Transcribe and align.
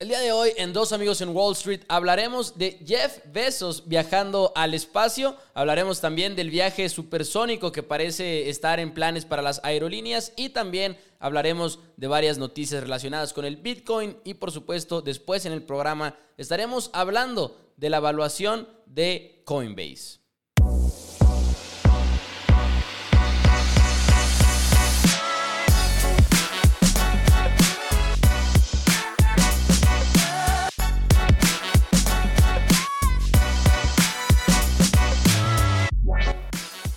El 0.00 0.08
día 0.08 0.20
de 0.20 0.32
hoy 0.32 0.52
en 0.56 0.72
Dos 0.72 0.94
Amigos 0.94 1.20
en 1.20 1.36
Wall 1.36 1.52
Street 1.52 1.82
hablaremos 1.86 2.56
de 2.56 2.80
Jeff 2.86 3.18
Bezos 3.26 3.86
viajando 3.86 4.50
al 4.56 4.72
espacio, 4.72 5.36
hablaremos 5.52 6.00
también 6.00 6.34
del 6.34 6.48
viaje 6.48 6.88
supersónico 6.88 7.70
que 7.70 7.82
parece 7.82 8.48
estar 8.48 8.80
en 8.80 8.94
planes 8.94 9.26
para 9.26 9.42
las 9.42 9.60
aerolíneas. 9.62 10.32
Y 10.36 10.48
también 10.48 10.96
hablaremos 11.18 11.80
de 11.98 12.06
varias 12.06 12.38
noticias 12.38 12.82
relacionadas 12.82 13.34
con 13.34 13.44
el 13.44 13.56
Bitcoin. 13.56 14.16
Y 14.24 14.32
por 14.32 14.52
supuesto 14.52 15.02
después 15.02 15.44
en 15.44 15.52
el 15.52 15.64
programa 15.64 16.16
estaremos 16.38 16.88
hablando 16.94 17.58
de 17.76 17.90
la 17.90 17.98
evaluación 17.98 18.70
de 18.86 19.42
Coinbase. 19.44 20.19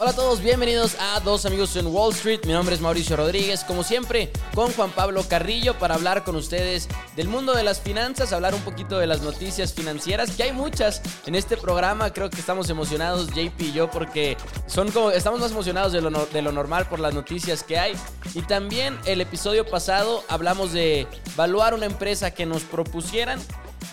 Hola 0.03 0.12
a 0.12 0.16
todos, 0.16 0.41
bienvenidos 0.41 0.98
a 0.99 1.21
Dos 1.21 1.45
Amigos 1.45 1.77
en 1.77 1.88
Wall 1.88 2.11
Street. 2.11 2.41
Mi 2.44 2.52
nombre 2.52 2.75
es 2.75 2.81
Mauricio 2.81 3.16
Rodríguez, 3.16 3.63
como 3.63 3.84
siempre, 3.84 4.34
con 4.53 4.70
Juan 4.73 4.91
Pablo 4.91 5.23
Carrillo 5.30 5.80
para 5.80 5.95
hablar 5.95 6.25
con 6.25 6.35
ustedes 6.35 6.89
del 7.16 7.30
mundo 7.30 7.53
de 7.53 7.63
las 7.63 7.80
finanzas, 7.80 8.34
hablar 8.34 8.53
un 8.53 8.59
poquito 8.63 8.99
de 8.99 9.08
las 9.08 9.21
noticias 9.21 9.73
financieras, 9.73 10.31
que 10.31 10.44
hay 10.44 10.52
muchas 10.52 11.02
en 11.25 11.35
este 11.35 11.55
programa. 11.55 12.11
Creo 12.11 12.30
que 12.30 12.38
estamos 12.38 12.70
emocionados, 12.70 13.27
JP 13.27 13.61
y 13.61 13.71
yo, 13.71 13.89
porque 13.89 14.35
son 14.67 14.91
como, 14.91 15.09
estamos 15.09 15.39
más 15.39 15.52
emocionados 15.52 15.94
de 15.94 16.02
lo, 16.02 16.09
de 16.25 16.41
lo 16.41 16.52
normal 16.52 16.85
por 16.89 16.99
las 16.99 17.13
noticias 17.13 17.63
que 17.63 17.80
hay. 17.80 17.94
Y 18.33 18.41
también 18.41 18.99
el 19.05 19.22
episodio 19.22 19.66
pasado 19.66 20.25
hablamos 20.27 20.73
de 20.73 21.08
evaluar 21.33 21.73
una 21.75 21.85
empresa 21.85 22.31
que 22.31 22.45
nos 22.45 22.63
propusieran 22.63 23.39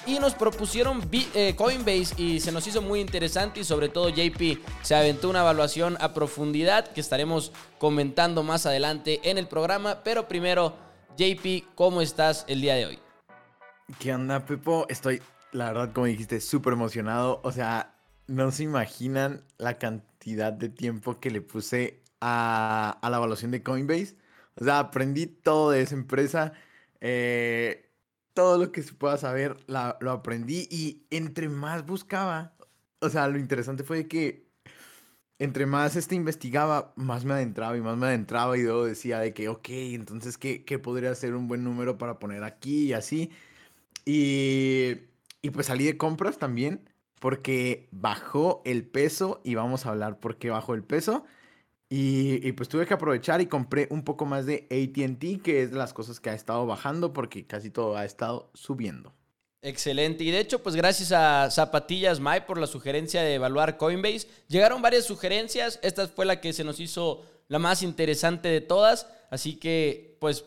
y 0.07 0.19
nos 0.19 0.35
propusieron 0.35 1.03
eh, 1.13 1.55
Coinbase 1.57 2.15
y 2.17 2.41
se 2.41 2.53
nos 2.53 2.67
hizo 2.67 2.83
muy 2.83 3.01
interesante 3.01 3.61
y 3.61 3.65
sobre 3.65 3.89
todo 3.89 4.09
JP 4.09 4.59
se 4.83 4.95
aventó 4.95 5.29
una 5.29 5.41
evaluación 5.41 5.97
a 6.01 6.13
profundidad 6.15 6.89
que 6.89 7.01
estaremos 7.01 7.53
comentando 7.79 8.43
más 8.43 8.67
adelante 8.67 9.21
en 9.25 9.39
el 9.39 9.47
programa. 9.47 10.03
Pero 10.05 10.29
primero, 10.29 10.75
JP, 11.17 11.75
¿cómo 11.75 12.01
estás 12.01 12.45
el 12.49 12.61
día 12.61 12.75
de 12.75 12.87
hoy? 12.87 12.99
¿Qué 13.99 14.15
onda, 14.15 14.45
Pepo? 14.45 14.87
Estoy, 14.89 15.23
la 15.53 15.73
verdad, 15.73 15.93
como 15.93 16.07
dijiste, 16.07 16.41
súper 16.41 16.75
emocionado. 16.75 17.41
O 17.43 17.53
sea, 17.53 17.95
no 18.27 18.51
se 18.53 18.63
imaginan 18.63 19.43
la 19.59 19.79
cantidad 19.79 20.53
de 20.53 20.69
tiempo 20.69 21.19
que 21.19 21.31
le 21.31 21.41
puse 21.41 22.03
a, 22.21 22.99
a 23.03 23.11
la 23.11 23.17
evaluación 23.17 23.51
de 23.51 23.63
Coinbase. 23.63 24.17
O 24.61 24.65
sea, 24.65 24.79
aprendí 24.79 25.27
todo 25.27 25.71
de 25.71 25.83
esa 25.83 25.95
empresa. 25.95 26.53
Eh, 27.01 27.90
todo 28.35 28.59
lo 28.59 28.73
que 28.73 28.83
se 28.83 28.95
pueda 28.95 29.17
saber 29.19 29.57
lo 29.67 30.11
aprendí 30.11 30.69
y 30.71 31.05
entre 31.11 31.49
más 31.49 31.87
buscaba, 31.87 32.55
o 33.01 33.09
sea, 33.09 33.29
lo 33.29 33.39
interesante 33.39 33.85
fue 33.85 34.09
que 34.09 34.51
entre 35.39 35.65
más 35.67 35.97
este 35.97 36.15
investigaba, 36.15 36.93
más 36.97 37.25
me 37.25 37.33
adentraba 37.35 37.77
y 37.77 37.81
más 37.81 37.97
me 37.97 38.07
adentraba 38.09 38.59
y 38.59 38.63
luego 38.63 38.85
decía 38.85 39.19
de 39.21 39.33
que, 39.33 39.49
ok, 39.49 39.69
entonces, 39.71 40.37
¿qué, 40.37 40.65
qué 40.65 40.79
podría 40.79 41.15
ser 41.15 41.35
un 41.35 41.49
buen 41.49 41.65
número 41.65 41.97
para 41.99 42.19
poner 42.19 42.45
aquí 42.45 42.89
y 42.89 42.93
así? 42.93 43.31
Y, 44.05 44.97
y 45.43 45.51
pues 45.51 45.67
salí 45.67 45.85
de 45.87 45.97
compras 45.97 46.39
también 46.39 46.89
porque 47.21 47.89
bajó 47.93 48.63
el 48.67 48.87
peso 48.87 49.41
y 49.45 49.55
vamos 49.55 49.87
a 49.87 49.91
hablar 49.91 50.21
por 50.21 50.37
qué 50.39 50.51
bajó 50.51 50.75
el 50.75 50.85
peso. 50.85 51.25
Y, 51.93 52.53
pues 52.53 52.69
tuve 52.69 52.87
que 52.87 52.95
aprovechar 52.95 53.41
y 53.41 53.47
compré 53.47 53.89
un 53.91 54.05
poco 54.05 54.25
más 54.25 54.47
de 54.47 54.69
ATT, 54.71 55.43
que 55.43 55.63
es 55.63 55.73
de 55.73 55.77
las 55.77 55.93
cosas 55.93 56.21
que 56.21 56.31
ha 56.31 56.35
estado 56.35 56.65
bajando 56.65 57.13
porque 57.13 57.45
casi 57.45 57.69
todo 57.69 57.97
ha 57.97 58.05
estado 58.05 58.49
subiendo. 58.55 59.13
Excelente. 59.61 60.23
Y 60.23 60.31
de 60.31 60.39
hecho, 60.39 60.63
pues 60.63 60.77
gracias 60.77 61.11
a 61.11 61.51
Zapatillas 61.51 62.21
Mai 62.21 62.47
por 62.47 62.59
la 62.59 62.69
sugerencia 62.69 63.23
de 63.23 63.35
evaluar 63.35 63.77
Coinbase. 63.77 64.29
Llegaron 64.47 64.81
varias 64.81 65.05
sugerencias. 65.05 65.81
Esta 65.83 66.07
fue 66.07 66.27
la 66.27 66.41
que 66.41 66.53
se 66.53 66.63
nos 66.63 66.79
hizo 66.79 67.25
la 67.49 67.59
más 67.59 67.83
interesante 67.83 68.49
de 68.49 68.61
todas. 68.61 69.09
Así 69.29 69.57
que, 69.57 70.17
pues, 70.21 70.45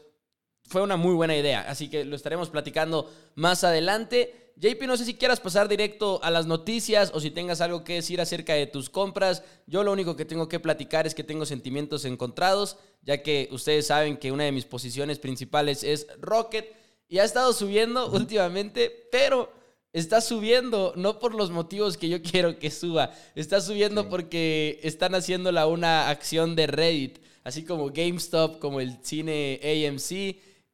fue 0.64 0.82
una 0.82 0.96
muy 0.96 1.14
buena 1.14 1.36
idea. 1.36 1.66
Así 1.68 1.90
que 1.90 2.06
lo 2.06 2.16
estaremos 2.16 2.50
platicando 2.52 3.12
más 3.36 3.66
adelante. 3.66 4.43
JP, 4.56 4.84
no 4.86 4.98
sé 4.98 5.06
si 5.06 5.16
quieras 5.16 5.40
pasar 5.40 5.68
directo 5.68 6.24
a 6.24 6.30
las 6.30 6.46
noticias 6.46 7.12
o 7.14 7.20
si 7.20 7.32
tengas 7.32 7.60
algo 7.60 7.84
que 7.84 7.96
decir 7.96 8.22
acerca 8.22 8.54
de 8.54 8.68
tus 8.68 8.90
compras. 8.90 9.44
Yo 9.66 9.84
lo 9.84 9.92
único 9.92 10.16
que 10.16 10.26
tengo 10.26 10.48
que 10.48 10.60
platicar 10.60 11.08
es 11.08 11.16
que 11.16 11.24
tengo 11.24 11.46
sentimientos 11.46 12.06
encontrados, 12.06 12.78
ya 13.02 13.24
que 13.24 13.50
ustedes 13.52 13.88
saben 13.88 14.18
que 14.18 14.32
una 14.32 14.44
de 14.44 14.52
mis 14.52 14.66
posiciones 14.66 15.18
principales 15.18 15.84
es 15.84 16.08
Rocket 16.20 16.72
y 17.10 17.18
ha 17.18 17.24
estado 17.24 17.52
subiendo 17.52 18.12
últimamente, 18.12 19.08
pero 19.12 19.52
está 19.92 20.22
subiendo 20.22 20.94
no 20.96 21.20
por 21.20 21.34
los 21.34 21.50
motivos 21.50 21.98
que 21.98 22.10
yo 22.10 22.22
quiero 22.32 22.60
que 22.60 22.70
suba, 22.70 23.12
está 23.34 23.60
subiendo 23.60 24.08
porque 24.08 24.80
están 24.84 25.16
haciéndola 25.16 25.66
una 25.66 26.10
acción 26.10 26.56
de 26.56 26.68
Reddit, 26.68 27.20
así 27.44 27.66
como 27.66 27.90
GameStop, 27.90 28.60
como 28.60 28.80
el 28.82 29.00
cine 29.02 29.60
AMC, 29.64 30.12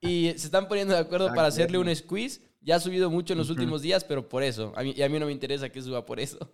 y 0.02 0.34
se 0.38 0.46
están 0.46 0.68
poniendo 0.68 0.94
de 0.94 1.00
acuerdo 1.00 1.28
para 1.34 1.48
hacerle 1.48 1.78
un 1.78 1.94
squeeze 1.96 2.49
ya 2.70 2.76
ha 2.76 2.80
subido 2.80 3.10
mucho 3.10 3.34
en 3.34 3.40
los 3.40 3.50
últimos 3.50 3.82
días, 3.82 4.04
pero 4.04 4.30
por 4.30 4.44
eso. 4.44 4.74
A 4.76 4.84
mí, 4.84 4.94
y 4.96 5.02
a 5.02 5.10
mí 5.10 5.18
no 5.18 5.26
me 5.26 5.32
interesa 5.32 5.70
que 5.70 5.82
suba 5.82 6.06
por 6.06 6.20
eso. 6.20 6.54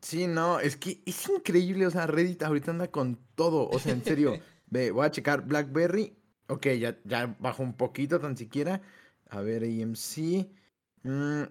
Sí, 0.00 0.26
no, 0.26 0.60
es 0.60 0.78
que 0.78 1.02
es 1.04 1.28
increíble. 1.28 1.86
O 1.86 1.90
sea, 1.90 2.06
Reddit 2.06 2.42
ahorita 2.42 2.70
anda 2.70 2.90
con 2.90 3.18
todo. 3.34 3.68
O 3.68 3.78
sea, 3.78 3.92
en 3.92 4.02
serio. 4.02 4.40
Ve, 4.70 4.92
voy 4.92 5.04
a 5.04 5.10
checar 5.10 5.46
Blackberry. 5.46 6.16
Ok, 6.46 6.68
ya, 6.78 6.98
ya 7.04 7.36
bajó 7.38 7.62
un 7.62 7.74
poquito 7.74 8.18
tan 8.18 8.34
siquiera. 8.34 8.80
A 9.28 9.42
ver, 9.42 9.62
AMC. 9.64 10.48
Mm, 11.02 11.42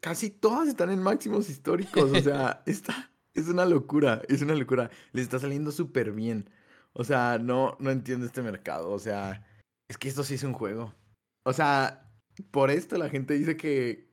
casi 0.00 0.30
todas 0.30 0.66
están 0.66 0.88
en 0.90 1.02
máximos 1.02 1.50
históricos. 1.50 2.12
O 2.12 2.20
sea, 2.22 2.62
está, 2.66 3.10
es 3.34 3.48
una 3.48 3.66
locura. 3.66 4.22
Es 4.26 4.40
una 4.40 4.54
locura. 4.54 4.90
Les 5.12 5.24
está 5.24 5.38
saliendo 5.38 5.70
súper 5.70 6.12
bien. 6.12 6.48
O 6.94 7.04
sea, 7.04 7.38
no, 7.38 7.76
no 7.78 7.90
entiendo 7.90 8.24
este 8.24 8.40
mercado. 8.40 8.90
O 8.90 8.98
sea, 8.98 9.46
es 9.86 9.98
que 9.98 10.08
esto 10.08 10.24
sí 10.24 10.32
es 10.32 10.44
un 10.44 10.54
juego. 10.54 10.94
O 11.42 11.52
sea, 11.52 12.03
por 12.42 12.70
esto 12.70 12.96
la 12.98 13.08
gente 13.08 13.34
dice 13.34 13.56
que 13.56 14.08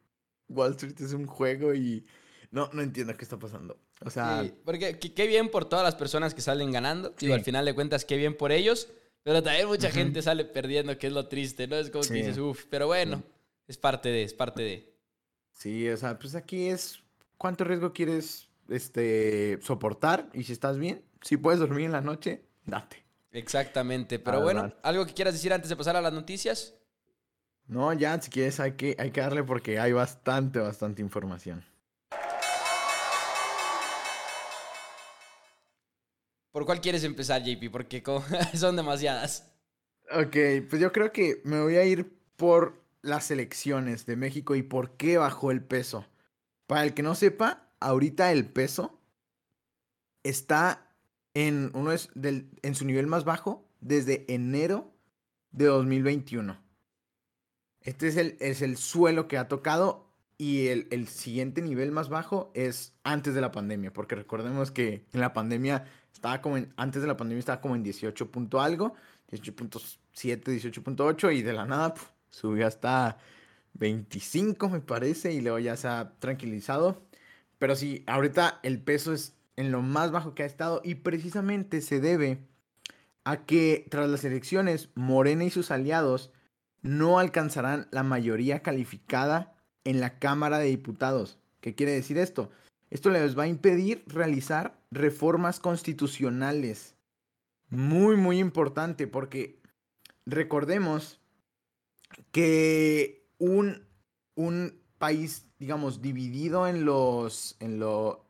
Wall 0.48 0.72
Street 0.72 0.96
es 1.00 1.14
un 1.14 1.26
juego 1.26 1.74
y 1.74 2.06
no, 2.52 2.70
no 2.74 2.82
entiendo 2.82 3.16
qué 3.16 3.24
está 3.24 3.40
pasando. 3.40 3.80
O 4.04 4.10
sea... 4.10 4.46
porque 4.66 5.00
qué 5.00 5.28
bien 5.28 5.50
por 5.50 5.66
todas 5.66 5.86
las 5.86 5.96
personas 5.96 6.34
que 6.34 6.42
salen 6.42 6.72
ganando. 6.72 7.16
y 7.20 7.32
al 7.32 7.44
final 7.44 7.66
de 7.66 7.74
cuentas, 7.74 8.06
qué 8.06 8.18
bien 8.18 8.36
por 8.36 8.52
ellos. 8.52 8.90
Pero 9.24 9.44
también 9.44 9.68
mucha 9.68 9.92
gente 9.92 10.22
sale 10.22 10.46
perdiendo, 10.46 10.98
que 10.98 11.08
es 11.08 11.14
lo 11.14 11.28
triste, 11.28 11.68
¿no? 11.68 11.76
Es 11.76 11.92
como 11.92 12.04
que 12.04 12.14
dices, 12.14 12.38
uff, 12.40 12.66
pero 12.70 12.88
bueno, 12.88 13.24
es 13.68 13.78
parte 13.78 14.10
de, 14.10 14.24
es 14.24 14.34
parte 14.34 14.64
de. 14.64 14.94
Sí, 15.52 15.88
o 15.90 15.98
sea, 15.98 16.18
pues 16.18 16.34
aquí 16.34 16.66
es 16.66 17.04
cuánto 17.38 17.64
riesgo 17.64 17.94
quieres 17.94 18.50
este, 18.68 19.60
soportar 19.62 20.30
y 20.34 20.44
si 20.44 20.54
estás 20.54 20.80
bien, 20.80 21.04
si 21.22 21.38
puedes 21.38 21.60
dormir 21.60 21.86
en 21.86 21.92
la 21.92 22.02
noche, 22.02 22.42
date. 22.66 23.04
Exactamente, 23.32 24.20
pero 24.20 24.42
bueno, 24.42 24.74
¿algo 24.82 25.06
que 25.06 25.14
quieras 25.14 25.34
decir 25.34 25.54
antes 25.54 25.70
de 25.70 25.76
pasar 25.76 25.96
a 25.96 26.02
las 26.02 26.12
noticias? 26.12 26.74
No, 27.72 27.94
ya, 27.94 28.22
si 28.22 28.30
quieres 28.30 28.60
hay 28.60 28.74
que, 28.74 28.98
hay 29.00 29.12
que 29.12 29.22
darle 29.22 29.46
porque 29.46 29.80
hay 29.80 29.94
bastante, 29.94 30.60
bastante 30.60 31.02
información. 31.02 31.64
¿Por 36.52 36.66
cuál 36.66 36.82
quieres 36.82 37.06
empezar, 37.06 37.42
JP? 37.42 37.72
Porque 37.72 38.04
son 38.56 38.76
demasiadas. 38.76 39.50
Ok, 40.12 40.36
pues 40.70 40.82
yo 40.82 40.92
creo 40.92 41.14
que 41.14 41.40
me 41.46 41.62
voy 41.62 41.78
a 41.78 41.86
ir 41.86 42.14
por 42.36 42.84
las 43.02 43.32
elecciones 43.32 44.06
de 44.06 44.18
México 44.18 44.56
y 44.56 44.64
por 44.64 44.98
qué 44.98 45.18
bajó 45.18 45.50
el 45.50 45.64
peso. 45.64 46.06
Para 46.68 46.84
el 46.84 46.94
que 46.94 47.04
no 47.04 47.16
sepa, 47.16 47.70
ahorita 47.80 48.34
el 48.34 48.48
peso 48.48 49.00
está 50.24 50.90
en, 51.34 51.72
uno 51.74 51.94
es 51.94 52.10
del, 52.16 52.50
en 52.64 52.76
su 52.76 52.84
nivel 52.84 53.08
más 53.08 53.24
bajo 53.24 53.66
desde 53.80 54.26
enero 54.28 54.92
de 55.54 55.68
2021. 55.68 56.61
Este 57.84 58.08
es 58.08 58.18
el, 58.18 58.38
es 58.40 58.62
el 58.62 58.78
suelo 58.78 59.28
que 59.28 59.38
ha 59.38 59.48
tocado 59.48 60.08
y 60.38 60.68
el, 60.70 61.08
siguiente 61.08 61.62
nivel 61.62 61.92
más 61.92 62.10
bajo 62.10 62.52
es 62.56 62.96
antes 63.04 63.36
de 63.36 63.42
la 63.42 63.52
pandemia, 63.52 63.94
porque 63.94 64.16
recordemos 64.16 64.72
que 64.72 65.06
en 65.14 65.22
la 65.22 65.34
pandemia 65.34 65.86
estaba 66.12 66.42
como 66.42 66.58
en, 66.58 66.74
antes 66.78 67.04
de 67.04 67.08
la 67.08 67.16
pandemia 67.16 67.40
estaba 67.40 67.62
como 67.62 67.76
en 67.76 67.84
18 67.84 68.32
punto 68.32 68.60
algo, 68.60 68.96
18.7, 69.32 70.44
18.8 70.44 71.36
y 71.36 71.44
de 71.44 71.54
la 71.54 71.66
nada 71.66 71.94
subió 72.32 72.66
hasta 72.66 73.20
25 73.74 74.70
me 74.70 74.80
parece 74.80 75.32
y 75.32 75.42
luego 75.42 75.60
ya 75.60 75.78
se 75.78 75.88
ha 75.88 76.14
tranquilizado. 76.18 77.04
Pero 77.60 77.76
sí, 77.76 78.04
ahorita 78.08 78.60
el 78.64 78.82
peso 78.82 79.14
es 79.14 79.36
en 79.58 79.72
lo 79.72 79.84
más 79.84 80.12
bajo 80.12 80.34
que 80.34 80.44
ha 80.44 80.48
estado 80.48 80.82
y 80.84 80.96
precisamente 80.96 81.82
se 81.82 82.00
debe 82.00 82.40
a 83.24 83.46
que 83.46 83.86
tras 83.92 84.10
las 84.10 84.24
elecciones 84.24 84.90
Morena 84.96 85.44
y 85.44 85.52
sus 85.52 85.70
aliados 85.70 86.32
no 86.82 87.20
alcanzarán 87.20 87.88
la 87.92 88.04
mayoría 88.04 88.62
calificada 88.62 89.56
en 89.84 90.00
la 90.00 90.20
Cámara 90.20 90.60
de 90.60 90.68
Diputados. 90.68 91.38
¿Qué 91.60 91.76
quiere 91.76 91.92
decir 91.92 92.18
esto? 92.18 92.50
Esto 92.90 93.10
les 93.10 93.38
va 93.38 93.44
a 93.44 93.48
impedir 93.48 94.04
realizar 94.08 94.78
reformas 94.92 95.60
constitucionales. 95.60 96.96
Muy, 97.70 98.18
muy 98.18 98.40
importante 98.40 99.08
porque 99.08 99.60
recordemos 100.26 101.22
que 102.32 103.26
un, 103.38 103.86
un 104.36 104.82
país, 104.98 105.48
digamos, 105.58 106.02
dividido 106.02 106.68
en 106.68 106.84
los, 106.84 107.56
en 107.60 107.80
lo, 107.80 108.26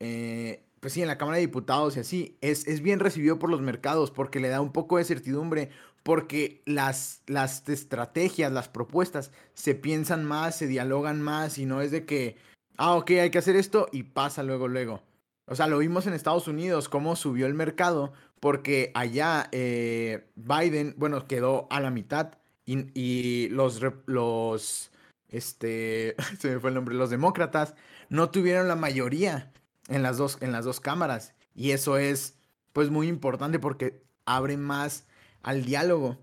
eh, 0.00 0.64
pues 0.80 0.94
sí, 0.94 1.02
en 1.02 1.08
la 1.08 1.18
Cámara 1.18 1.36
de 1.36 1.46
Diputados 1.46 1.96
y 1.96 2.00
así, 2.00 2.38
es, 2.40 2.66
es 2.66 2.80
bien 2.80 3.00
recibido 3.00 3.38
por 3.38 3.50
los 3.50 3.60
mercados 3.60 4.10
porque 4.10 4.40
le 4.40 4.48
da 4.48 4.60
un 4.60 4.72
poco 4.72 4.96
de 4.96 5.04
certidumbre, 5.04 5.70
porque 6.04 6.62
las, 6.66 7.22
las 7.26 7.68
estrategias, 7.68 8.52
las 8.52 8.68
propuestas 8.68 9.32
se 9.54 9.74
piensan 9.74 10.24
más, 10.24 10.56
se 10.56 10.68
dialogan 10.68 11.20
más 11.20 11.58
y 11.58 11.64
no 11.64 11.80
es 11.80 11.90
de 11.90 12.04
que, 12.04 12.36
ah, 12.76 12.94
ok, 12.94 13.10
hay 13.12 13.30
que 13.30 13.38
hacer 13.38 13.56
esto 13.56 13.88
y 13.90 14.04
pasa 14.04 14.42
luego, 14.42 14.68
luego. 14.68 15.02
O 15.46 15.56
sea, 15.56 15.66
lo 15.66 15.78
vimos 15.78 16.06
en 16.06 16.12
Estados 16.12 16.46
Unidos, 16.46 16.90
cómo 16.90 17.16
subió 17.16 17.46
el 17.46 17.54
mercado, 17.54 18.12
porque 18.38 18.92
allá 18.94 19.48
eh, 19.50 20.26
Biden, 20.36 20.94
bueno, 20.98 21.26
quedó 21.26 21.66
a 21.70 21.80
la 21.80 21.90
mitad 21.90 22.34
y, 22.66 22.86
y 22.94 23.48
los, 23.48 23.80
los, 24.04 24.90
este, 25.30 26.16
se 26.38 26.50
me 26.50 26.60
fue 26.60 26.68
el 26.68 26.74
nombre, 26.74 26.94
los 26.94 27.10
demócratas 27.10 27.74
no 28.10 28.30
tuvieron 28.30 28.68
la 28.68 28.76
mayoría 28.76 29.52
en 29.88 30.02
las 30.02 30.18
dos, 30.18 30.36
en 30.42 30.52
las 30.52 30.66
dos 30.66 30.80
cámaras. 30.80 31.34
Y 31.54 31.70
eso 31.70 31.96
es, 31.96 32.36
pues, 32.74 32.90
muy 32.90 33.08
importante 33.08 33.58
porque 33.58 34.02
abre 34.26 34.58
más 34.58 35.06
al 35.44 35.64
diálogo. 35.64 36.18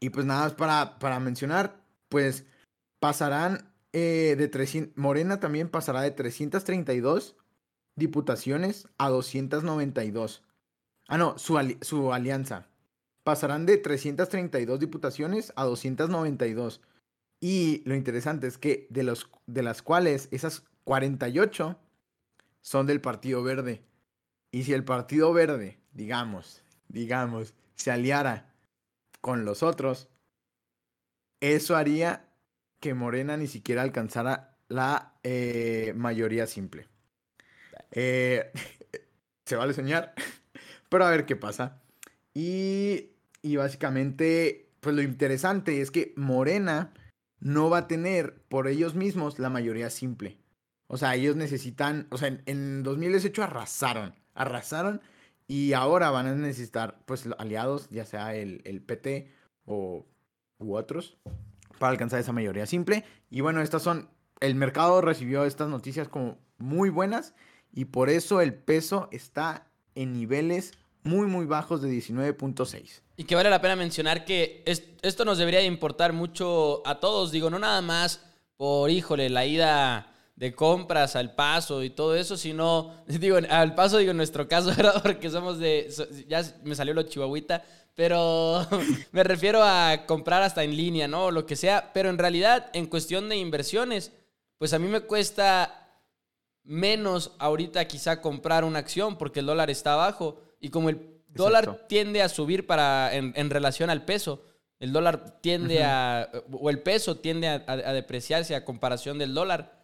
Y 0.00 0.10
pues 0.10 0.24
nada 0.24 0.44
más 0.44 0.54
para, 0.54 0.98
para 0.98 1.20
mencionar, 1.20 1.84
pues 2.08 2.46
pasarán 3.00 3.72
eh, 3.92 4.36
de 4.38 4.48
300, 4.48 4.96
Morena 4.96 5.40
también 5.40 5.68
pasará 5.68 6.02
de 6.02 6.12
332 6.12 7.36
diputaciones 7.96 8.88
a 8.96 9.08
292. 9.08 10.42
Ah, 11.08 11.18
no, 11.18 11.38
su, 11.38 11.58
su 11.82 12.12
alianza. 12.12 12.68
Pasarán 13.24 13.66
de 13.66 13.76
332 13.76 14.78
diputaciones 14.78 15.52
a 15.56 15.64
292. 15.64 16.80
Y 17.40 17.82
lo 17.84 17.94
interesante 17.94 18.46
es 18.46 18.56
que 18.58 18.86
de, 18.90 19.02
los, 19.02 19.28
de 19.46 19.62
las 19.62 19.82
cuales 19.82 20.28
esas 20.30 20.64
48 20.84 21.78
son 22.60 22.86
del 22.86 23.00
Partido 23.00 23.42
Verde. 23.42 23.82
Y 24.50 24.62
si 24.62 24.72
el 24.72 24.84
Partido 24.84 25.32
Verde, 25.32 25.78
digamos, 25.92 26.62
digamos, 26.88 27.54
se 27.78 27.90
aliara 27.90 28.52
con 29.20 29.44
los 29.44 29.62
otros, 29.62 30.08
eso 31.40 31.76
haría 31.76 32.28
que 32.80 32.94
Morena 32.94 33.36
ni 33.36 33.46
siquiera 33.46 33.82
alcanzara 33.82 34.58
la 34.68 35.14
eh, 35.22 35.92
mayoría 35.96 36.46
simple. 36.46 36.88
Eh, 37.90 38.52
se 39.46 39.56
vale 39.56 39.72
soñar, 39.72 40.14
pero 40.88 41.06
a 41.06 41.10
ver 41.10 41.24
qué 41.24 41.36
pasa. 41.36 41.80
Y, 42.34 43.12
y 43.42 43.56
básicamente, 43.56 44.70
pues 44.80 44.94
lo 44.94 45.02
interesante 45.02 45.80
es 45.80 45.90
que 45.90 46.12
Morena 46.16 46.92
no 47.40 47.70
va 47.70 47.78
a 47.78 47.88
tener 47.88 48.42
por 48.48 48.68
ellos 48.68 48.94
mismos 48.94 49.38
la 49.38 49.50
mayoría 49.50 49.90
simple. 49.90 50.38
O 50.88 50.96
sea, 50.96 51.14
ellos 51.14 51.36
necesitan, 51.36 52.06
o 52.10 52.18
sea, 52.18 52.28
en, 52.28 52.42
en 52.46 52.82
2018 52.82 53.42
arrasaron, 53.42 54.14
arrasaron 54.34 55.00
y 55.48 55.72
ahora 55.72 56.10
van 56.10 56.26
a 56.26 56.34
necesitar, 56.34 57.00
pues, 57.06 57.26
aliados, 57.38 57.88
ya 57.90 58.04
sea 58.04 58.36
el, 58.36 58.60
el 58.64 58.82
PT 58.82 59.32
o 59.64 60.06
u 60.58 60.76
otros, 60.76 61.16
para 61.78 61.90
alcanzar 61.90 62.20
esa 62.20 62.32
mayoría 62.32 62.66
simple. 62.66 63.04
Y 63.30 63.40
bueno, 63.40 63.62
estas 63.62 63.82
son, 63.82 64.10
el 64.40 64.54
mercado 64.54 65.00
recibió 65.00 65.44
estas 65.44 65.68
noticias 65.68 66.08
como 66.08 66.38
muy 66.58 66.90
buenas 66.90 67.34
y 67.72 67.86
por 67.86 68.10
eso 68.10 68.40
el 68.40 68.54
peso 68.54 69.08
está 69.10 69.66
en 69.94 70.12
niveles 70.12 70.72
muy, 71.02 71.26
muy 71.26 71.46
bajos 71.46 71.80
de 71.80 71.90
19.6. 71.90 73.00
Y 73.16 73.24
que 73.24 73.34
vale 73.34 73.50
la 73.50 73.60
pena 73.60 73.76
mencionar 73.76 74.24
que 74.24 74.62
esto 74.66 75.24
nos 75.24 75.38
debería 75.38 75.62
importar 75.62 76.12
mucho 76.12 76.86
a 76.86 77.00
todos, 77.00 77.32
digo, 77.32 77.50
no 77.50 77.58
nada 77.58 77.80
más 77.80 78.24
por, 78.56 78.90
híjole, 78.90 79.30
la 79.30 79.46
ida 79.46 80.07
de 80.38 80.54
compras 80.54 81.16
al 81.16 81.34
paso 81.34 81.82
y 81.82 81.90
todo 81.90 82.14
eso, 82.14 82.36
sino, 82.36 82.94
digo, 83.08 83.38
al 83.50 83.74
paso 83.74 83.98
digo 83.98 84.12
en 84.12 84.16
nuestro 84.16 84.46
caso, 84.46 84.68
¿verdad? 84.76 85.02
Porque 85.02 85.30
somos 85.30 85.58
de, 85.58 85.92
ya 86.28 86.44
me 86.62 86.76
salió 86.76 86.94
lo 86.94 87.02
chihuahuita, 87.02 87.64
pero 87.96 88.64
me 89.12 89.24
refiero 89.24 89.64
a 89.64 90.04
comprar 90.06 90.42
hasta 90.42 90.62
en 90.62 90.76
línea, 90.76 91.08
¿no? 91.08 91.26
O 91.26 91.30
lo 91.32 91.44
que 91.44 91.56
sea, 91.56 91.90
pero 91.92 92.08
en 92.08 92.18
realidad, 92.18 92.70
en 92.72 92.86
cuestión 92.86 93.28
de 93.28 93.36
inversiones, 93.36 94.12
pues 94.58 94.72
a 94.72 94.78
mí 94.78 94.86
me 94.86 95.00
cuesta 95.00 95.88
menos 96.62 97.32
ahorita 97.40 97.88
quizá 97.88 98.20
comprar 98.20 98.62
una 98.62 98.78
acción 98.78 99.16
porque 99.16 99.40
el 99.40 99.46
dólar 99.46 99.70
está 99.70 99.96
bajo 99.96 100.40
y 100.60 100.68
como 100.68 100.88
el 100.88 101.00
dólar 101.28 101.86
tiende 101.88 102.22
a 102.22 102.28
subir 102.28 102.66
para, 102.66 103.12
en, 103.12 103.50
relación 103.50 103.90
al 103.90 104.04
peso, 104.04 104.44
el 104.78 104.92
dólar 104.92 105.40
tiende 105.40 105.82
a, 105.82 106.30
o 106.52 106.70
el 106.70 106.80
peso 106.80 107.16
tiende 107.16 107.48
a 107.48 107.92
depreciarse 107.92 108.54
a 108.54 108.64
comparación 108.64 109.18
del 109.18 109.34
dólar, 109.34 109.77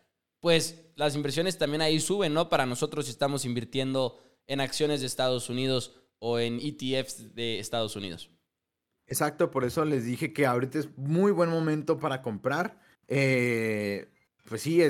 pues 0.45 0.79
las 0.97 1.17
inversiones 1.17 1.57
también 1.57 1.81
ahí 1.81 1.99
suben, 1.99 2.35
¿no? 2.35 2.51
Para 2.51 2.67
nosotros 2.67 3.09
estamos 3.09 3.47
invirtiendo 3.47 4.23
en 4.47 4.61
acciones 4.61 5.01
de 5.01 5.07
Estados 5.07 5.49
Unidos 5.49 5.99
o 6.19 6.39
en 6.39 6.61
ETFs 6.61 7.35
de 7.35 7.61
Estados 7.61 7.97
Unidos. 7.97 8.29
Exacto, 9.07 9.51
por 9.51 9.65
eso 9.65 9.87
les 9.87 10.05
dije 10.05 10.35
que 10.35 10.45
ahorita 10.45 10.81
es 10.81 10.99
muy 10.99 11.33
buen 11.33 11.49
momento 11.49 11.99
para 11.99 12.21
comprar, 12.21 12.79
eh, 13.09 14.07
pues 14.47 14.61
sí, 14.61 14.83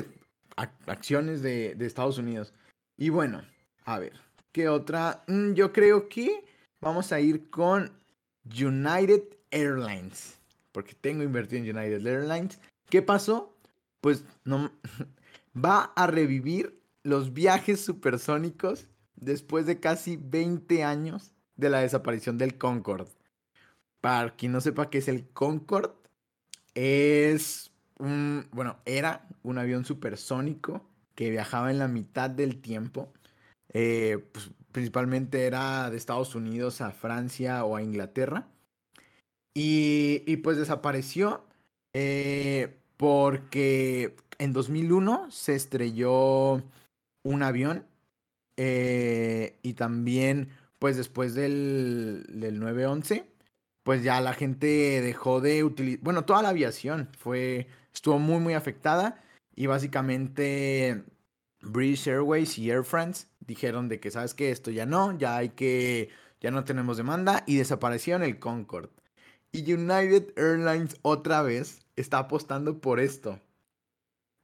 acciones 0.56 1.40
de, 1.40 1.76
de, 1.76 1.86
Estados 1.86 2.18
Unidos. 2.18 2.52
Y 2.96 3.10
bueno, 3.10 3.44
a 3.84 4.00
ver, 4.00 4.14
¿qué 4.50 4.68
otra? 4.68 5.22
Mm, 5.28 5.52
yo 5.52 5.72
creo 5.72 6.08
que 6.08 6.44
vamos 6.80 7.12
a 7.12 7.20
ir 7.20 7.48
con 7.48 7.92
United 8.44 9.22
Airlines, 9.52 10.36
porque 10.72 10.96
tengo 11.00 11.22
invertido 11.22 11.62
en 11.62 11.76
United 11.76 12.04
Airlines. 12.04 12.58
¿Qué 12.90 13.02
pasó? 13.02 13.56
Pues 14.00 14.24
no, 14.42 14.72
va 15.56 15.92
a 15.96 16.06
revivir 16.06 16.80
los 17.02 17.32
viajes 17.32 17.80
supersónicos 17.80 18.88
después 19.16 19.66
de 19.66 19.80
casi 19.80 20.16
20 20.16 20.84
años 20.84 21.32
de 21.56 21.70
la 21.70 21.80
desaparición 21.80 22.38
del 22.38 22.58
Concorde. 22.58 23.10
Para 24.00 24.34
quien 24.36 24.52
no 24.52 24.60
sepa 24.60 24.90
qué 24.90 24.98
es 24.98 25.08
el 25.08 25.28
Concorde, 25.28 25.94
es 26.74 27.70
un, 27.98 28.48
bueno, 28.52 28.76
era 28.84 29.26
un 29.42 29.58
avión 29.58 29.84
supersónico 29.84 30.82
que 31.14 31.30
viajaba 31.30 31.70
en 31.70 31.78
la 31.78 31.88
mitad 31.88 32.28
del 32.30 32.60
tiempo. 32.60 33.12
Eh, 33.72 34.24
pues, 34.32 34.50
principalmente 34.72 35.46
era 35.46 35.88
de 35.90 35.96
Estados 35.96 36.34
Unidos 36.34 36.80
a 36.80 36.90
Francia 36.90 37.64
o 37.64 37.76
a 37.76 37.82
Inglaterra. 37.82 38.48
Y, 39.54 40.36
pues 40.38 40.56
desapareció 40.56 41.44
eh, 41.92 42.76
porque 42.96 44.16
en 44.38 44.52
2001 44.52 45.30
se 45.30 45.54
estrelló 45.54 46.62
un 47.22 47.42
avión 47.42 47.86
eh, 48.56 49.58
y 49.62 49.74
también, 49.74 50.50
pues 50.78 50.96
después 50.96 51.34
del, 51.34 52.26
del 52.28 52.60
9-11, 52.60 53.24
pues 53.82 54.02
ya 54.02 54.20
la 54.20 54.32
gente 54.32 54.66
dejó 55.02 55.40
de 55.40 55.64
utilizar, 55.64 56.02
bueno, 56.02 56.24
toda 56.24 56.42
la 56.42 56.50
aviación 56.50 57.08
fue, 57.18 57.68
estuvo 57.92 58.18
muy, 58.18 58.40
muy 58.40 58.54
afectada 58.54 59.22
y 59.54 59.66
básicamente 59.66 61.04
British 61.60 62.08
Airways 62.08 62.58
y 62.58 62.70
Air 62.70 62.84
France 62.84 63.26
dijeron 63.40 63.88
de 63.88 64.00
que, 64.00 64.10
¿sabes 64.10 64.34
qué? 64.34 64.50
Esto 64.50 64.70
ya 64.70 64.86
no, 64.86 65.16
ya 65.18 65.36
hay 65.36 65.50
que, 65.50 66.10
ya 66.40 66.50
no 66.50 66.64
tenemos 66.64 66.96
demanda 66.96 67.44
y 67.46 67.56
desaparecieron 67.56 68.22
el 68.22 68.38
Concorde. 68.38 68.90
Y 69.52 69.72
United 69.72 70.32
Airlines 70.36 70.96
otra 71.02 71.42
vez 71.42 71.86
está 71.96 72.18
apostando 72.18 72.80
por 72.80 73.00
esto. 73.00 73.40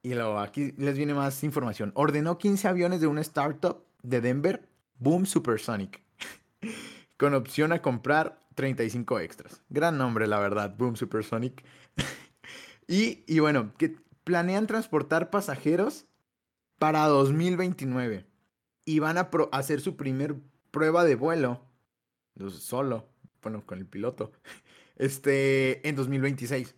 Y 0.03 0.13
luego 0.13 0.39
aquí 0.39 0.73
les 0.77 0.97
viene 0.97 1.13
más 1.13 1.43
información. 1.43 1.91
Ordenó 1.95 2.37
15 2.37 2.67
aviones 2.67 3.01
de 3.01 3.07
una 3.07 3.21
startup 3.21 3.83
de 4.01 4.21
Denver, 4.21 4.67
Boom 4.97 5.25
Supersonic, 5.25 6.01
con 7.17 7.33
opción 7.33 7.71
a 7.71 7.81
comprar 7.81 8.39
35 8.55 9.19
extras. 9.19 9.61
Gran 9.69 9.97
nombre, 9.97 10.27
la 10.27 10.39
verdad, 10.39 10.75
Boom 10.75 10.95
Supersonic. 10.95 11.63
y, 12.87 13.23
y 13.27 13.39
bueno, 13.39 13.73
que 13.77 13.95
planean 14.23 14.67
transportar 14.67 15.29
pasajeros 15.29 16.05
para 16.79 17.05
2029 17.05 18.25
y 18.85 18.99
van 18.99 19.17
a 19.17 19.29
hacer 19.51 19.81
su 19.81 19.95
primer 19.95 20.35
prueba 20.71 21.03
de 21.03 21.15
vuelo 21.15 21.61
solo, 22.49 23.07
bueno, 23.41 23.65
con 23.65 23.79
el 23.79 23.85
piloto, 23.85 24.31
este, 24.95 25.87
en 25.87 25.95
2026. 25.95 26.75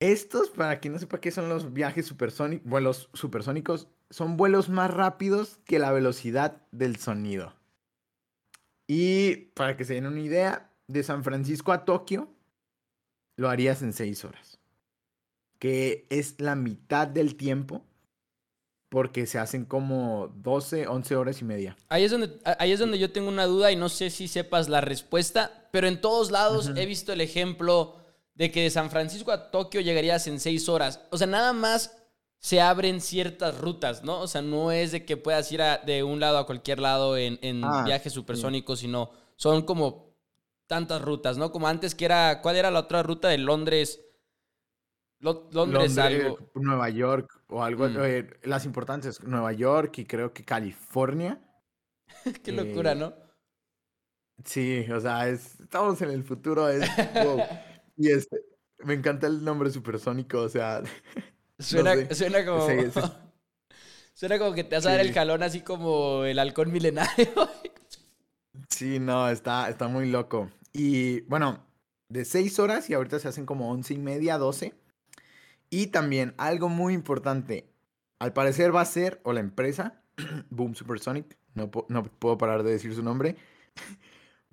Estos, 0.00 0.50
para 0.50 0.78
quien 0.78 0.92
no 0.92 0.98
sepa 0.98 1.20
qué 1.20 1.30
son 1.30 1.48
los 1.48 1.72
viajes 1.72 2.06
supersónicos, 2.06 2.68
vuelos 2.68 3.10
supersónicos, 3.14 3.88
son 4.10 4.36
vuelos 4.36 4.68
más 4.68 4.92
rápidos 4.92 5.58
que 5.64 5.78
la 5.78 5.92
velocidad 5.92 6.62
del 6.70 6.96
sonido. 6.96 7.54
Y 8.86 9.36
para 9.54 9.76
que 9.76 9.84
se 9.84 9.94
den 9.94 10.06
una 10.06 10.20
idea, 10.20 10.68
de 10.88 11.02
San 11.02 11.22
Francisco 11.22 11.72
a 11.72 11.84
Tokio 11.84 12.28
lo 13.36 13.48
harías 13.48 13.82
en 13.82 13.92
6 13.92 14.24
horas. 14.24 14.58
Que 15.58 16.06
es 16.10 16.40
la 16.40 16.56
mitad 16.56 17.06
del 17.06 17.36
tiempo 17.36 17.84
porque 18.88 19.26
se 19.26 19.38
hacen 19.38 19.66
como 19.66 20.32
12, 20.36 20.88
11 20.88 21.16
horas 21.16 21.40
y 21.42 21.44
media. 21.44 21.76
Ahí 21.90 22.04
es 22.04 22.10
donde, 22.10 22.38
ahí 22.58 22.72
es 22.72 22.80
donde 22.80 22.98
yo 22.98 23.12
tengo 23.12 23.28
una 23.28 23.44
duda 23.44 23.70
y 23.70 23.76
no 23.76 23.90
sé 23.90 24.08
si 24.08 24.28
sepas 24.28 24.68
la 24.68 24.80
respuesta, 24.80 25.68
pero 25.72 25.86
en 25.86 26.00
todos 26.00 26.30
lados 26.30 26.72
he 26.74 26.86
visto 26.86 27.12
el 27.12 27.20
ejemplo 27.20 27.96
de 28.38 28.52
que 28.52 28.62
de 28.62 28.70
San 28.70 28.88
Francisco 28.88 29.32
a 29.32 29.50
Tokio 29.50 29.80
llegarías 29.80 30.28
en 30.28 30.38
seis 30.38 30.68
horas. 30.68 31.04
O 31.10 31.18
sea, 31.18 31.26
nada 31.26 31.52
más 31.52 31.98
se 32.38 32.60
abren 32.60 33.00
ciertas 33.00 33.58
rutas, 33.58 34.04
¿no? 34.04 34.20
O 34.20 34.28
sea, 34.28 34.42
no 34.42 34.70
es 34.70 34.92
de 34.92 35.04
que 35.04 35.16
puedas 35.16 35.50
ir 35.50 35.60
de 35.84 36.04
un 36.04 36.20
lado 36.20 36.38
a 36.38 36.46
cualquier 36.46 36.78
lado 36.78 37.16
en, 37.16 37.64
ah, 37.64 37.82
viajes 37.84 38.12
supersónicos, 38.12 38.78
sino 38.78 39.10
son 39.34 39.62
como 39.62 40.14
tantas 40.68 41.02
rutas, 41.02 41.36
¿no? 41.36 41.50
Como 41.50 41.66
antes 41.66 41.96
que 41.96 42.04
era, 42.04 42.40
¿cuál 42.40 42.54
era 42.54 42.70
la 42.70 42.78
otra 42.78 43.02
ruta 43.02 43.26
de 43.28 43.38
Londres? 43.38 44.04
Londres, 45.18 45.98
algo. 45.98 46.38
Nueva 46.54 46.90
York 46.90 47.42
o 47.48 47.64
algo. 47.64 47.88
Mm. 47.88 47.96
Eh, 48.04 48.30
las 48.44 48.64
importantes, 48.64 49.20
Nueva 49.24 49.52
York 49.52 49.98
y 49.98 50.04
creo 50.04 50.32
que 50.32 50.44
California. 50.44 51.40
Qué 52.44 52.52
locura, 52.52 52.94
¿no? 52.94 53.12
Sí, 54.44 54.86
o 54.92 55.00
sea, 55.00 55.28
estamos 55.28 56.00
en 56.02 56.10
el 56.10 56.22
futuro. 56.22 56.68
Es, 56.68 56.88
y 57.98 58.10
este, 58.10 58.44
me 58.84 58.94
encanta 58.94 59.26
el 59.26 59.44
nombre 59.44 59.70
supersónico, 59.70 60.40
o 60.40 60.48
sea. 60.48 60.82
Suena, 61.58 62.14
suena 62.14 62.46
como. 62.46 62.68
suena 64.14 64.38
como 64.38 64.54
que 64.54 64.62
te 64.62 64.76
vas 64.76 64.86
a 64.86 64.92
dar 64.92 65.00
el 65.00 65.12
jalón 65.12 65.42
así 65.42 65.62
como 65.62 66.24
el 66.24 66.38
halcón 66.38 66.70
milenario. 66.70 67.26
sí, 68.68 69.00
no, 69.00 69.28
está, 69.28 69.68
está 69.68 69.88
muy 69.88 70.08
loco. 70.08 70.50
Y 70.72 71.22
bueno, 71.22 71.66
de 72.08 72.24
seis 72.24 72.60
horas 72.60 72.88
y 72.88 72.94
ahorita 72.94 73.18
se 73.18 73.26
hacen 73.26 73.44
como 73.44 73.72
once 73.72 73.92
y 73.92 73.98
media, 73.98 74.38
doce. 74.38 74.74
Y 75.68 75.88
también 75.88 76.34
algo 76.38 76.68
muy 76.68 76.94
importante. 76.94 77.68
Al 78.20 78.32
parecer 78.32 78.74
va 78.74 78.82
a 78.82 78.84
ser, 78.84 79.20
o 79.24 79.32
la 79.32 79.40
empresa, 79.40 80.00
Boom 80.50 80.76
Supersonic, 80.76 81.36
no, 81.54 81.70
no 81.88 82.04
puedo 82.04 82.38
parar 82.38 82.62
de 82.62 82.70
decir 82.70 82.94
su 82.94 83.02
nombre, 83.02 83.36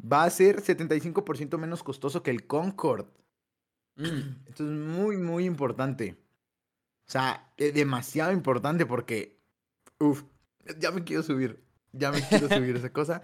va 0.02 0.24
a 0.24 0.30
ser 0.32 0.62
75% 0.62 1.58
menos 1.60 1.84
costoso 1.84 2.24
que 2.24 2.32
el 2.32 2.48
Concorde. 2.48 3.06
Mm. 3.96 4.48
Esto 4.48 4.64
es 4.64 4.70
muy, 4.70 5.18
muy 5.18 5.46
importante. 5.46 6.18
O 7.08 7.12
sea, 7.12 7.52
es 7.58 7.74
demasiado 7.74 8.32
importante 8.32 8.86
porque, 8.86 9.40
uff, 10.00 10.24
ya 10.80 10.92
me 10.92 11.04
quiero 11.04 11.24
subir. 11.24 11.64
Ya 11.92 12.12
me 12.12 12.22
quiero 12.22 12.50
subir 12.50 12.76
esa 12.76 12.92
cosa. 12.92 13.22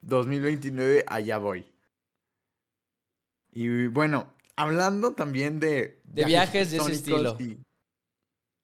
2029, 0.00 1.04
allá 1.06 1.38
voy. 1.38 1.66
Y 3.52 3.86
bueno, 3.86 4.34
hablando 4.56 5.14
también 5.14 5.60
de... 5.60 6.00
De 6.04 6.24
viajes, 6.24 6.70
de 6.70 6.78
ese 6.78 6.92
estilo. 6.92 7.36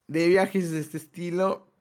de 0.06 0.28
viajes 0.28 0.70
de 0.70 0.80
este 0.80 0.98
estilo, 0.98 1.72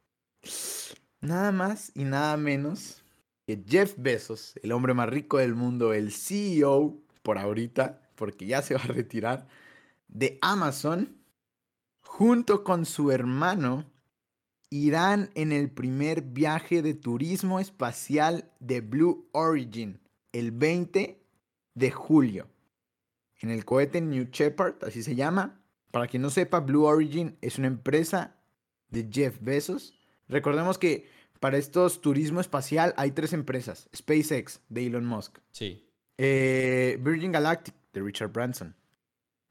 nada 1.19 1.51
más 1.51 1.91
y 1.93 2.03
nada 2.05 2.37
menos 2.37 3.03
que 3.45 3.63
Jeff 3.67 3.95
Bezos, 3.97 4.55
el 4.63 4.71
hombre 4.71 4.93
más 4.93 5.09
rico 5.09 5.37
del 5.37 5.55
mundo, 5.55 5.93
el 5.93 6.11
CEO 6.11 6.97
por 7.21 7.37
ahorita, 7.37 8.01
porque 8.21 8.45
ya 8.45 8.61
se 8.61 8.75
va 8.75 8.81
a 8.81 8.87
retirar, 8.87 9.47
de 10.07 10.37
Amazon, 10.43 11.17
junto 12.01 12.63
con 12.63 12.85
su 12.85 13.09
hermano, 13.09 13.91
irán 14.69 15.31
en 15.33 15.51
el 15.51 15.71
primer 15.71 16.21
viaje 16.21 16.83
de 16.83 16.93
turismo 16.93 17.59
espacial 17.59 18.51
de 18.59 18.81
Blue 18.81 19.27
Origin 19.31 19.99
el 20.33 20.51
20 20.51 21.19
de 21.73 21.89
julio. 21.89 22.47
En 23.39 23.49
el 23.49 23.65
cohete 23.65 24.01
New 24.01 24.27
Shepard, 24.31 24.75
así 24.83 25.01
se 25.01 25.15
llama. 25.15 25.59
Para 25.89 26.05
quien 26.05 26.21
no 26.21 26.29
sepa, 26.29 26.59
Blue 26.59 26.83
Origin 26.83 27.35
es 27.41 27.57
una 27.57 27.69
empresa 27.69 28.35
de 28.89 29.09
Jeff 29.11 29.39
Bezos. 29.41 29.95
Recordemos 30.27 30.77
que 30.77 31.09
para 31.39 31.57
estos 31.57 32.01
turismo 32.01 32.39
espacial 32.39 32.93
hay 32.97 33.13
tres 33.13 33.33
empresas. 33.33 33.89
SpaceX, 33.95 34.61
de 34.69 34.85
Elon 34.85 35.07
Musk. 35.07 35.39
Sí. 35.49 35.87
Eh, 36.23 36.99
Virgin 37.01 37.31
Galactic, 37.31 37.73
de 37.93 38.01
Richard 38.01 38.31
Branson. 38.31 38.75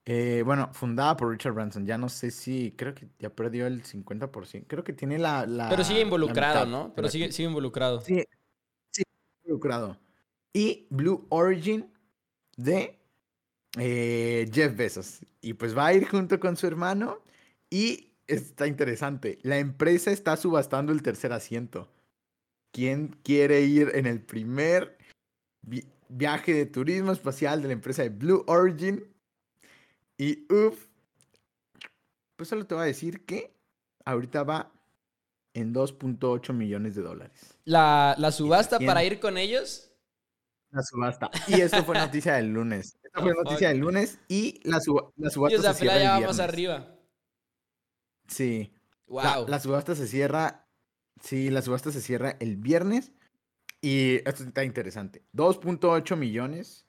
Eh, 0.07 0.43
bueno, 0.45 0.71
fundada 0.73 1.17
por 1.17 1.31
Richard 1.31 1.53
Branson. 1.53 1.87
Ya 1.87 1.99
no 1.99 2.09
sé 2.09 2.31
si, 2.31 2.73
creo 2.73 2.95
que 2.95 3.09
ya 3.19 3.31
perdió 3.31 3.67
el 3.67 3.83
50%. 3.83 4.65
Creo 4.67 4.83
que 4.83 4.93
tiene 4.93 5.19
la... 5.19 5.47
Pero 5.69 5.85
sigue 5.85 6.01
involucrado, 6.01 6.67
¿no? 6.67 6.93
Pero 6.95 7.09
sigue, 7.09 7.31
sigue 7.33 7.49
involucrado. 7.49 8.01
Sí, 8.01 8.25
sí, 8.91 9.03
involucrado. 9.45 9.99
Y 10.53 10.87
Blue 10.91 11.27
Origin 11.29 11.93
de 12.57 12.99
eh, 13.79 14.51
Jeff 14.53 14.77
Bezos. 14.77 15.21
Y 15.41 15.55
pues 15.55 15.77
va 15.77 15.87
a 15.87 15.95
ir 15.95 16.09
junto 16.09 16.41
con 16.41 16.57
su 16.57 16.67
hermano 16.67 17.23
y 17.69 18.13
está 18.27 18.67
interesante. 18.67 19.39
La 19.43 19.59
empresa 19.59 20.11
está 20.11 20.37
subastando 20.37 20.93
el 20.93 21.03
tercer 21.03 21.33
asiento. 21.33 21.93
¿Quién 22.73 23.17
quiere 23.23 23.63
ir 23.63 23.91
en 23.95 24.07
el 24.07 24.21
primer 24.21 24.97
viaje 26.11 26.53
de 26.55 26.67
turismo 26.67 27.13
espacial 27.13 27.63
de 27.63 27.69
la 27.69 27.75
empresa 27.75 28.03
de 28.03 28.11
Blue 28.11 28.45
Origin? 28.47 29.05
Y 30.19 30.47
uff, 30.53 30.87
pues 32.37 32.49
solo 32.49 32.67
te 32.67 32.75
voy 32.75 32.83
a 32.83 32.87
decir 32.87 33.25
que 33.25 33.57
ahorita 34.05 34.43
va 34.45 34.73
en 35.55 35.75
2.8 35.75 36.53
millones 36.53 36.95
de 36.95 37.03
dólares. 37.03 37.59
¿La, 37.65 38.17
subasta 38.33 38.79
para 38.79 39.05
ir 39.05 39.21
con 39.21 39.39
ellos? 39.39 39.91
La 40.71 40.83
subasta. 40.83 41.31
Y 41.49 41.61
esto 41.61 41.85
fue 41.85 41.97
noticia 41.97 42.35
del 42.35 42.53
lunes. 42.53 42.97
Esta 43.05 43.23
fue 43.23 43.35
noticia 43.35 43.69
del 43.69 43.79
lunes 43.79 44.21
y 44.29 44.61
la, 44.63 44.79
la 45.17 45.31
subasta 45.31 45.75
se 45.75 45.81
cierra 45.81 45.97
el 45.97 46.01
viernes. 46.01 46.21
vamos 46.21 46.41
arriba. 46.41 46.97
Sí. 48.29 48.73
Wow. 49.07 49.49
La, 49.49 49.59
subasta 49.59 49.97
se 49.97 50.07
cierra. 50.07 50.69
Sí, 51.21 51.51
la 51.51 51.63
subasta 51.63 51.91
se 51.91 52.01
cierra 52.01 52.37
el 52.39 52.57
viernes. 52.57 53.13
Y 53.81 54.17
esto 54.29 54.45
está 54.45 54.65
interesante. 54.65 55.23
2.8 55.35 56.17
millones 56.17 56.87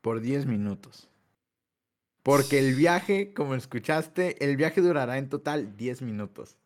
por 0.00 0.20
10 0.20 0.46
minutos. 0.46 1.08
Porque 2.22 2.58
el 2.58 2.74
viaje, 2.74 3.32
como 3.32 3.54
escuchaste, 3.54 4.42
el 4.44 4.56
viaje 4.56 4.80
durará 4.80 5.18
en 5.18 5.28
total 5.28 5.76
10 5.76 6.02
minutos. 6.02 6.56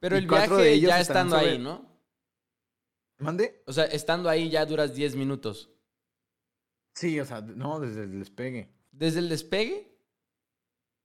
Pero 0.00 0.16
el 0.16 0.26
viaje 0.26 0.80
ya 0.80 1.00
estando 1.00 1.36
ahí, 1.36 1.58
¿no? 1.58 1.88
¿Mande? 3.18 3.62
O 3.66 3.72
sea, 3.72 3.84
estando 3.84 4.28
ahí 4.28 4.50
ya 4.50 4.66
duras 4.66 4.94
10 4.94 5.14
minutos. 5.14 5.70
Sí, 6.94 7.18
o 7.20 7.24
sea, 7.24 7.40
no, 7.40 7.80
desde 7.80 8.02
el 8.02 8.18
despegue. 8.18 8.68
¿Desde 8.90 9.20
el 9.20 9.28
despegue? 9.28 9.96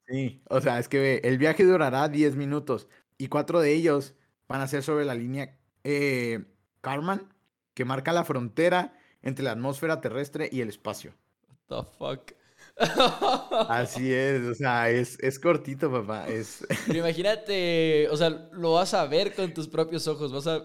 Sí, 0.08 0.42
o 0.50 0.60
sea, 0.62 0.80
es 0.80 0.88
que 0.88 1.18
el 1.24 1.38
viaje 1.38 1.64
durará 1.64 2.08
10 2.10 2.36
minutos 2.36 2.88
y 3.18 3.28
cuatro 3.28 3.60
de 3.60 3.74
ellos 3.74 4.16
van 4.48 4.62
a 4.62 4.68
ser 4.68 4.84
sobre 4.84 5.06
la 5.06 5.16
línea 5.16 5.60
eh, 5.84 6.46
Karman, 6.88 7.28
que 7.74 7.84
marca 7.84 8.14
la 8.14 8.24
frontera 8.24 8.94
entre 9.22 9.44
la 9.44 9.52
atmósfera 9.52 10.00
terrestre 10.00 10.48
y 10.50 10.62
el 10.62 10.70
espacio. 10.70 11.14
What 11.68 11.84
the 11.84 11.92
fuck? 11.98 12.32
Así 13.70 14.14
es, 14.14 14.42
o 14.48 14.56
sea, 14.56 14.90
es, 14.90 15.20
es 15.20 15.38
cortito, 15.38 15.92
papá. 15.92 16.30
Es... 16.30 16.66
Pero 16.86 17.00
imagínate, 17.00 18.08
o 18.10 18.16
sea, 18.16 18.30
lo 18.30 18.74
vas 18.74 18.94
a 18.94 19.06
ver 19.06 19.36
con 19.36 19.54
tus 19.54 19.68
propios 19.68 20.08
ojos, 20.08 20.32
vas 20.32 20.48
a 20.48 20.64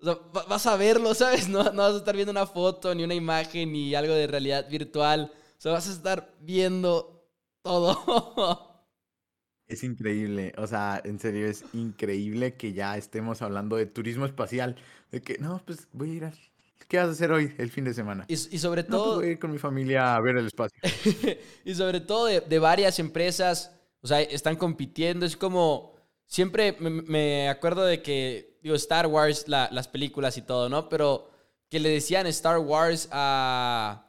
o 0.00 0.04
sea, 0.04 0.18
vas 0.48 0.66
a 0.66 0.76
verlo, 0.76 1.14
¿sabes? 1.16 1.48
No, 1.48 1.64
no 1.64 1.82
vas 1.82 1.94
a 1.94 1.98
estar 1.98 2.14
viendo 2.14 2.30
una 2.30 2.46
foto, 2.46 2.94
ni 2.94 3.02
una 3.02 3.14
imagen, 3.14 3.72
ni 3.72 3.94
algo 3.94 4.14
de 4.14 4.28
realidad 4.28 4.68
virtual. 4.70 5.32
O 5.34 5.60
sea, 5.60 5.72
vas 5.72 5.88
a 5.88 5.92
estar 5.92 6.32
viendo 6.40 7.26
todo. 7.62 8.66
Es 9.70 9.84
increíble, 9.84 10.52
o 10.58 10.66
sea, 10.66 11.00
en 11.04 11.18
serio 11.18 11.46
es 11.46 11.64
increíble 11.72 12.54
que 12.54 12.72
ya 12.72 12.96
estemos 12.96 13.40
hablando 13.40 13.76
de 13.76 13.86
turismo 13.86 14.26
espacial, 14.26 14.76
de 15.10 15.22
que 15.22 15.38
no, 15.38 15.62
pues 15.64 15.88
voy 15.92 16.10
a 16.10 16.14
ir 16.14 16.24
a... 16.24 16.32
¿Qué 16.88 16.98
vas 16.98 17.08
a 17.08 17.12
hacer 17.12 17.30
hoy 17.30 17.54
el 17.58 17.70
fin 17.70 17.84
de 17.84 17.94
semana? 17.94 18.24
Y, 18.26 18.36
sobre 18.36 18.82
pues, 18.82 18.90
todo... 18.90 19.16
voy 19.16 19.26
a 19.26 19.30
ir 19.30 19.38
con 19.38 19.52
mi 19.52 19.58
familia 19.58 20.16
a 20.16 20.20
ver 20.20 20.36
el 20.36 20.46
espacio. 20.46 20.76
y 21.64 21.74
sobre 21.74 22.00
todo 22.00 22.26
de, 22.26 22.40
de, 22.40 22.58
varias 22.58 22.98
empresas, 22.98 23.72
o 24.00 24.08
sea, 24.08 24.20
están 24.20 24.56
compitiendo, 24.56 25.24
es 25.24 25.36
como... 25.36 25.94
Siempre 26.26 26.76
me, 26.78 26.90
me 26.90 27.48
acuerdo 27.48 27.84
de 27.84 28.02
que 28.02 28.50
digo, 28.62 28.74
Star 28.76 29.06
Wars, 29.06 29.46
las 29.48 29.88
películas 29.88 30.36
y 30.36 30.42
todo, 30.42 30.68
¿no? 30.68 30.88
Pero 30.88 31.30
que 31.68 31.80
le 31.80 31.88
decían 31.88 32.26
Star 32.26 32.58
Wars 32.58 33.08
a 33.12 34.06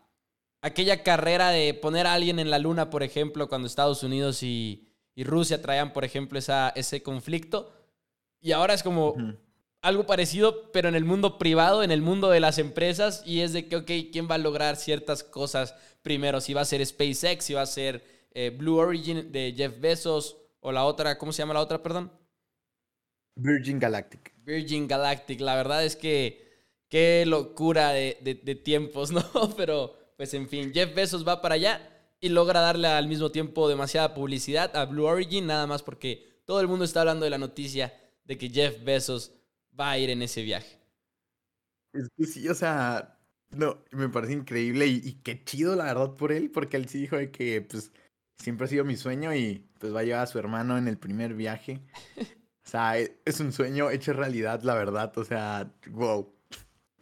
aquella 0.62 1.03
carrera 1.03 1.50
de 1.50 1.74
poner 1.74 2.08
a 2.08 2.13
alguien 2.13 2.39
en 2.39 2.50
la 2.50 2.60
luna, 2.60 2.89
por 2.89 3.03
ejemplo, 3.03 3.50
cuando 3.50 3.68
Estados 3.68 4.03
Unidos 4.03 4.44
y, 4.44 4.90
Rusia 5.18 5.62
traían, 5.62 5.94
por 5.94 6.03
ejemplo, 6.03 6.39
esa, 6.39 6.70
ese 6.75 7.03
conflicto. 7.03 7.72
Y 8.39 8.53
ahora 8.53 8.74
es 8.74 8.84
como 8.84 9.15
algo 9.82 10.06
parecido, 10.06 10.72
pero 10.72 10.89
en 10.89 10.96
el 10.96 11.06
mundo 11.06 11.38
privado, 11.38 11.84
en 11.84 11.91
el 11.91 12.01
mundo 12.01 12.30
de 12.30 12.39
las 12.39 12.58
empresas, 12.58 13.24
y 13.25 13.41
es 13.41 13.53
de 13.53 13.68
que, 13.68 13.75
ok, 13.77 13.91
¿quién 14.12 14.27
va 14.30 14.36
a 14.36 14.39
lograr 14.39 14.75
ciertas 14.75 15.24
cosas 15.24 15.75
primero? 16.01 16.41
Si 16.41 16.53
va 16.53 16.62
a 16.62 16.65
ser 16.65 16.86
SpaceX, 16.86 17.46
si 17.46 17.53
va 17.53 17.62
a 17.62 17.68
ser 17.68 18.03
eh, 18.34 18.51
Blue 18.56 18.77
Origin 18.77 19.32
de 19.32 19.53
Jeff 19.56 19.80
Bezos, 19.80 20.38
o 20.60 20.72
la 20.72 20.86
otra, 20.86 21.18
¿cómo 21.18 21.34
se 21.34 21.39
llama 21.39 21.56
la 21.56 21.62
otra, 21.62 21.82
perdón? 21.82 22.12
Virgin 23.36 23.80
Galactic. 23.80 24.32
Virgin 24.44 24.88
Galactic, 24.88 25.41
la 25.41 25.56
verdad 25.56 25.84
es 25.84 25.96
que 25.96 26.51
qué 26.89 27.24
locura 27.25 27.91
de, 27.91 28.62
tiempos, 28.63 29.12
¿no? 29.12 29.24
Pero 29.58 29.98
pues 30.18 30.34
en 30.36 30.48
fin, 30.48 30.72
Jeff 30.74 30.94
Bezos 30.94 31.27
va 31.27 31.41
para 31.41 31.56
allá 31.56 31.82
y 32.22 32.30
logra 32.30 32.62
darle 32.62 32.88
al 32.88 33.08
mismo 33.08 33.32
tiempo 33.32 33.68
demasiada 33.68 34.13
publicidad 34.13 34.75
a 34.75 34.86
Blue 34.86 35.06
Origin, 35.06 35.48
nada 35.48 35.68
más 35.68 35.82
porque 35.84 36.42
todo 36.46 36.62
el 36.62 36.68
mundo 36.68 36.86
está 36.86 37.01
hablando 37.01 37.25
de 37.25 37.32
la 37.32 37.38
noticia 37.38 37.94
de 38.25 38.38
que 38.38 38.50
Jeff 38.50 38.84
Bezos 38.84 39.34
va 39.78 39.92
a 39.92 39.98
ir 39.98 40.10
en 40.12 40.22
ese 40.22 40.44
viaje. 40.44 40.80
Es 41.94 42.08
que 42.16 42.25
sí, 42.25 42.48
o 42.48 42.54
sea, 42.54 43.18
No, 43.50 43.84
me 43.92 44.08
parece 44.08 44.34
increíble 44.34 44.88
y, 44.88 45.01
y, 45.04 45.13
qué 45.24 45.44
chido 45.44 45.75
la 45.75 45.86
verdad 45.86 46.16
por 46.16 46.32
él, 46.32 46.51
porque 46.51 46.78
él 46.78 46.88
sí 46.88 47.00
dijo 47.00 47.18
de 47.18 47.32
que 47.32 47.62
pues 47.62 47.92
siempre 48.38 48.66
ha 48.66 48.70
sido 48.70 48.86
mi 48.86 48.96
sueño 48.96 49.36
y 49.36 49.68
pues 49.80 49.94
va 49.94 50.01
a 50.01 50.04
llevar 50.04 50.22
a 50.22 50.28
su 50.28 50.40
hermano 50.40 50.78
en 50.78 50.88
el 50.88 50.98
primer 50.98 51.34
viaje. 51.34 51.82
O 52.63 52.70
sea, 52.70 53.00
e, 53.00 53.20
es 53.25 53.40
un 53.40 53.51
sueño 53.51 53.90
hecho 53.90 54.13
realidad, 54.13 54.62
la 54.62 54.75
verdad. 54.75 55.18
O 55.18 55.25
sea, 55.25 55.74
wow. 55.90 56.32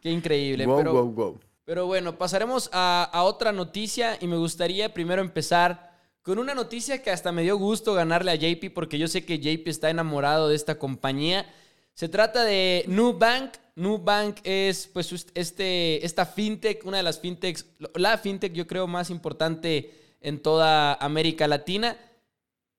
Qué 0.00 0.10
increíble. 0.10 0.64
Wow, 0.64 0.78
pero, 0.78 0.92
wow, 0.92 1.12
wow. 1.12 1.40
Pero 1.70 1.86
bueno, 1.86 2.18
pasaremos 2.18 2.68
a, 2.72 3.12
otra 3.22 3.52
noticia 3.52 4.18
y 4.20 4.26
me 4.26 4.36
gustaría 4.36 4.92
primero 4.92 5.22
empezar 5.22 5.96
con 6.20 6.40
una 6.40 6.52
noticia 6.52 7.00
que 7.00 7.12
hasta 7.12 7.30
me 7.30 7.44
dio 7.44 7.56
gusto 7.58 7.94
ganarle 7.94 8.32
a 8.32 8.34
JP 8.34 8.74
porque 8.74 8.98
yo 8.98 9.06
sé 9.06 9.24
que 9.24 9.38
JP 9.38 9.68
está 9.68 9.88
enamorado 9.88 10.48
de 10.48 10.56
esta 10.56 10.80
compañía. 10.80 11.48
Se 11.94 12.08
trata 12.08 12.42
de 12.42 12.84
Nubank. 12.88 13.54
Nubank 13.76 14.40
es 14.42 14.88
pues 14.88 15.12
este, 15.34 16.04
esta 16.04 16.26
fintech, 16.26 16.84
una 16.84 16.96
de 16.96 17.04
las 17.04 17.20
fintechs, 17.20 17.66
la 17.94 18.18
fintech 18.18 18.52
yo 18.52 18.66
creo 18.66 18.88
más 18.88 19.08
importante 19.08 20.16
en 20.20 20.42
toda 20.42 20.94
América 20.94 21.46
Latina. 21.46 21.96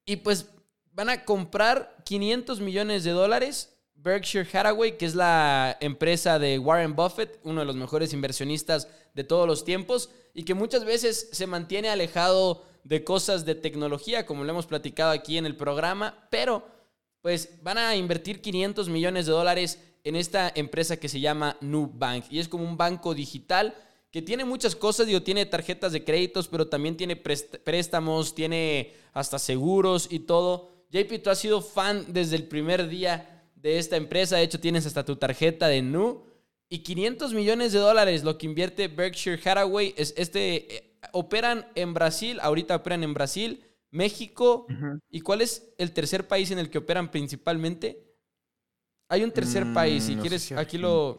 Y 0.06 0.18
pues 0.18 0.50
van 0.92 1.08
a 1.08 1.24
comprar 1.24 1.96
500 2.04 2.60
millones 2.60 3.06
de 3.06 3.12
dólares. 3.12 3.71
Berkshire 4.04 4.48
Hathaway, 4.52 4.98
que 4.98 5.06
es 5.06 5.14
la 5.14 5.78
empresa 5.80 6.40
de 6.40 6.58
Warren 6.58 6.96
Buffett, 6.96 7.40
uno 7.44 7.60
de 7.60 7.66
los 7.66 7.76
mejores 7.76 8.14
inversionistas 8.14 8.88
de 9.14 9.24
todos 9.24 9.48
los 9.48 9.64
tiempos, 9.64 10.10
y 10.34 10.44
que 10.44 10.54
muchas 10.56 10.86
veces 10.86 11.30
se 11.32 11.46
mantiene 11.46 11.90
alejado 11.90 12.66
de 12.84 13.04
cosas 13.04 13.46
de 13.46 13.54
tecnología, 13.54 14.26
como 14.26 14.44
lo 14.44 14.50
hemos 14.50 14.66
platicado 14.66 15.12
aquí 15.12 15.38
en 15.38 15.46
el 15.46 15.56
programa, 15.56 16.28
pero 16.32 16.66
pues 17.22 17.62
van 17.62 17.78
a 17.78 17.96
invertir 17.96 18.42
500 18.42 18.90
millones 18.90 19.28
de 19.28 19.34
dólares 19.34 19.80
en 20.04 20.16
esta 20.16 20.52
empresa 20.56 20.98
que 20.98 21.10
se 21.10 21.20
llama 21.20 21.58
Nubank, 21.62 22.26
y 22.32 22.40
es 22.40 22.48
como 22.48 22.64
un 22.64 22.78
banco 22.78 23.14
digital 23.14 23.76
que 24.10 24.24
tiene 24.24 24.46
muchas 24.46 24.76
cosas, 24.76 25.08
digo, 25.08 25.22
tiene 25.22 25.46
tarjetas 25.46 25.94
de 25.94 26.04
créditos, 26.04 26.48
pero 26.48 26.68
también 26.68 26.98
tiene 26.98 27.16
préstamos, 27.16 28.34
tiene 28.36 28.94
hasta 29.14 29.40
seguros 29.40 30.08
y 30.10 30.20
todo. 30.20 30.72
JP, 30.90 31.24
tú 31.24 31.30
has 31.30 31.40
sido 31.40 31.62
fan 31.62 32.06
desde 32.10 32.36
el 32.36 32.48
primer 32.48 32.90
día 32.90 33.31
de 33.62 33.78
esta 33.78 33.96
empresa, 33.96 34.38
de 34.38 34.44
hecho 34.44 34.60
tienes 34.60 34.86
hasta 34.86 35.06
tu 35.06 35.16
tarjeta 35.16 35.68
de 35.68 35.82
Nu. 35.82 36.24
Y 36.68 36.80
500 36.80 37.34
millones 37.34 37.74
de 37.74 37.80
dólares 37.80 38.24
lo 38.24 38.38
que 38.38 38.46
invierte 38.46 38.88
Berkshire 38.88 39.40
Hathaway 39.44 39.94
es 39.98 40.14
este 40.16 40.78
eh, 40.78 40.98
operan 41.12 41.68
en 41.76 41.94
Brasil, 41.94 42.40
ahorita 42.42 42.78
operan 42.78 43.04
en 43.04 43.14
Brasil, 43.14 43.64
México. 43.92 44.68
¿Y 45.10 45.20
cuál 45.22 45.42
es 45.42 45.74
el 45.78 45.92
tercer 45.92 46.28
país 46.28 46.50
en 46.52 46.60
el 46.60 46.70
que 46.70 46.78
operan 46.78 47.12
principalmente? 47.12 48.08
Hay 49.10 49.24
un 49.24 49.32
tercer 49.32 49.66
mm, 49.66 49.74
país, 49.74 50.06
si 50.06 50.16
quieres, 50.16 50.54
aquí 50.54 50.78
lo... 50.78 51.18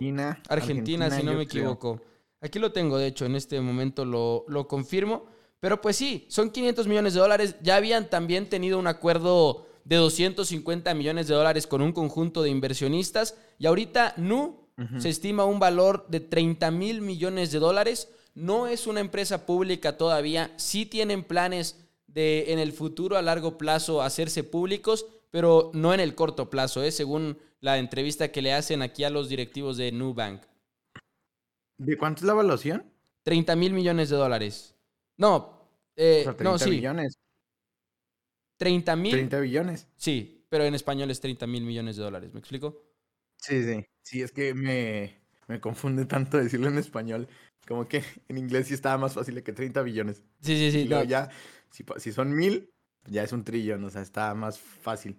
Argentina, 0.48 1.10
si 1.10 1.22
no 1.22 1.34
me 1.34 1.42
equivoco. 1.42 2.00
Aquí 2.40 2.58
lo 2.58 2.72
tengo, 2.72 2.96
de 2.96 3.08
hecho, 3.08 3.26
en 3.26 3.36
este 3.36 3.60
momento 3.60 4.06
lo, 4.06 4.46
lo 4.48 4.66
confirmo. 4.66 5.26
Pero 5.60 5.80
pues 5.80 5.96
sí, 5.96 6.26
son 6.28 6.50
500 6.50 6.88
millones 6.88 7.12
de 7.14 7.20
dólares. 7.20 7.56
Ya 7.60 7.76
habían 7.76 8.08
también 8.08 8.48
tenido 8.48 8.78
un 8.78 8.86
acuerdo 8.86 9.66
de 9.84 9.96
250 9.96 10.94
millones 10.94 11.28
de 11.28 11.34
dólares 11.34 11.66
con 11.66 11.82
un 11.82 11.92
conjunto 11.92 12.42
de 12.42 12.50
inversionistas. 12.50 13.36
Y 13.58 13.66
ahorita 13.66 14.14
Nu 14.16 14.62
se 14.98 15.10
estima 15.10 15.44
un 15.44 15.60
valor 15.60 16.06
de 16.08 16.20
30 16.20 16.70
mil 16.70 17.02
millones 17.02 17.52
de 17.52 17.58
dólares. 17.58 18.08
No 18.34 18.66
es 18.66 18.86
una 18.86 19.00
empresa 19.00 19.46
pública 19.46 19.96
todavía. 19.96 20.52
Sí 20.56 20.86
tienen 20.86 21.22
planes 21.22 21.78
de 22.06 22.52
en 22.52 22.58
el 22.58 22.72
futuro 22.72 23.16
a 23.16 23.22
largo 23.22 23.58
plazo 23.58 24.02
hacerse 24.02 24.44
públicos, 24.44 25.06
pero 25.30 25.70
no 25.74 25.94
en 25.94 26.00
el 26.00 26.14
corto 26.14 26.50
plazo, 26.50 26.82
¿eh? 26.82 26.90
según 26.90 27.38
la 27.60 27.78
entrevista 27.78 28.32
que 28.32 28.42
le 28.42 28.52
hacen 28.52 28.82
aquí 28.82 29.04
a 29.04 29.10
los 29.10 29.28
directivos 29.28 29.76
de 29.76 29.92
Nubank. 29.92 30.42
¿De 31.78 31.96
cuánto 31.96 32.20
es 32.20 32.24
la 32.24 32.32
evaluación? 32.32 32.84
30 33.22 33.56
mil 33.56 33.72
millones 33.72 34.10
de 34.10 34.16
dólares. 34.16 34.74
No, 35.16 35.68
eh, 35.96 36.26
no, 36.40 36.58
sí. 36.58 36.70
billones. 36.70 37.18
30 38.64 38.96
mil. 38.96 39.12
30 39.12 39.40
billones. 39.40 39.88
Sí, 39.96 40.44
pero 40.48 40.64
en 40.64 40.74
español 40.74 41.10
es 41.10 41.20
30 41.20 41.46
mil 41.46 41.64
millones 41.64 41.96
de 41.96 42.02
dólares. 42.02 42.32
¿Me 42.32 42.40
explico? 42.40 42.84
Sí, 43.38 43.62
sí. 43.64 43.84
Sí, 44.02 44.22
es 44.22 44.32
que 44.32 44.54
me, 44.54 45.16
me 45.48 45.60
confunde 45.60 46.04
tanto 46.04 46.36
decirlo 46.38 46.68
en 46.68 46.78
español. 46.78 47.28
Como 47.66 47.86
que 47.88 48.02
en 48.28 48.38
inglés 48.38 48.68
sí 48.68 48.74
estaba 48.74 48.98
más 48.98 49.14
fácil 49.14 49.42
que 49.42 49.52
30 49.52 49.82
billones. 49.82 50.22
Sí, 50.40 50.56
sí, 50.56 50.70
sí. 50.72 50.78
Y 50.80 51.06
ya, 51.06 51.30
si, 51.70 51.84
si 51.98 52.12
son 52.12 52.34
mil, 52.34 52.70
ya 53.06 53.22
es 53.22 53.32
un 53.32 53.44
trillón, 53.44 53.84
o 53.84 53.90
sea, 53.90 54.02
está 54.02 54.34
más 54.34 54.58
fácil. 54.58 55.16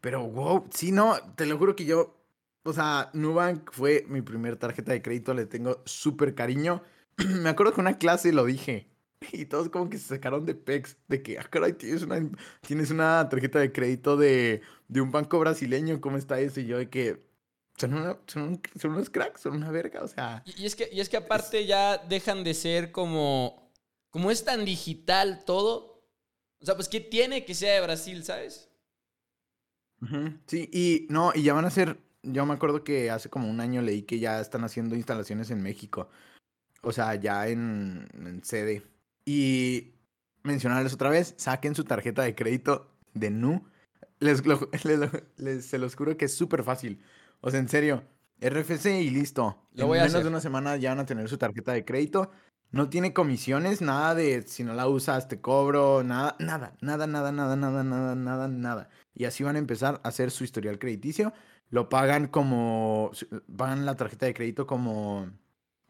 Pero, 0.00 0.26
wow, 0.26 0.68
sí, 0.72 0.92
no, 0.92 1.16
te 1.36 1.46
lo 1.46 1.58
juro 1.58 1.76
que 1.76 1.84
yo 1.84 2.20
o 2.62 2.72
sea, 2.72 3.10
Nubank 3.14 3.72
fue 3.72 4.04
mi 4.08 4.20
primer 4.20 4.56
tarjeta 4.56 4.92
de 4.92 5.00
crédito, 5.00 5.32
le 5.32 5.46
tengo 5.46 5.82
súper 5.86 6.34
cariño. 6.34 6.82
Me 7.42 7.48
acuerdo 7.48 7.72
que 7.72 7.80
una 7.80 7.98
clase 7.98 8.32
lo 8.32 8.44
dije. 8.44 8.89
Y 9.32 9.44
todos 9.44 9.68
como 9.68 9.90
que 9.90 9.98
se 9.98 10.08
sacaron 10.08 10.46
de 10.46 10.54
pex, 10.54 10.96
de 11.08 11.22
que, 11.22 11.38
ah, 11.38 11.44
caray, 11.48 11.74
tienes 11.74 12.02
una, 12.02 12.30
tienes 12.66 12.90
una 12.90 13.28
tarjeta 13.28 13.58
de 13.58 13.72
crédito 13.72 14.16
de, 14.16 14.62
de 14.88 15.00
un 15.00 15.10
banco 15.10 15.38
brasileño, 15.38 16.00
¿cómo 16.00 16.16
está 16.16 16.40
eso? 16.40 16.60
Y 16.60 16.66
yo 16.66 16.78
de 16.78 16.88
que, 16.88 17.22
son, 17.76 17.94
una, 17.94 18.18
son, 18.26 18.60
son, 18.76 18.92
unos 18.92 19.10
cracks, 19.10 19.42
son 19.42 19.56
una 19.56 19.70
verga, 19.70 20.02
o 20.02 20.08
sea. 20.08 20.42
Y, 20.44 20.66
es, 20.66 20.74
que, 20.74 20.88
y 20.92 21.00
es 21.00 21.08
que 21.08 21.18
aparte 21.18 21.66
ya 21.66 21.98
dejan 21.98 22.44
de 22.44 22.54
ser 22.54 22.92
como, 22.92 23.70
como 24.10 24.30
es 24.30 24.44
tan 24.44 24.64
digital 24.64 25.44
todo. 25.44 26.02
O 26.60 26.66
sea, 26.66 26.74
pues 26.74 26.88
¿qué 26.88 27.00
tiene 27.00 27.44
que 27.44 27.54
sea 27.54 27.74
de 27.74 27.80
Brasil, 27.80 28.22
sabes? 28.24 28.68
Sí, 30.46 30.68
y 30.72 31.06
no, 31.10 31.32
y 31.34 31.42
ya 31.42 31.52
van 31.52 31.66
a 31.66 31.70
ser 31.70 31.98
yo 32.22 32.46
me 32.46 32.54
acuerdo 32.54 32.84
que 32.84 33.10
hace 33.10 33.30
como 33.30 33.48
un 33.48 33.60
año 33.60 33.82
leí 33.82 34.02
que 34.02 34.18
ya 34.18 34.40
están 34.40 34.64
haciendo 34.64 34.94
instalaciones 34.94 35.50
en 35.50 35.62
México. 35.62 36.08
O 36.82 36.92
sea, 36.92 37.14
ya 37.14 37.48
en, 37.48 38.08
en 38.14 38.42
sede. 38.44 38.82
Y 39.32 39.94
mencionarles 40.42 40.92
otra 40.92 41.08
vez, 41.08 41.34
saquen 41.36 41.76
su 41.76 41.84
tarjeta 41.84 42.22
de 42.22 42.34
crédito 42.34 42.90
de 43.14 43.30
Nu. 43.30 43.64
Les, 44.18 44.42
les, 45.36 45.64
se 45.66 45.78
los 45.78 45.94
juro 45.94 46.16
que 46.16 46.24
es 46.24 46.34
súper 46.34 46.64
fácil. 46.64 47.00
O 47.40 47.50
sea, 47.50 47.60
en 47.60 47.68
serio, 47.68 48.02
RFC 48.40 48.86
y 48.86 49.10
listo. 49.10 49.68
en 49.76 49.88
menos 49.88 50.22
de 50.22 50.28
una 50.28 50.40
semana 50.40 50.76
ya 50.76 50.90
van 50.90 50.98
a 50.98 51.06
tener 51.06 51.28
su 51.28 51.38
tarjeta 51.38 51.72
de 51.72 51.84
crédito. 51.84 52.32
No 52.72 52.88
tiene 52.88 53.12
comisiones, 53.12 53.80
nada 53.80 54.16
de 54.16 54.42
si 54.42 54.64
no 54.64 54.74
la 54.74 54.88
usas 54.88 55.28
te 55.28 55.40
cobro, 55.40 56.02
nada, 56.02 56.34
nada, 56.40 56.74
nada, 56.80 57.06
nada, 57.06 57.30
nada, 57.30 57.56
nada, 57.56 57.84
nada, 57.84 58.14
nada, 58.16 58.48
nada. 58.48 58.88
Y 59.14 59.26
así 59.26 59.44
van 59.44 59.56
a 59.56 59.60
empezar 59.60 60.00
a 60.02 60.08
hacer 60.08 60.30
su 60.30 60.44
historial 60.44 60.78
crediticio 60.78 61.32
lo 61.70 61.88
pagan 61.88 62.26
como, 62.26 63.12
pagan 63.56 63.86
la 63.86 63.96
tarjeta 63.96 64.26
de 64.26 64.34
crédito 64.34 64.66
como, 64.66 65.30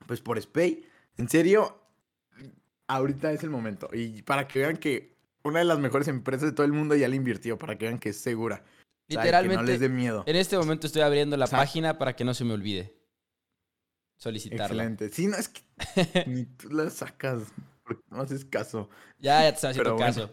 pues 0.07 0.21
por 0.21 0.41
SPAY. 0.41 0.85
En 1.17 1.29
serio, 1.29 1.81
ahorita 2.95 3.33
es 3.33 3.43
el 3.43 3.51
momento. 3.51 3.89
Y 3.93 4.23
para 4.23 4.47
que 4.49 4.61
vean 4.61 4.77
que 4.77 5.15
una 5.43 5.61
de 5.61 5.65
las 5.65 5.79
mejores 5.79 6.09
empresas 6.09 6.51
de 6.51 6.53
todo 6.53 6.67
el 6.67 6.73
mundo 6.73 6.95
ya 6.95 7.09
le 7.09 7.17
invirtió, 7.17 7.59
para 7.59 7.79
que 7.79 7.87
vean 7.87 7.99
que 7.99 8.11
es 8.11 8.21
segura. 8.21 8.65
Literalmente. 9.09 9.57
no 9.57 9.63
les 9.63 9.81
dé 9.81 9.89
miedo. 9.89 10.23
En 10.27 10.37
este 10.37 10.57
momento 10.57 10.87
estoy 10.87 11.03
abriendo 11.03 11.37
la 11.37 11.47
página 11.47 11.99
para 11.99 12.15
que 12.15 12.25
no 12.25 12.35
se 12.35 12.45
me 12.45 12.53
olvide 12.53 12.95
solicitarla. 14.17 14.85
Excelente. 14.85 15.09
Sí, 15.11 15.27
no 15.27 15.37
es 15.37 15.49
que 15.49 15.63
ni 16.27 16.45
tú 16.45 16.69
la 16.69 16.91
sacas 16.91 17.43
porque 17.83 18.03
no 18.11 18.23
haces 18.23 18.45
caso. 18.45 18.89
Ya, 19.19 19.43
ya 19.43 19.51
te 19.51 19.55
estoy 19.55 19.71
haciendo 19.71 19.97
caso. 19.97 20.33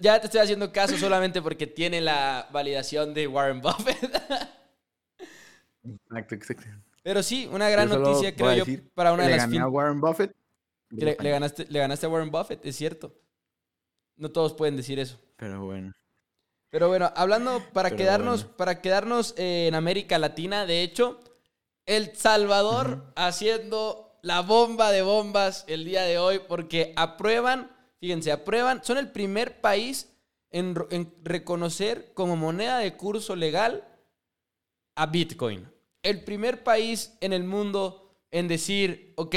Ya 0.00 0.20
te 0.20 0.26
estoy 0.26 0.40
haciendo 0.40 0.72
caso 0.72 0.96
solamente 0.96 1.42
porque 1.42 1.66
tiene 1.66 2.00
la 2.00 2.48
validación 2.52 3.14
de 3.14 3.26
Warren 3.26 3.60
Buffett. 3.60 3.98
Exacto, 5.84 6.36
exacto. 6.36 6.62
Pero 7.02 7.24
sí, 7.24 7.48
una 7.50 7.68
gran 7.68 7.88
noticia, 7.88 8.36
creo 8.36 8.64
yo, 8.64 8.64
para 8.94 9.12
una 9.12 9.26
de 9.26 9.36
las. 9.36 9.50
Le 9.50 9.58
a 9.58 9.66
Warren 9.66 10.00
Buffett. 10.00 10.32
Le, 10.92 11.14
ganaste, 11.14 11.66
le 11.68 11.78
ganaste 11.78 12.06
a 12.06 12.08
Warren 12.08 12.30
Buffett, 12.30 12.64
es 12.66 12.76
cierto. 12.76 13.14
No 14.16 14.30
todos 14.30 14.52
pueden 14.52 14.76
decir 14.76 14.98
eso. 14.98 15.18
Pero 15.36 15.64
bueno. 15.64 15.92
Pero 16.70 16.88
bueno, 16.88 17.12
hablando 17.16 17.62
para 17.72 17.96
quedarnos, 17.96 18.44
para 18.44 18.80
quedarnos 18.80 19.34
en 19.36 19.74
América 19.74 20.18
Latina, 20.18 20.64
de 20.64 20.82
hecho, 20.82 21.20
El 21.86 22.16
Salvador 22.16 23.12
haciendo 23.16 24.18
la 24.22 24.40
bomba 24.40 24.90
de 24.90 25.02
bombas 25.02 25.64
el 25.66 25.84
día 25.84 26.02
de 26.02 26.18
hoy, 26.18 26.40
porque 26.46 26.92
aprueban, 26.96 27.70
fíjense, 27.98 28.32
aprueban, 28.32 28.84
son 28.84 28.98
el 28.98 29.10
primer 29.10 29.60
país 29.60 30.14
en, 30.50 30.74
en 30.90 31.12
reconocer 31.22 32.12
como 32.14 32.36
moneda 32.36 32.78
de 32.78 32.96
curso 32.96 33.34
legal 33.36 33.86
a 34.94 35.06
Bitcoin. 35.06 35.70
El 36.02 36.24
primer 36.24 36.62
país 36.62 37.16
en 37.20 37.32
el 37.32 37.44
mundo 37.44 38.16
en 38.30 38.48
decir, 38.48 39.12
ok, 39.16 39.34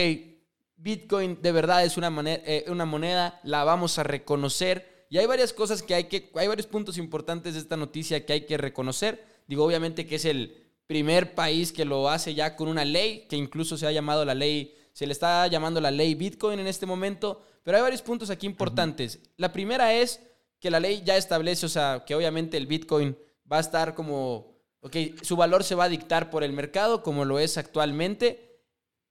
Bitcoin 0.85 1.39
de 1.41 1.51
verdad 1.51 1.83
es 1.83 1.97
una, 1.97 2.11
moneda, 2.11 2.43
eh, 2.45 2.65
una 2.67 2.85
moneda, 2.85 3.39
la 3.43 3.63
vamos 3.63 3.97
a 3.97 4.03
reconocer. 4.03 5.07
Y 5.09 5.17
hay 5.17 5.25
varias 5.25 5.51
cosas 5.51 5.81
que 5.81 5.95
hay 5.95 6.03
que, 6.03 6.29
hay 6.35 6.47
varios 6.47 6.67
puntos 6.67 6.99
importantes 6.99 7.55
de 7.55 7.59
esta 7.59 7.75
noticia 7.75 8.23
que 8.23 8.33
hay 8.33 8.41
que 8.45 8.55
reconocer. 8.55 9.25
Digo, 9.47 9.65
obviamente 9.65 10.05
que 10.05 10.17
es 10.17 10.25
el 10.25 10.63
primer 10.85 11.33
país 11.33 11.73
que 11.73 11.85
lo 11.85 12.07
hace 12.07 12.35
ya 12.35 12.55
con 12.55 12.67
una 12.67 12.85
ley, 12.85 13.25
que 13.27 13.35
incluso 13.35 13.79
se 13.79 13.87
ha 13.87 13.91
llamado 13.91 14.25
la 14.25 14.35
ley, 14.35 14.75
se 14.93 15.07
le 15.07 15.13
está 15.13 15.47
llamando 15.47 15.81
la 15.81 15.89
ley 15.89 16.13
Bitcoin 16.13 16.59
en 16.59 16.67
este 16.67 16.85
momento, 16.85 17.41
pero 17.63 17.77
hay 17.77 17.81
varios 17.81 18.03
puntos 18.03 18.29
aquí 18.29 18.45
importantes. 18.45 19.19
La 19.37 19.51
primera 19.51 19.91
es 19.91 20.21
que 20.59 20.69
la 20.69 20.79
ley 20.79 21.01
ya 21.03 21.17
establece, 21.17 21.65
o 21.65 21.69
sea, 21.69 22.03
que 22.05 22.13
obviamente 22.13 22.57
el 22.57 22.67
Bitcoin 22.67 23.17
va 23.51 23.57
a 23.57 23.61
estar 23.61 23.95
como 23.95 24.55
Ok, 24.85 24.97
su 25.23 25.35
valor 25.35 25.63
se 25.63 25.73
va 25.73 25.85
a 25.85 25.89
dictar 25.89 26.29
por 26.29 26.43
el 26.43 26.53
mercado 26.53 27.01
como 27.01 27.25
lo 27.25 27.39
es 27.39 27.57
actualmente. 27.57 28.44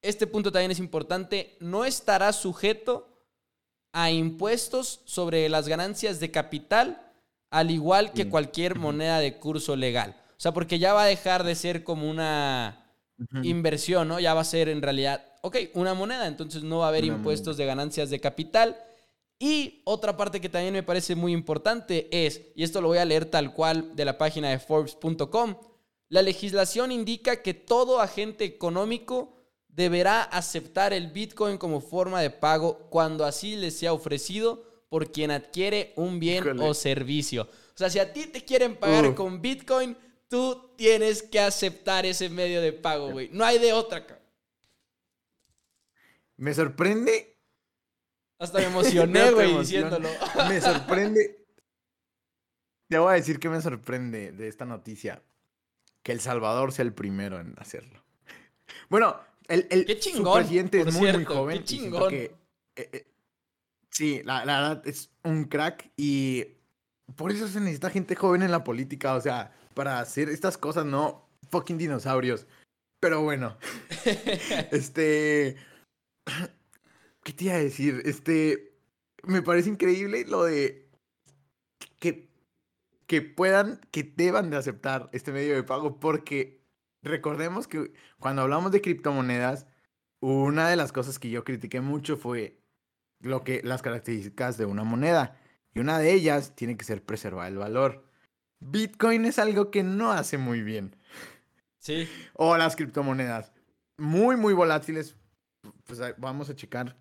Este 0.04 0.26
punto 0.26 0.52
también 0.52 0.70
es 0.70 0.78
importante, 0.78 1.56
no 1.60 1.84
estará 1.84 2.32
sujeto 2.32 3.08
a 3.92 4.10
impuestos 4.10 5.00
sobre 5.04 5.48
las 5.48 5.66
ganancias 5.68 6.20
de 6.20 6.30
capital, 6.30 7.12
al 7.50 7.70
igual 7.70 8.12
que 8.12 8.28
cualquier 8.28 8.76
moneda 8.76 9.18
de 9.20 9.38
curso 9.38 9.76
legal. 9.76 10.16
O 10.30 10.40
sea, 10.40 10.52
porque 10.52 10.78
ya 10.78 10.92
va 10.92 11.04
a 11.04 11.06
dejar 11.06 11.44
de 11.44 11.54
ser 11.54 11.84
como 11.84 12.10
una 12.10 12.84
inversión, 13.42 14.08
¿no? 14.08 14.18
Ya 14.18 14.34
va 14.34 14.40
a 14.40 14.44
ser 14.44 14.68
en 14.68 14.82
realidad, 14.82 15.24
ok, 15.42 15.56
una 15.74 15.94
moneda, 15.94 16.26
entonces 16.26 16.64
no 16.64 16.78
va 16.78 16.86
a 16.86 16.88
haber 16.88 17.04
impuestos 17.04 17.56
de 17.56 17.66
ganancias 17.66 18.10
de 18.10 18.20
capital. 18.20 18.76
Y 19.38 19.82
otra 19.84 20.16
parte 20.16 20.40
que 20.40 20.48
también 20.48 20.74
me 20.74 20.82
parece 20.82 21.14
muy 21.14 21.32
importante 21.32 22.08
es, 22.10 22.42
y 22.54 22.64
esto 22.64 22.80
lo 22.80 22.88
voy 22.88 22.98
a 22.98 23.04
leer 23.04 23.26
tal 23.26 23.52
cual 23.54 23.94
de 23.94 24.04
la 24.04 24.18
página 24.18 24.50
de 24.50 24.58
Forbes.com, 24.58 25.56
la 26.08 26.22
legislación 26.22 26.92
indica 26.92 27.42
que 27.42 27.54
todo 27.54 28.00
agente 28.00 28.44
económico 28.44 29.43
deberá 29.74 30.22
aceptar 30.22 30.92
el 30.92 31.08
Bitcoin 31.08 31.58
como 31.58 31.80
forma 31.80 32.20
de 32.20 32.30
pago 32.30 32.78
cuando 32.90 33.24
así 33.24 33.56
le 33.56 33.70
sea 33.70 33.92
ofrecido 33.92 34.64
por 34.88 35.10
quien 35.10 35.30
adquiere 35.30 35.92
un 35.96 36.20
bien 36.20 36.60
o 36.60 36.74
servicio. 36.74 37.48
O 37.74 37.76
sea, 37.76 37.90
si 37.90 37.98
a 37.98 38.12
ti 38.12 38.26
te 38.26 38.44
quieren 38.44 38.76
pagar 38.76 39.14
con 39.14 39.42
Bitcoin, 39.42 39.96
tú 40.28 40.70
tienes 40.76 41.22
que 41.22 41.40
aceptar 41.40 42.06
ese 42.06 42.28
medio 42.28 42.60
de 42.60 42.72
pago, 42.72 43.10
güey. 43.10 43.28
No 43.32 43.44
hay 43.44 43.58
de 43.58 43.72
otra. 43.72 44.06
Me 46.36 46.54
sorprende. 46.54 47.36
Hasta 48.38 48.58
me 48.58 48.66
emocioné, 48.66 49.30
güey, 49.32 49.58
diciéndolo. 49.58 50.08
Me 50.48 50.60
sorprende. 50.60 51.44
Te 52.88 52.98
voy 52.98 53.12
a 53.12 53.14
decir 53.14 53.40
que 53.40 53.48
me 53.48 53.60
sorprende 53.60 54.30
de 54.32 54.46
esta 54.46 54.66
noticia. 54.66 55.22
Que 56.02 56.12
El 56.12 56.20
Salvador 56.20 56.70
sea 56.72 56.84
el 56.84 56.92
primero 56.92 57.40
en 57.40 57.54
hacerlo. 57.58 58.04
Bueno, 58.88 59.18
el, 59.48 59.66
el 59.70 59.84
qué 59.84 59.98
chingón, 59.98 60.40
presidente 60.40 60.80
es 60.80 60.94
muy, 60.94 61.12
muy 61.12 61.24
joven. 61.24 61.58
Qué 61.58 61.64
chingón. 61.64 62.14
Eh, 62.14 62.34
eh, 62.76 63.06
sí, 63.90 64.22
la, 64.24 64.44
la, 64.44 64.60
verdad 64.60 64.86
es 64.86 65.10
un 65.22 65.44
crack 65.44 65.90
y 65.96 66.44
por 67.16 67.30
eso 67.30 67.48
se 67.48 67.60
necesita 67.60 67.90
gente 67.90 68.16
joven 68.16 68.42
en 68.42 68.50
la 68.50 68.64
política, 68.64 69.14
o 69.14 69.20
sea, 69.20 69.52
para 69.74 70.00
hacer 70.00 70.28
estas 70.28 70.58
cosas, 70.58 70.86
no 70.86 71.28
fucking 71.50 71.78
dinosaurios. 71.78 72.46
Pero 73.00 73.22
bueno, 73.22 73.58
este, 74.72 75.56
¿qué 77.22 77.32
te 77.32 77.44
iba 77.44 77.54
a 77.54 77.58
decir? 77.58 78.02
Este, 78.06 78.78
me 79.24 79.42
parece 79.42 79.68
increíble 79.68 80.24
lo 80.26 80.44
de 80.44 80.88
que, 81.98 82.30
que 83.06 83.20
puedan, 83.20 83.80
que 83.90 84.02
deban 84.02 84.48
de 84.48 84.56
aceptar 84.56 85.10
este 85.12 85.32
medio 85.32 85.54
de 85.54 85.62
pago 85.62 86.00
porque 86.00 86.63
recordemos 87.04 87.68
que 87.68 87.92
cuando 88.18 88.42
hablamos 88.42 88.72
de 88.72 88.80
criptomonedas, 88.80 89.66
una 90.20 90.68
de 90.68 90.76
las 90.76 90.92
cosas 90.92 91.18
que 91.18 91.30
yo 91.30 91.44
critiqué 91.44 91.80
mucho 91.80 92.16
fue 92.16 92.60
lo 93.20 93.44
que 93.44 93.60
las 93.62 93.82
características 93.82 94.56
de 94.56 94.66
una 94.66 94.84
moneda 94.84 95.40
y 95.74 95.80
una 95.80 95.98
de 95.98 96.12
ellas 96.12 96.54
tiene 96.54 96.76
que 96.76 96.84
ser 96.84 97.02
preservar 97.02 97.48
el 97.48 97.58
valor. 97.58 98.04
Bitcoin 98.60 99.24
es 99.26 99.38
algo 99.38 99.70
que 99.70 99.82
no 99.82 100.12
hace 100.12 100.38
muy 100.38 100.62
bien. 100.62 100.96
Sí. 101.78 102.08
O 102.32 102.56
las 102.56 102.76
criptomonedas 102.76 103.52
muy 103.96 104.36
muy 104.36 104.54
volátiles. 104.54 105.16
Pues 105.84 106.00
vamos 106.18 106.50
a 106.50 106.56
checar. 106.56 106.96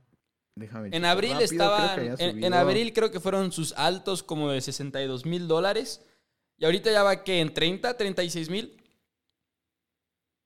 Déjame 0.55 0.89
en 0.91 1.05
abril 1.05 1.37
estaba 1.41 1.95
en, 1.95 2.43
en, 2.43 2.53
abril 2.53 2.93
creo 2.93 3.09
que 3.09 3.19
fueron 3.19 3.51
sus 3.51 3.73
altos 3.73 4.21
como 4.21 4.51
de 4.51 4.61
62 4.61 5.25
mil 5.25 5.47
dólares. 5.47 6.05
Y 6.57 6.65
ahorita 6.65 6.91
ya 6.91 7.01
va 7.03 7.23
que 7.23 7.39
en 7.41 7.53
30, 7.53 7.97
36 7.97 8.49
mil. 8.49 8.82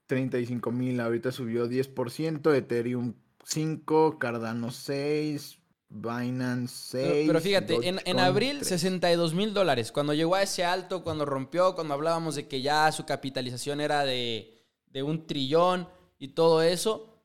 35 0.08 0.72
mil, 0.72 1.00
ahorita 1.00 1.32
subió 1.32 1.67
10%, 1.67 2.56
Ethereum 2.56 3.13
5, 3.43 4.17
Cardano 4.20 4.72
6, 4.72 5.60
Binance 5.89 6.74
6. 6.91 7.28
Pero, 7.28 7.41
fíjate, 7.41 7.76
en, 7.88 8.00
en, 8.04 8.20
abril 8.20 8.63
62 8.63 9.34
mil 9.34 9.54
dólares, 9.54 9.91
cuando 9.91 10.13
llegó 10.13 10.36
a 10.36 10.43
ese 10.43 10.65
alto, 10.65 11.04
cuando 11.04 11.26
rompió, 11.26 11.76
cuando 11.76 11.93
hablábamos 11.93 12.36
de 12.36 12.48
que 12.48 12.62
ya 12.62 12.91
su 12.91 13.06
capitalización 13.06 13.80
era 13.80 14.04
de, 14.04 14.65
de 14.88 15.04
un 15.04 15.28
trillón 15.28 15.88
y 16.20 16.30
todo 16.30 16.62
eso, 16.62 17.24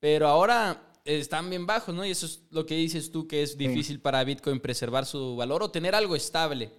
pero 0.00 0.26
ahora 0.28 0.90
están 1.04 1.50
bien 1.50 1.66
bajos, 1.66 1.94
¿no? 1.94 2.04
Y 2.04 2.10
eso 2.10 2.26
es 2.26 2.42
lo 2.50 2.66
que 2.66 2.76
dices 2.76 3.10
tú, 3.10 3.26
que 3.26 3.42
es 3.42 3.56
difícil 3.56 4.00
para 4.00 4.24
Bitcoin 4.24 4.60
preservar 4.60 5.06
su 5.06 5.36
valor 5.36 5.62
o 5.62 5.70
tener 5.70 5.94
algo 5.94 6.16
estable. 6.16 6.72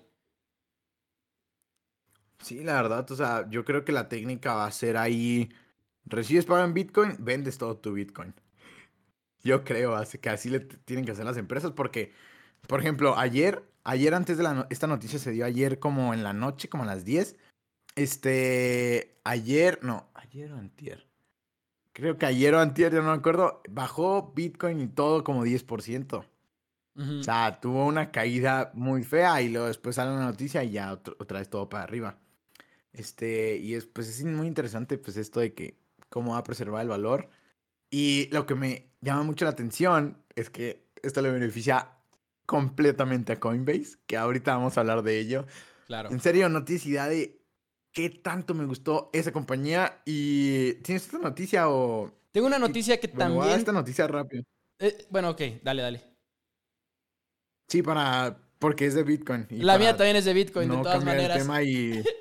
Sí, 2.41 2.63
la 2.63 2.73
verdad, 2.73 3.09
o 3.09 3.15
sea, 3.15 3.47
yo 3.49 3.63
creo 3.65 3.85
que 3.85 3.91
la 3.91 4.09
técnica 4.09 4.53
va 4.53 4.65
a 4.65 4.71
ser 4.71 4.97
ahí, 4.97 5.49
recibes 6.05 6.45
pago 6.45 6.63
en 6.63 6.73
Bitcoin, 6.73 7.15
vendes 7.19 7.57
todo 7.57 7.77
tu 7.77 7.93
Bitcoin. 7.93 8.33
Yo 9.43 9.63
creo 9.63 9.95
que 10.21 10.29
así 10.29 10.49
le 10.49 10.59
tienen 10.59 11.05
que 11.05 11.11
hacer 11.11 11.25
las 11.25 11.37
empresas 11.37 11.71
porque, 11.71 12.13
por 12.67 12.79
ejemplo, 12.79 13.17
ayer, 13.17 13.63
ayer 13.83 14.13
antes 14.13 14.37
de 14.37 14.43
la 14.43 14.67
esta 14.69 14.87
noticia 14.87 15.19
se 15.19 15.31
dio 15.31 15.45
ayer 15.45 15.79
como 15.79 16.13
en 16.13 16.23
la 16.23 16.33
noche, 16.33 16.69
como 16.69 16.83
a 16.83 16.87
las 16.87 17.05
10. 17.05 17.37
Este, 17.95 19.19
ayer, 19.23 19.79
no, 19.83 20.09
ayer 20.13 20.51
o 20.53 20.57
antier. 20.57 21.07
Creo 21.93 22.17
que 22.17 22.25
ayer 22.25 22.53
o 22.55 22.59
antier, 22.59 22.93
yo 22.93 23.01
no 23.01 23.09
me 23.09 23.17
acuerdo, 23.17 23.61
bajó 23.69 24.31
Bitcoin 24.35 24.79
y 24.79 24.87
todo 24.87 25.23
como 25.23 25.45
10%. 25.45 26.25
O 26.93 27.23
sea, 27.23 27.59
tuvo 27.59 27.85
una 27.85 28.11
caída 28.11 28.71
muy 28.73 29.03
fea 29.03 29.41
y 29.41 29.49
luego 29.49 29.67
después 29.67 29.95
sale 29.95 30.11
una 30.11 30.25
noticia 30.25 30.63
y 30.63 30.71
ya 30.71 30.93
otra 30.93 31.39
vez 31.39 31.49
todo 31.49 31.67
para 31.69 31.83
arriba. 31.83 32.17
Este, 32.93 33.57
y 33.57 33.75
es, 33.75 33.85
pues 33.85 34.07
es 34.09 34.23
muy 34.23 34.47
interesante 34.47 34.97
pues 34.97 35.17
esto 35.17 35.39
de 35.39 35.53
que 35.53 35.77
cómo 36.09 36.33
va 36.33 36.39
a 36.39 36.43
preservar 36.43 36.81
el 36.81 36.89
valor. 36.89 37.29
Y 37.89 38.29
lo 38.31 38.45
que 38.45 38.55
me 38.55 38.91
llama 39.01 39.23
mucho 39.23 39.45
la 39.45 39.51
atención 39.51 40.23
es 40.35 40.49
que 40.49 40.85
esto 41.01 41.21
le 41.21 41.31
beneficia 41.31 41.89
completamente 42.45 43.33
a 43.33 43.39
Coinbase, 43.39 43.97
que 44.05 44.17
ahorita 44.17 44.55
vamos 44.55 44.77
a 44.77 44.81
hablar 44.81 45.03
de 45.03 45.19
ello. 45.19 45.45
Claro. 45.87 46.09
En 46.11 46.19
serio, 46.19 46.49
noticia 46.49 47.05
de 47.05 47.41
qué 47.91 48.09
tanto 48.09 48.53
me 48.53 48.65
gustó 48.65 49.09
esa 49.13 49.31
compañía. 49.31 50.01
Y 50.05 50.73
¿tienes 50.75 51.05
esta 51.05 51.17
noticia 51.17 51.69
o...? 51.69 52.11
Tengo 52.31 52.47
una 52.47 52.59
noticia 52.59 52.99
que 52.99 53.07
también... 53.07 53.59
esta 53.59 53.71
noticia 53.71 54.07
rápido. 54.07 54.43
Eh, 54.79 55.05
bueno, 55.09 55.31
ok, 55.31 55.41
dale, 55.63 55.81
dale. 55.81 56.03
Sí, 57.67 57.81
para... 57.81 58.37
Porque 58.59 58.85
es 58.85 58.93
de 58.93 59.03
Bitcoin. 59.03 59.47
la 59.49 59.79
mía 59.79 59.97
también 59.97 60.17
es 60.17 60.25
de 60.25 60.33
Bitcoin, 60.33 60.69
de 60.69 60.77
todas 60.77 61.03
maneras. 61.03 61.37
El 61.37 61.43
tema 61.43 61.63
y... 61.63 62.03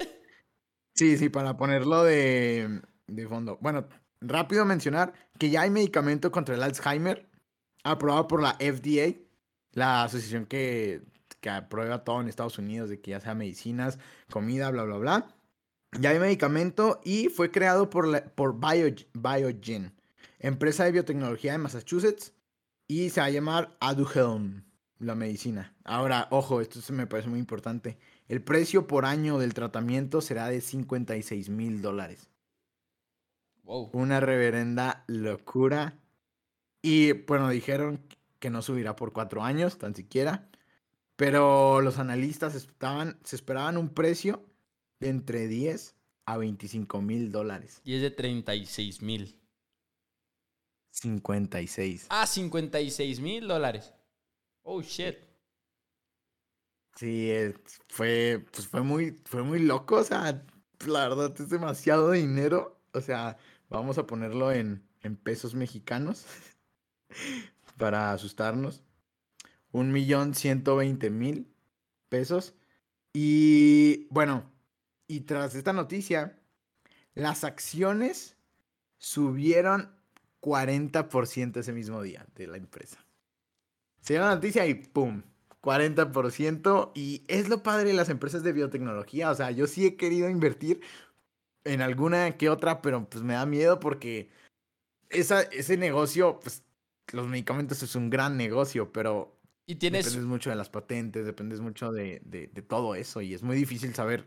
Sí, 1.00 1.16
sí, 1.16 1.30
para 1.30 1.56
ponerlo 1.56 2.04
de, 2.04 2.82
fondo. 3.26 3.56
Bueno, 3.62 3.88
rápido 4.20 4.66
mencionar 4.66 5.14
que 5.38 5.48
ya 5.48 5.62
hay 5.62 5.70
medicamento 5.70 6.30
contra 6.30 6.54
el 6.54 6.62
Alzheimer 6.62 7.26
aprobado 7.84 8.28
por 8.28 8.42
la 8.42 8.58
FDA, 8.60 9.14
la 9.72 10.04
asociación 10.04 10.44
que, 10.44 11.00
que 11.40 11.48
aprueba 11.48 12.04
todo 12.04 12.20
en 12.20 12.28
Estados 12.28 12.58
Unidos, 12.58 12.90
de 12.90 13.00
que 13.00 13.12
ya 13.12 13.20
sea 13.22 13.34
medicinas, 13.34 13.98
comida, 14.30 14.70
bla, 14.70 14.82
bla, 14.82 14.98
bla. 14.98 15.34
Ya 15.98 16.10
hay 16.10 16.18
medicamento 16.18 17.00
y 17.02 17.30
fue 17.30 17.50
creado 17.50 17.88
por, 17.88 18.06
la, 18.06 18.22
por 18.22 18.60
Biogen, 18.60 19.94
empresa 20.38 20.84
de 20.84 20.92
biotecnología 20.92 21.52
de 21.52 21.58
Massachusetts, 21.58 22.34
y 22.88 23.08
se 23.08 23.22
va 23.22 23.28
a 23.28 23.30
llamar 23.30 23.74
Aduhelm, 23.80 24.64
la 24.98 25.14
medicina. 25.14 25.74
Ahora, 25.82 26.28
ojo, 26.30 26.60
esto 26.60 26.82
se 26.82 26.92
me 26.92 27.06
parece 27.06 27.30
muy 27.30 27.38
importante. 27.38 27.96
El 28.30 28.42
precio 28.42 28.86
por 28.86 29.06
año 29.06 29.38
del 29.40 29.54
tratamiento 29.54 30.20
será 30.20 30.46
de 30.46 30.60
56 30.60 31.48
mil 31.48 31.82
dólares. 31.82 32.28
Wow. 33.64 33.90
Una 33.92 34.20
reverenda 34.20 35.02
locura. 35.08 35.98
Y 36.80 37.10
bueno, 37.10 37.48
dijeron 37.48 38.00
que 38.38 38.48
no 38.48 38.62
subirá 38.62 38.94
por 38.94 39.12
cuatro 39.12 39.42
años, 39.42 39.78
tan 39.78 39.96
siquiera. 39.96 40.48
Pero 41.16 41.80
los 41.80 41.98
analistas 41.98 42.54
estaban, 42.54 43.18
se 43.24 43.34
esperaban 43.34 43.76
un 43.76 43.88
precio 43.88 44.44
de 45.00 45.08
entre 45.08 45.48
10 45.48 45.96
a 46.26 46.36
25 46.36 47.02
mil 47.02 47.32
dólares. 47.32 47.80
Y 47.82 47.96
es 47.96 48.00
de 48.00 48.12
36 48.12 49.02
mil. 49.02 49.40
56. 50.92 52.06
Ah, 52.10 52.28
56 52.28 53.18
mil 53.18 53.48
dólares. 53.48 53.92
Oh, 54.62 54.82
shit. 54.82 55.16
Sí, 57.00 57.32
fue, 57.88 58.44
pues 58.52 58.68
fue 58.68 58.82
muy, 58.82 59.18
fue 59.24 59.42
muy 59.42 59.58
loco, 59.58 59.96
o 59.96 60.04
sea, 60.04 60.44
la 60.86 61.08
verdad 61.08 61.32
es 61.40 61.48
demasiado 61.48 62.10
dinero, 62.10 62.78
o 62.92 63.00
sea, 63.00 63.38
vamos 63.70 63.96
a 63.96 64.06
ponerlo 64.06 64.52
en, 64.52 64.86
en 65.00 65.16
pesos 65.16 65.54
mexicanos 65.54 66.26
para 67.78 68.12
asustarnos. 68.12 68.82
Un 69.72 69.92
millón 69.92 70.34
ciento 70.34 70.76
veinte 70.76 71.08
mil 71.08 71.50
pesos. 72.10 72.54
Y 73.14 74.06
bueno, 74.10 74.52
y 75.06 75.20
tras 75.20 75.54
esta 75.54 75.72
noticia, 75.72 76.38
las 77.14 77.44
acciones 77.44 78.36
subieron 78.98 79.96
40% 80.42 81.60
ese 81.60 81.72
mismo 81.72 82.02
día 82.02 82.26
de 82.34 82.46
la 82.46 82.58
empresa. 82.58 83.02
Se 84.02 84.12
dio 84.12 84.22
la 84.22 84.34
noticia 84.34 84.66
y 84.66 84.74
¡pum! 84.74 85.22
40%. 85.62 86.92
Y 86.94 87.24
es 87.28 87.48
lo 87.48 87.62
padre 87.62 87.88
de 87.88 87.94
las 87.94 88.08
empresas 88.08 88.42
de 88.42 88.52
biotecnología. 88.52 89.30
O 89.30 89.34
sea, 89.34 89.50
yo 89.50 89.66
sí 89.66 89.86
he 89.86 89.96
querido 89.96 90.28
invertir 90.28 90.80
en 91.64 91.82
alguna 91.82 92.36
que 92.36 92.48
otra, 92.48 92.82
pero 92.82 93.08
pues 93.08 93.22
me 93.22 93.34
da 93.34 93.46
miedo 93.46 93.80
porque 93.80 94.30
esa, 95.10 95.42
ese 95.42 95.76
negocio, 95.76 96.40
pues 96.40 96.62
los 97.12 97.26
medicamentos 97.26 97.82
es 97.82 97.94
un 97.94 98.10
gran 98.10 98.36
negocio, 98.36 98.92
pero 98.92 99.36
y 99.66 99.76
tienes... 99.76 100.06
dependes 100.06 100.28
mucho 100.28 100.50
de 100.50 100.56
las 100.56 100.70
patentes, 100.70 101.26
dependes 101.26 101.60
mucho 101.60 101.92
de, 101.92 102.22
de, 102.24 102.46
de 102.48 102.62
todo 102.62 102.94
eso 102.94 103.20
y 103.20 103.34
es 103.34 103.42
muy 103.42 103.56
difícil 103.56 103.94
saber 103.94 104.26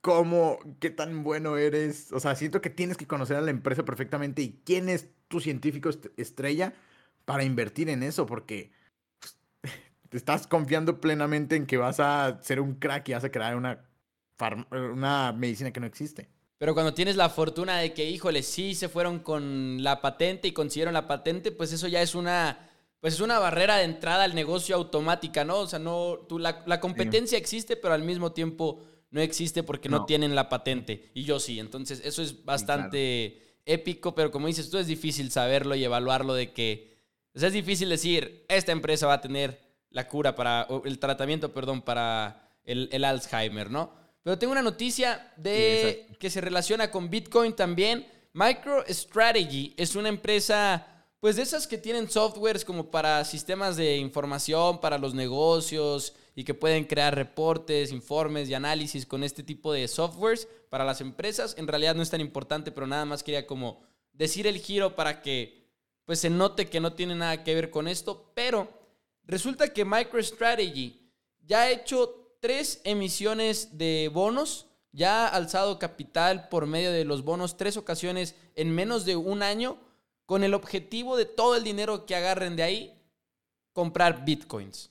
cómo, 0.00 0.58
qué 0.80 0.90
tan 0.90 1.24
bueno 1.24 1.56
eres. 1.56 2.12
O 2.12 2.20
sea, 2.20 2.36
siento 2.36 2.60
que 2.60 2.70
tienes 2.70 2.96
que 2.96 3.06
conocer 3.06 3.36
a 3.36 3.40
la 3.40 3.50
empresa 3.50 3.84
perfectamente 3.84 4.42
y 4.42 4.60
quién 4.64 4.88
es 4.88 5.10
tu 5.28 5.40
científico 5.40 5.90
estrella 6.16 6.74
para 7.24 7.44
invertir 7.44 7.88
en 7.90 8.02
eso, 8.02 8.24
porque 8.26 8.70
estás 10.12 10.46
confiando 10.46 11.00
plenamente 11.00 11.56
en 11.56 11.66
que 11.66 11.76
vas 11.76 12.00
a 12.00 12.38
ser 12.42 12.60
un 12.60 12.74
crack 12.74 13.08
y 13.08 13.12
vas 13.12 13.24
a 13.24 13.30
crear 13.30 13.56
una, 13.56 13.84
una 14.70 15.32
medicina 15.32 15.70
que 15.70 15.80
no 15.80 15.86
existe. 15.86 16.28
Pero 16.58 16.74
cuando 16.74 16.92
tienes 16.92 17.16
la 17.16 17.28
fortuna 17.28 17.78
de 17.78 17.94
que, 17.94 18.10
híjole, 18.10 18.42
sí 18.42 18.74
se 18.74 18.88
fueron 18.88 19.20
con 19.20 19.82
la 19.82 20.00
patente 20.00 20.48
y 20.48 20.52
consiguieron 20.52 20.94
la 20.94 21.06
patente, 21.06 21.52
pues 21.52 21.72
eso 21.72 21.86
ya 21.86 22.02
es 22.02 22.16
una, 22.16 22.68
pues 23.00 23.14
es 23.14 23.20
una 23.20 23.38
barrera 23.38 23.76
de 23.76 23.84
entrada 23.84 24.24
al 24.24 24.34
negocio 24.34 24.74
automática, 24.74 25.44
¿no? 25.44 25.58
O 25.58 25.66
sea, 25.68 25.78
no, 25.78 26.18
tú, 26.28 26.40
la, 26.40 26.64
la 26.66 26.80
competencia 26.80 27.38
existe, 27.38 27.76
pero 27.76 27.94
al 27.94 28.02
mismo 28.02 28.32
tiempo 28.32 28.82
no 29.10 29.20
existe 29.20 29.62
porque 29.62 29.88
no, 29.88 30.04
tienen 30.04 30.34
la 30.34 30.48
patente. 30.48 31.10
Y 31.14 31.22
yo 31.22 31.38
sí. 31.38 31.60
Entonces, 31.60 32.02
eso 32.04 32.22
es 32.22 32.44
bastante 32.44 33.60
épico, 33.64 34.14
pero 34.14 34.30
como 34.30 34.48
dices 34.48 34.68
tú, 34.68 34.78
es 34.78 34.86
difícil 34.86 35.30
saberlo 35.30 35.74
y 35.74 35.84
evaluarlo 35.84 36.34
de 36.34 36.52
que. 36.52 36.98
O 37.34 37.38
sea, 37.38 37.48
es 37.48 37.54
difícil 37.54 37.88
decir, 37.88 38.44
esta 38.48 38.72
empresa 38.72 39.06
va 39.06 39.14
a 39.14 39.20
tener 39.20 39.67
la 39.90 40.08
cura 40.08 40.34
para. 40.34 40.66
el 40.84 40.98
tratamiento, 40.98 41.52
perdón, 41.52 41.82
para 41.82 42.50
el, 42.64 42.88
el 42.92 43.04
Alzheimer, 43.04 43.70
¿no? 43.70 43.92
Pero 44.22 44.38
tengo 44.38 44.52
una 44.52 44.62
noticia 44.62 45.32
de 45.36 46.06
que 46.18 46.28
se 46.28 46.40
relaciona 46.40 46.90
con 46.90 47.08
Bitcoin 47.08 47.54
también. 47.54 48.06
MicroStrategy 48.34 49.74
es 49.76 49.96
una 49.96 50.10
empresa, 50.10 50.86
pues 51.18 51.36
de 51.36 51.42
esas 51.42 51.66
que 51.66 51.78
tienen 51.78 52.10
softwares 52.10 52.64
como 52.64 52.90
para 52.90 53.24
sistemas 53.24 53.76
de 53.76 53.96
información, 53.96 54.80
para 54.80 54.98
los 54.98 55.14
negocios 55.14 56.14
y 56.34 56.44
que 56.44 56.54
pueden 56.54 56.84
crear 56.84 57.14
reportes, 57.14 57.90
informes 57.90 58.48
y 58.48 58.54
análisis 58.54 59.06
con 59.06 59.24
este 59.24 59.42
tipo 59.42 59.72
de 59.72 59.88
softwares 59.88 60.46
para 60.68 60.84
las 60.84 61.00
empresas. 61.00 61.54
En 61.58 61.66
realidad 61.66 61.94
no 61.94 62.02
es 62.02 62.10
tan 62.10 62.20
importante, 62.20 62.70
pero 62.70 62.86
nada 62.86 63.04
más 63.04 63.22
quería 63.22 63.46
como 63.46 63.82
decir 64.12 64.46
el 64.46 64.58
giro 64.58 64.94
para 64.94 65.22
que 65.22 65.66
pues 66.04 66.20
se 66.20 66.30
note 66.30 66.68
que 66.68 66.80
no 66.80 66.92
tiene 66.92 67.14
nada 67.14 67.44
que 67.44 67.54
ver 67.54 67.70
con 67.70 67.88
esto, 67.88 68.30
pero 68.34 68.77
resulta 69.28 69.72
que 69.72 69.84
MicroStrategy 69.84 71.12
ya 71.46 71.60
ha 71.62 71.70
hecho 71.70 72.34
tres 72.40 72.80
emisiones 72.82 73.78
de 73.78 74.10
bonos, 74.12 74.66
ya 74.90 75.28
ha 75.28 75.28
alzado 75.28 75.78
capital 75.78 76.48
por 76.48 76.66
medio 76.66 76.90
de 76.90 77.04
los 77.04 77.22
bonos 77.22 77.56
tres 77.56 77.76
ocasiones 77.76 78.34
en 78.56 78.74
menos 78.74 79.04
de 79.04 79.14
un 79.14 79.44
año, 79.44 79.78
con 80.26 80.42
el 80.42 80.54
objetivo 80.54 81.16
de 81.16 81.26
todo 81.26 81.54
el 81.54 81.62
dinero 81.62 82.04
que 82.04 82.16
agarren 82.16 82.56
de 82.56 82.64
ahí, 82.64 83.02
comprar 83.72 84.24
bitcoins 84.24 84.90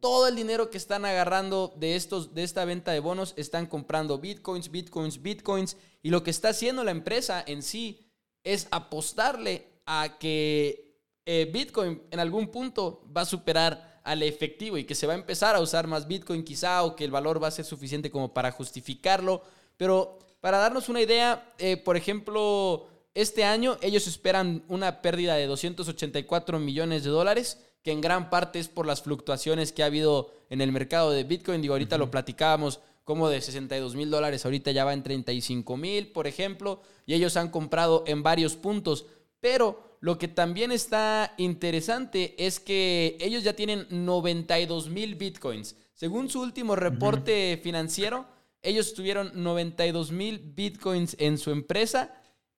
todo 0.00 0.26
el 0.26 0.34
dinero 0.34 0.70
que 0.70 0.78
están 0.78 1.04
agarrando 1.04 1.74
de, 1.76 1.94
estos, 1.94 2.34
de 2.34 2.42
esta 2.42 2.64
venta 2.64 2.90
de 2.92 3.00
bonos 3.00 3.34
están 3.36 3.66
comprando 3.66 4.18
bitcoins, 4.18 4.70
bitcoins, 4.70 5.22
bitcoins. 5.22 5.76
Y 6.02 6.10
lo 6.10 6.22
que 6.22 6.30
está 6.30 6.48
haciendo 6.48 6.82
la 6.84 6.90
empresa 6.90 7.44
en 7.46 7.62
sí 7.62 8.10
es 8.42 8.66
apostarle 8.70 9.68
a 9.84 10.16
que 10.18 10.89
eh, 11.26 11.50
bitcoin 11.52 12.02
en 12.10 12.20
algún 12.20 12.48
punto 12.48 13.04
va 13.16 13.22
a 13.22 13.26
superar 13.26 14.00
al 14.04 14.22
efectivo 14.22 14.78
y 14.78 14.84
que 14.84 14.94
se 14.94 15.06
va 15.06 15.12
a 15.12 15.16
empezar 15.16 15.54
a 15.54 15.60
usar 15.60 15.86
más 15.86 16.08
bitcoin 16.08 16.42
quizá 16.42 16.82
o 16.82 16.96
que 16.96 17.04
el 17.04 17.10
valor 17.10 17.42
va 17.42 17.48
a 17.48 17.52
ser 17.52 17.64
suficiente 17.64 18.10
como 18.10 18.32
para 18.32 18.50
justificarlo. 18.52 19.42
Pero 19.76 20.18
para 20.40 20.58
darnos 20.58 20.88
una 20.88 21.00
idea, 21.00 21.52
eh, 21.58 21.76
por 21.76 21.96
ejemplo, 21.96 22.86
este 23.14 23.44
año 23.44 23.76
ellos 23.82 24.06
esperan 24.06 24.64
una 24.68 25.02
pérdida 25.02 25.34
de 25.34 25.46
284 25.46 26.58
millones 26.58 27.04
de 27.04 27.10
dólares 27.10 27.58
que 27.82 27.92
en 27.92 28.00
gran 28.00 28.30
parte 28.30 28.58
es 28.58 28.68
por 28.68 28.86
las 28.86 29.02
fluctuaciones 29.02 29.72
que 29.72 29.82
ha 29.82 29.86
habido 29.86 30.30
en 30.50 30.60
el 30.60 30.72
mercado 30.72 31.10
de 31.10 31.24
Bitcoin. 31.24 31.62
Digo, 31.62 31.74
ahorita 31.74 31.98
lo 31.98 32.10
platicábamos 32.10 32.80
como 33.04 33.28
de 33.28 33.40
62 33.40 33.96
mil 33.96 34.10
dólares, 34.10 34.44
ahorita 34.44 34.70
ya 34.70 34.84
va 34.84 34.92
en 34.92 35.02
35 35.02 35.76
mil, 35.76 36.12
por 36.12 36.26
ejemplo, 36.26 36.82
y 37.06 37.14
ellos 37.14 37.36
han 37.36 37.48
comprado 37.48 38.04
en 38.06 38.22
varios 38.22 38.54
puntos. 38.54 39.06
Pero 39.40 39.89
lo 40.00 40.16
que 40.16 40.28
también 40.28 40.72
está 40.72 41.34
interesante 41.36 42.34
es 42.44 42.58
que 42.58 43.18
ellos 43.20 43.44
ya 43.44 43.52
tienen 43.52 43.86
92 43.90 44.88
mil 44.88 45.14
Bitcoins. 45.14 45.76
Según 45.92 46.30
su 46.30 46.40
último 46.40 46.74
reporte 46.74 47.60
financiero, 47.62 48.26
ellos 48.62 48.94
tuvieron 48.94 49.30
92 49.34 50.10
mil 50.10 50.38
Bitcoins 50.38 51.16
en 51.18 51.36
su 51.36 51.50
empresa 51.50 52.14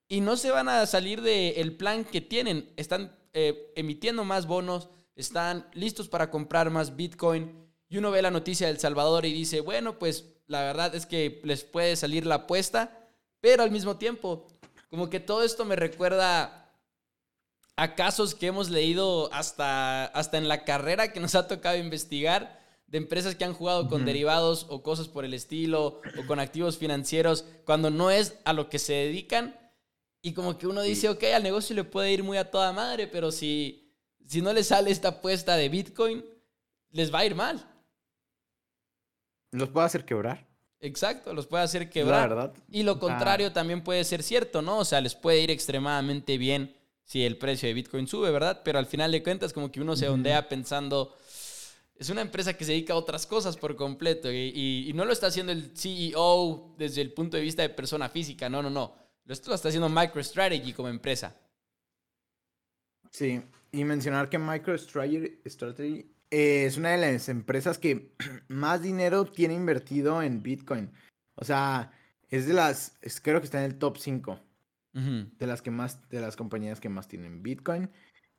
y 0.09 0.21
no 0.21 0.37
se 0.37 0.53
van 0.53 0.69
a 0.69 0.87
salir 0.87 1.21
del 1.21 1.77
plan 1.77 2.05
que 2.05 2.21
tienen. 2.21 2.73
Están 2.77 3.17
eh, 3.33 3.73
emitiendo 3.75 4.25
más 4.25 4.47
bonos, 4.47 4.89
están 5.17 5.67
listos 5.75 6.09
para 6.09 6.31
comprar 6.31 6.71
más 6.71 6.95
Bitcoin. 6.95 7.53
Y 7.89 7.99
uno 7.99 8.13
ve 8.13 8.23
la 8.23 8.31
noticia 8.31 8.69
del 8.69 8.79
Salvador 8.79 9.27
y 9.27 9.33
dice, 9.33 9.61
bueno, 9.61 9.99
pues 9.99 10.27
la 10.47 10.63
verdad 10.63 10.95
es 10.95 11.07
que 11.07 11.41
les 11.43 11.65
puede 11.65 11.97
salir 11.97 12.25
la 12.25 12.37
apuesta, 12.37 13.09
pero 13.41 13.65
al 13.65 13.73
mismo 13.73 13.97
tiempo, 13.97 14.47
como 14.91 15.11
que 15.11 15.19
todo 15.19 15.43
esto 15.43 15.65
me 15.65 15.75
recuerda 15.75 16.62
a 17.77 17.95
casos 17.95 18.35
que 18.35 18.47
hemos 18.47 18.71
leído 18.71 19.33
hasta, 19.33 20.05
hasta 20.07 20.39
en 20.39 20.49
la 20.49 20.65
carrera 20.65 21.13
que 21.13 21.21
nos 21.21 21.35
ha 21.35 21.49
tocado 21.49 21.77
investigar 21.77 22.61
de 22.87 22.99
empresas 22.99 23.35
que 23.35 23.45
han 23.45 23.55
jugado 23.55 23.89
con 23.89 24.05
derivados 24.05 24.67
o 24.69 24.83
cosas 24.83 25.09
por 25.09 25.25
el 25.25 25.33
estilo 25.33 26.01
o 26.19 26.27
con 26.27 26.39
activos 26.39 26.77
financieros 26.77 27.47
cuando 27.65 27.91
no 27.91 28.11
es 28.11 28.39
a 28.45 28.53
lo 28.53 28.69
que 28.69 28.79
se 28.79 28.93
dedican. 28.93 29.57
Y 30.21 30.35
como 30.35 30.59
que 30.59 30.67
uno 30.67 30.83
dice, 30.83 31.09
ok, 31.09 31.25
al 31.35 31.43
negocio 31.43 31.75
le 31.75 31.85
puede 31.85 32.13
ir 32.13 32.23
muy 32.23 32.37
a 32.37 32.51
toda 32.51 32.73
madre, 32.73 33.07
pero 33.07 33.33
si 33.33 33.83
si 34.33 34.41
no 34.41 34.53
les 34.53 34.69
sale 34.69 34.91
esta 34.91 35.09
apuesta 35.09 35.57
de 35.57 35.69
Bitcoin, 35.69 36.25
les 36.91 37.13
va 37.13 37.21
a 37.21 37.27
ir 37.27 37.35
mal. 37.35 37.63
Los 39.51 39.69
puede 39.69 39.87
hacer 39.87 40.07
quebrar. 40.07 40.47
Exacto, 40.81 41.35
los 41.35 41.47
puede 41.47 41.65
hacer 41.65 41.91
quebrar. 41.91 42.31
verdad. 42.31 42.55
Y 42.71 42.83
lo 42.83 42.99
contrario 42.99 43.53
también 43.53 43.85
puede 43.85 44.03
ser 44.05 44.23
cierto, 44.23 44.63
¿no? 44.63 44.79
O 44.79 44.85
sea, 44.85 45.03
les 45.03 45.15
puede 45.15 45.41
ir 45.41 45.51
extremadamente 45.51 46.39
bien 46.39 46.75
si 47.13 47.27
el 47.27 47.37
precio 47.37 47.69
de 47.69 47.75
Bitcoin 47.75 48.07
sube, 48.07 48.31
¿verdad? 48.31 48.63
Pero 48.65 48.79
al 48.79 48.87
final 48.87 49.13
de 49.13 49.23
cuentas, 49.23 49.53
como 49.53 49.71
que 49.71 49.83
uno 49.83 49.95
se 49.97 50.09
ondea 50.09 50.49
pensando, 50.49 51.15
es 51.95 52.09
una 52.09 52.23
empresa 52.23 52.55
que 52.55 52.65
se 52.65 52.73
dedica 52.73 52.95
a 52.95 52.97
otras 52.97 53.27
cosas 53.27 53.59
por 53.59 53.77
completo 53.77 54.33
y, 54.33 54.91
no 54.95 55.05
lo 55.05 55.13
está 55.13 55.27
haciendo 55.27 55.53
el 55.53 55.77
CEO 55.77 56.75
desde 56.79 57.03
el 57.03 57.13
punto 57.13 57.37
de 57.37 57.43
vista 57.43 57.61
de 57.61 57.69
persona 57.69 58.09
física, 58.09 58.49
no, 58.49 58.63
no, 58.63 58.71
no. 58.71 58.97
Esto 59.29 59.51
lo 59.51 59.57
está 59.57 59.69
haciendo 59.69 59.91
MicroStrategy 59.91 60.73
como 60.73 60.89
empresa. 60.89 61.37
Sí, 63.11 63.43
y 63.73 63.85
mencionar 63.85 64.31
que 64.31 64.39
MicroStrategy 64.39 66.15
eh, 66.31 66.65
es 66.65 66.79
una 66.79 66.93
de 66.93 67.13
las 67.13 67.29
empresas 67.29 67.77
que 67.77 68.15
más 68.49 68.81
dinero 68.81 69.27
tiene 69.27 69.53
invertido 69.53 70.23
en 70.23 70.43
Bitcoin. 70.43 70.91
O 71.35 71.45
sea, 71.45 71.93
es 72.31 72.47
de 72.47 72.55
las, 72.55 72.97
creo 73.23 73.39
que 73.41 73.45
está 73.45 73.63
en 73.63 73.71
el 73.71 73.79
top 73.79 73.99
5 73.99 74.41
de 74.93 75.47
las 75.47 75.63
que 75.63 75.71
más, 75.71 76.09
de 76.11 76.21
las 76.21 76.37
compañías 76.37 76.81
que 76.81 76.89
más 76.89 77.09
tienen 77.09 77.43
Bitcoin. 77.43 77.91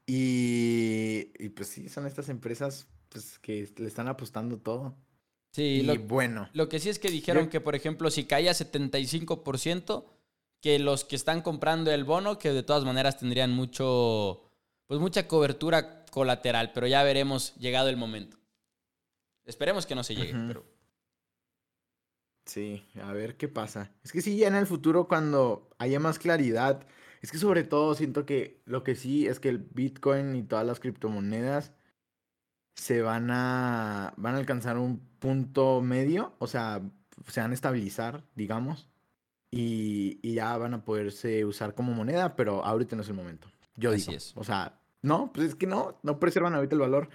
Y, 0.06 1.32
y 1.40 1.50
pues 1.50 1.70
sí, 1.70 1.90
son 1.90 2.06
estas 2.06 2.30
empresas 2.30 2.88
pues, 3.10 3.40
que 3.40 3.72
le 3.78 3.88
están 3.88 4.08
apostando 4.08 4.60
todo. 4.60 4.96
Sí, 5.52 5.64
y 5.64 5.82
lo, 5.84 5.98
bueno. 6.00 6.50
Lo 6.54 6.68
que 6.68 6.80
sí 6.80 6.90
es 6.90 7.00
que 7.00 7.10
dijeron 7.10 7.48
que, 7.48 7.62
por 7.62 7.76
ejemplo, 7.76 8.10
si 8.10 8.26
caía 8.26 8.52
75%, 8.52 10.06
que 10.62 10.80
los 10.80 11.06
que 11.06 11.16
están 11.16 11.42
comprando 11.42 11.92
el 11.92 12.04
bono, 12.04 12.40
que 12.40 12.52
de 12.52 12.64
todas 12.64 12.86
maneras 12.86 13.18
tendrían 13.18 13.52
mucho 13.52 14.50
pues 14.88 15.00
mucha 15.00 15.28
cobertura 15.28 16.06
colateral, 16.12 16.72
pero 16.74 16.88
ya 16.88 17.04
veremos 17.04 17.56
llegado 17.56 17.90
el 17.90 17.98
momento. 17.98 18.38
Esperemos 19.46 19.86
que 19.86 19.96
no 19.96 20.04
se 20.04 20.16
llegue, 20.16 20.34
pero... 20.48 20.66
Sí, 22.46 22.86
a 23.02 23.12
ver 23.14 23.38
qué 23.38 23.48
pasa. 23.48 23.92
Es 24.04 24.12
que 24.12 24.22
sí, 24.22 24.38
ya 24.38 24.48
en 24.48 24.56
el 24.56 24.68
futuro 24.68 25.08
cuando 25.08 25.70
haya 25.78 26.00
más 26.00 26.20
claridad, 26.20 26.86
es 27.22 27.32
que 27.32 27.38
sobre 27.38 27.64
todo 27.64 27.96
siento 27.96 28.26
que 28.26 28.62
lo 28.66 28.84
que 28.84 28.96
sí 28.96 29.28
es 29.28 29.40
que 29.40 29.50
el 29.50 29.60
Bitcoin 29.60 30.36
y 30.36 30.44
todas 30.44 30.66
las 30.66 30.80
criptomonedas 30.80 31.74
se 32.76 33.02
van 33.02 33.30
a 33.32 34.14
van 34.18 34.36
a 34.36 34.40
alcanzar 34.40 34.78
un 34.78 35.00
punto 35.20 35.82
medio, 35.82 36.36
o 36.40 36.48
sea, 36.48 36.82
se 37.28 37.42
van 37.42 37.52
a 37.52 37.54
estabilizar, 37.54 38.26
digamos, 38.36 38.90
y, 39.52 40.20
y 40.22 40.36
ya 40.36 40.58
van 40.58 40.74
a 40.74 40.84
poderse 40.84 41.46
usar 41.46 41.76
como 41.76 41.94
moneda, 41.94 42.36
pero 42.36 42.66
ahorita 42.66 42.96
no 42.96 43.04
es 43.04 43.10
el 43.10 43.16
momento. 43.16 43.48
Yo 43.76 43.92
Así 43.92 44.00
digo. 44.00 44.12
Es. 44.12 44.34
O 44.36 44.44
sea, 44.44 44.82
no, 45.02 45.32
pues 45.34 45.50
es 45.50 45.56
que 45.56 45.68
no, 45.68 46.00
no 46.04 46.20
preservan 46.20 46.56
ahorita 46.56 46.76
el 46.76 46.82
valor. 46.82 47.10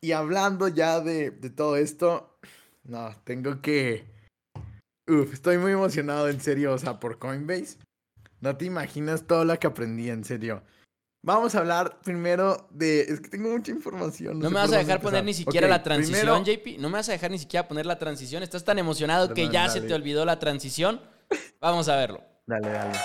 Y 0.00 0.12
hablando 0.12 0.68
ya 0.68 1.00
de, 1.00 1.30
de 1.30 1.50
todo 1.50 1.76
esto, 1.76 2.38
no, 2.84 3.16
tengo 3.24 3.60
que. 3.62 4.15
Uf, 5.08 5.32
estoy 5.32 5.58
muy 5.58 5.72
emocionado, 5.72 6.28
en 6.28 6.40
serio, 6.40 6.72
o 6.72 6.78
sea, 6.78 6.98
por 6.98 7.18
Coinbase. 7.18 7.78
No 8.40 8.56
te 8.56 8.64
imaginas 8.64 9.26
todo 9.26 9.44
lo 9.44 9.58
que 9.58 9.66
aprendí, 9.66 10.10
en 10.10 10.24
serio. 10.24 10.62
Vamos 11.22 11.54
a 11.54 11.58
hablar 11.58 12.00
primero 12.02 12.68
de. 12.70 13.00
Es 13.00 13.20
que 13.20 13.28
tengo 13.28 13.50
mucha 13.50 13.72
información. 13.72 14.38
No, 14.38 14.50
me 14.50 14.60
vas 14.60 14.72
a 14.72 14.78
dejar 14.78 15.00
poner 15.00 15.24
ni 15.24 15.34
siquiera 15.34 15.66
la 15.66 15.82
transición, 15.82 16.44
JP. 16.44 16.78
No 16.78 16.88
me 16.88 16.98
vas 16.98 17.08
a 17.08 17.12
dejar 17.12 17.30
ni 17.30 17.38
siquiera 17.38 17.66
poner 17.66 17.86
la 17.86 17.98
transición. 17.98 18.42
Estás 18.42 18.64
tan 18.64 18.78
emocionado 18.78 19.34
que 19.34 19.48
ya 19.48 19.68
se 19.68 19.80
te 19.80 19.94
olvidó 19.94 20.24
la 20.24 20.38
transición. 20.38 21.00
Vamos 21.60 21.88
a 21.88 21.96
verlo. 21.96 22.22
Dale, 22.46 22.68
dale. 22.68 22.98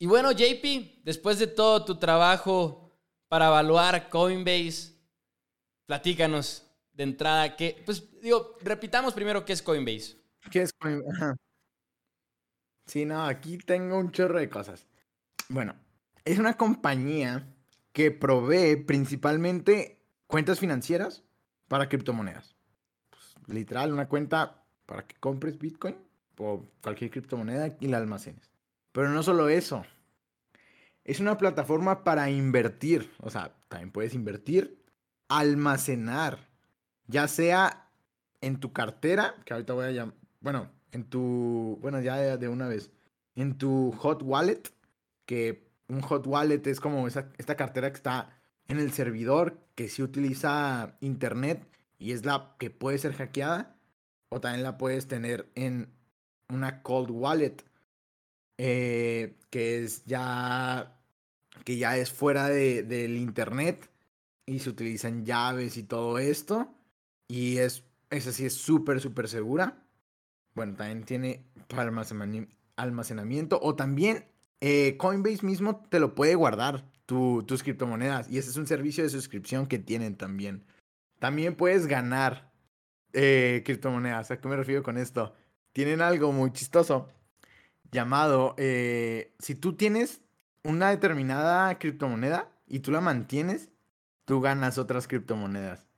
Y 0.00 0.06
bueno, 0.06 0.32
JP, 0.32 1.04
después 1.04 1.38
de 1.38 1.46
todo 1.46 1.84
tu 1.84 2.00
trabajo 2.00 2.90
para 3.28 3.46
evaluar 3.46 4.08
Coinbase, 4.08 4.94
platícanos 5.86 6.71
de 6.92 7.02
entrada 7.04 7.56
que, 7.56 7.82
pues 7.84 8.20
digo, 8.20 8.56
repitamos 8.62 9.14
primero 9.14 9.44
qué 9.44 9.52
es 9.52 9.62
Coinbase. 9.62 10.16
¿Qué 10.50 10.62
es 10.62 10.72
Coinbase? 10.72 11.36
Sí, 12.86 13.04
no, 13.04 13.24
aquí 13.24 13.58
tengo 13.58 13.98
un 13.98 14.10
chorro 14.10 14.38
de 14.38 14.48
cosas. 14.48 14.86
Bueno, 15.48 15.74
es 16.24 16.38
una 16.38 16.56
compañía 16.56 17.46
que 17.92 18.10
provee 18.10 18.76
principalmente 18.76 20.00
cuentas 20.26 20.58
financieras 20.58 21.22
para 21.68 21.88
criptomonedas. 21.88 22.54
Pues, 23.10 23.34
literal, 23.46 23.92
una 23.92 24.08
cuenta 24.08 24.64
para 24.86 25.06
que 25.06 25.16
compres 25.16 25.58
Bitcoin 25.58 25.96
o 26.38 26.64
cualquier 26.82 27.10
criptomoneda 27.10 27.76
y 27.80 27.86
la 27.86 27.98
almacenes. 27.98 28.50
Pero 28.92 29.08
no 29.10 29.22
solo 29.22 29.48
eso. 29.48 29.84
Es 31.04 31.20
una 31.20 31.38
plataforma 31.38 32.04
para 32.04 32.30
invertir. 32.30 33.10
O 33.20 33.30
sea, 33.30 33.54
también 33.68 33.90
puedes 33.90 34.14
invertir, 34.14 34.82
almacenar, 35.28 36.48
ya 37.06 37.28
sea 37.28 37.88
en 38.40 38.60
tu 38.60 38.72
cartera, 38.72 39.34
que 39.44 39.54
ahorita 39.54 39.72
voy 39.72 39.86
a 39.86 39.90
llamar, 39.90 40.14
bueno, 40.40 40.70
en 40.92 41.04
tu, 41.04 41.78
bueno, 41.80 42.00
ya 42.00 42.36
de 42.36 42.48
una 42.48 42.68
vez, 42.68 42.90
en 43.34 43.56
tu 43.56 43.92
hot 43.92 44.22
wallet, 44.22 44.62
que 45.26 45.66
un 45.88 46.00
hot 46.00 46.26
wallet 46.26 46.66
es 46.66 46.80
como 46.80 47.06
esta 47.06 47.56
cartera 47.56 47.90
que 47.90 47.96
está 47.96 48.36
en 48.68 48.78
el 48.78 48.92
servidor, 48.92 49.58
que 49.74 49.88
sí 49.88 50.02
utiliza 50.02 50.96
internet 51.00 51.66
y 51.98 52.12
es 52.12 52.24
la 52.24 52.54
que 52.58 52.70
puede 52.70 52.98
ser 52.98 53.14
hackeada, 53.14 53.76
o 54.28 54.40
también 54.40 54.62
la 54.62 54.78
puedes 54.78 55.06
tener 55.06 55.48
en 55.54 55.88
una 56.48 56.82
cold 56.82 57.10
wallet, 57.10 57.56
eh, 58.58 59.36
que 59.50 59.82
es 59.82 60.04
ya, 60.04 60.96
que 61.64 61.76
ya 61.76 61.96
es 61.96 62.10
fuera 62.10 62.48
de, 62.48 62.82
del 62.82 63.16
internet 63.16 63.90
y 64.46 64.58
se 64.58 64.70
utilizan 64.70 65.24
llaves 65.24 65.76
y 65.76 65.82
todo 65.82 66.18
esto. 66.18 66.74
Y 67.32 67.56
es, 67.56 67.82
esa 68.10 68.30
sí 68.30 68.44
es 68.44 68.52
súper, 68.52 69.00
súper 69.00 69.26
segura. 69.26 69.82
Bueno, 70.54 70.74
también 70.74 71.04
tiene 71.04 71.46
almacenamiento. 72.76 73.58
O 73.62 73.74
también 73.74 74.26
eh, 74.60 74.98
Coinbase 74.98 75.46
mismo 75.46 75.82
te 75.88 75.98
lo 75.98 76.14
puede 76.14 76.34
guardar 76.34 76.84
tus 77.06 77.62
criptomonedas. 77.62 78.30
Y 78.30 78.36
ese 78.36 78.50
es 78.50 78.58
un 78.58 78.66
servicio 78.66 79.02
de 79.02 79.08
suscripción 79.08 79.66
que 79.66 79.78
tienen 79.78 80.16
también. 80.16 80.62
También 81.20 81.56
puedes 81.56 81.86
ganar 81.86 82.52
eh, 83.14 83.62
criptomonedas. 83.64 84.30
¿A 84.30 84.38
qué 84.38 84.46
me 84.48 84.56
refiero 84.56 84.82
con 84.82 84.98
esto? 84.98 85.34
Tienen 85.72 86.02
algo 86.02 86.32
muy 86.32 86.52
chistoso 86.52 87.08
llamado, 87.90 88.54
eh, 88.58 89.34
si 89.38 89.54
tú 89.54 89.74
tienes 89.74 90.20
una 90.64 90.90
determinada 90.90 91.78
criptomoneda 91.78 92.50
y 92.66 92.80
tú 92.80 92.90
la 92.90 93.00
mantienes, 93.00 93.70
tú 94.26 94.42
ganas 94.42 94.76
otras 94.76 95.08
criptomonedas. 95.08 95.91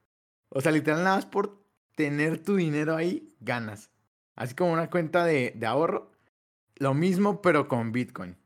O 0.54 0.60
sea, 0.60 0.72
literal, 0.72 1.02
nada 1.02 1.16
más 1.16 1.26
por 1.26 1.60
tener 1.96 2.38
tu 2.38 2.56
dinero 2.56 2.96
ahí, 2.96 3.34
ganas. 3.40 3.90
Así 4.36 4.54
como 4.54 4.72
una 4.72 4.88
cuenta 4.88 5.24
de, 5.24 5.54
ahorro. 5.66 6.10
Lo 6.76 6.94
mismo, 6.94 7.42
pero 7.42 7.68
con 7.68 7.92
Bitcoin. 7.92 8.36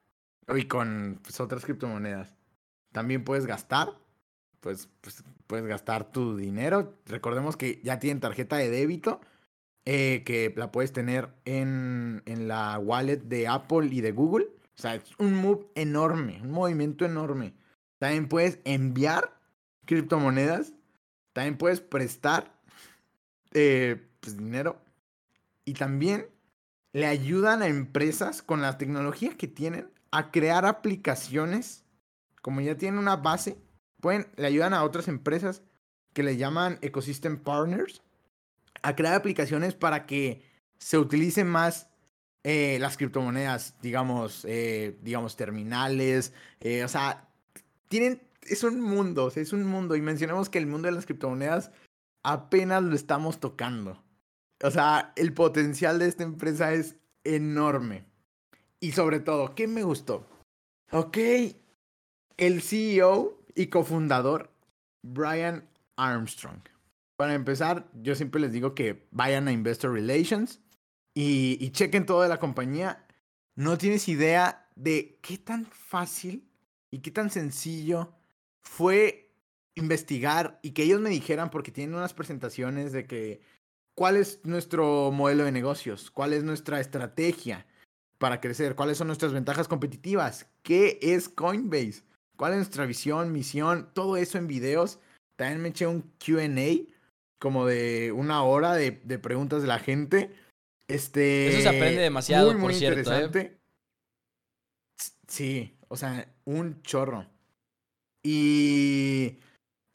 Y 0.55 0.65
con 0.65 1.21
pues, 1.23 1.39
otras 1.39 1.65
criptomonedas. 1.65 2.35
También 2.93 3.25
puedes 3.25 3.47
gastar. 3.47 3.91
Pues, 4.61 4.89
pues, 5.03 5.23
puedes 5.47 5.67
gastar 5.67 6.11
tu 6.11 6.37
dinero. 6.37 6.99
Recordemos 7.07 7.57
que 7.57 7.81
ya 7.85 7.99
tienen 7.99 8.21
tarjeta 8.21 8.57
de 8.57 8.71
débito. 8.71 9.21
Eh, 9.85 10.23
que 10.25 10.53
la 10.57 10.73
puedes 10.73 10.93
tener 10.93 11.31
en, 11.45 12.23
en 12.27 12.49
la 12.49 12.79
wallet 12.79 13.19
de 13.19 13.49
Apple 13.49 13.89
y 13.91 14.01
de 14.01 14.13
Google. 14.13 14.47
O 14.77 14.81
sea, 14.81 14.95
es 14.95 15.03
un 15.19 15.35
move 15.35 15.67
enorme, 15.75 16.41
un 16.43 16.51
movimiento 16.51 17.05
enorme. 17.05 17.55
También 17.99 18.29
puedes 18.29 18.61
enviar 18.65 19.39
criptomonedas. 19.87 20.73
También 21.39 21.57
puedes 21.57 21.81
prestar 21.81 22.53
eh, 23.55 24.09
pues, 24.19 24.37
dinero. 24.37 24.83
Y 25.65 25.75
también 25.75 26.27
le 26.93 27.07
ayudan 27.07 27.63
a 27.63 27.69
empresas 27.69 28.43
con 28.43 28.61
la 28.61 28.77
tecnología 28.77 29.37
que 29.37 29.47
tienen 29.47 29.89
a 30.11 30.33
crear 30.33 30.67
aplicaciones. 30.67 31.85
Como 32.43 32.61
ya 32.61 32.77
tienen 32.77 32.99
una 32.99 33.15
base, 33.15 33.57
pueden, 34.01 34.27
le 34.35 34.49
ayudan 34.49 34.75
a 34.75 34.83
otras 34.83 35.07
empresas 35.07 35.63
que 36.13 36.25
le 36.25 36.37
llaman 36.37 36.81
Ecosystem 36.83 37.39
Partners 37.39 38.03
a 38.83 38.97
crear 38.97 39.15
aplicaciones 39.15 39.75
para 39.75 40.07
que 40.07 40.43
se 40.79 40.99
utilicen 40.99 41.47
más 41.47 41.89
eh, 42.43 42.79
las 42.81 42.97
criptomonedas, 42.97 43.77
digamos, 43.81 44.45
eh, 44.45 44.99
digamos, 45.03 45.37
terminales. 45.37 46.33
o 46.85 46.89
sea, 46.89 47.29
tienen, 47.87 48.28
es 48.51 48.65
un 48.65 48.81
mundo, 48.81 49.31
es 49.35 49.53
un 49.53 49.65
mundo. 49.65 49.97
Y 49.97 50.01
mencionemos 50.01 50.49
que 50.49 50.59
el 50.59 50.67
mundo 50.67 50.87
de 50.87 50.93
las 50.93 51.07
criptomonedas 51.07 51.71
apenas 52.23 52.83
lo 52.83 52.95
estamos 52.95 53.41
tocando. 53.41 54.03
O 54.63 54.71
sea, 54.71 55.13
el 55.17 55.33
potencial 55.33 55.99
de 55.99 56.09
esta 56.09 56.25
empresa 56.25 56.73
es 56.73 56.97
enorme. 57.25 58.05
Y 58.81 58.93
sobre 58.93 59.21
todo, 59.21 59.55
¿qué 59.55 59.67
me 59.67 59.83
gustó? 59.83 60.27
Ok, 60.91 61.19
el 62.37 62.63
CEO 62.63 63.39
y 63.55 63.67
cofundador, 63.67 64.51
Brian 65.03 65.69
Armstrong. 65.97 66.61
Para 67.17 67.35
empezar, 67.35 67.89
yo 68.03 68.15
siempre 68.15 68.41
les 68.41 68.53
digo 68.53 68.75
que 68.75 69.07
vayan 69.11 69.49
a 69.49 69.53
Investor 69.53 69.93
Relations 69.93 70.61
y, 71.15 71.59
y 71.61 71.71
chequen 71.71 72.07
todo 72.07 72.23
de 72.23 72.29
la 72.29 72.39
compañía. 72.39 73.05
No 73.57 73.77
tienes 73.77 74.09
idea 74.09 74.69
de 74.77 75.19
qué 75.21 75.39
tan 75.39 75.67
fácil 75.67 76.49
y 76.91 77.01
qué 77.01 77.11
tan 77.11 77.31
sencillo 77.31 78.18
fue 78.69 79.31
investigar 79.75 80.59
y 80.63 80.73
que 80.73 80.83
ellos 80.83 81.01
me 81.01 81.11
dijeran, 81.11 81.51
porque 81.51 81.73
tienen 81.73 81.97
unas 81.97 82.15
presentaciones 82.15 82.93
de 82.93 83.07
que 83.07 83.41
cuál 83.95 84.17
es 84.17 84.41
nuestro 84.45 85.11
modelo 85.11 85.45
de 85.45 85.53
negocios, 85.53 86.11
cuál 86.11 86.33
es 86.33 86.45
nuestra 86.45 86.81
estrategia 86.81 87.67
para 88.19 88.41
crecer, 88.41 88.75
cuáles 88.75 88.99
son 88.99 89.07
nuestras 89.07 89.33
ventajas 89.33 89.69
competitivas, 89.69 90.47
qué 90.63 90.99
es 91.01 91.29
Coinbase, 91.29 92.03
cuál 92.37 92.53
es 92.53 92.59
nuestra 92.59 92.87
visión, 92.87 93.33
misión, 93.33 93.91
todo 93.95 94.17
eso 94.17 94.39
en 94.39 94.47
videos. 94.47 95.01
También 95.37 95.63
me 95.63 95.69
eché 95.71 95.87
un 95.87 96.03
QA 96.19 96.49
como 97.39 97.67
de 97.67 98.13
una 98.13 98.43
hora 98.43 98.75
de, 98.75 98.93
preguntas 98.93 99.63
de 99.63 99.69
la 99.69 99.79
gente. 99.79 100.35
Este, 100.89 101.49
eso 101.49 101.63
se 101.63 101.69
aprende 101.69 102.03
demasiado, 102.03 102.53
muy, 102.53 102.61
muy 102.61 102.75
¿eh? 102.75 102.79
interesante. 102.79 103.59
Sí, 105.27 105.77
o 105.89 105.97
sea, 105.97 106.29
un 106.45 106.83
chorro. 106.83 107.27
Y, 108.23 109.39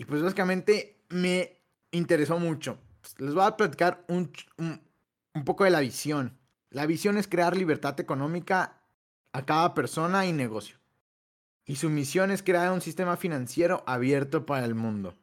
pues 0.08 0.22
básicamente 0.22 1.04
me 1.10 1.62
interesó 1.92 2.40
mucho 2.40 2.78
les 3.18 3.34
voy 3.34 3.44
a 3.44 3.58
platicar 3.58 4.04
un, 4.08 4.32
poco 5.46 5.64
de 5.64 5.70
la 5.70 5.80
visión. 5.80 6.38
La 6.70 6.86
visión 6.86 7.18
es 7.18 7.28
crear 7.28 7.56
libertad 7.56 8.00
económica 8.00 8.82
a 9.32 9.46
cada 9.46 9.74
persona 9.74 10.26
y 10.26 10.34
negocio. 10.34 10.78
Y 11.66 11.78
su 11.78 11.90
misión 11.90 12.32
es 12.32 12.44
crear 12.44 12.72
un 12.72 12.82
sistema 12.82 13.16
financiero 13.18 13.84
abierto 13.88 14.46
para 14.46 14.66
el 14.66 14.76
mundo. 14.76 15.16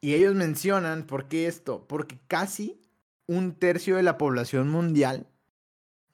Y 0.00 0.14
ellos 0.14 0.34
mencionan, 0.34 1.04
¿por 1.04 1.28
qué 1.28 1.46
esto? 1.46 1.86
Porque 1.86 2.18
casi 2.28 2.80
un 3.26 3.54
tercio 3.54 3.96
de 3.96 4.02
la 4.02 4.18
población 4.18 4.68
mundial 4.68 5.26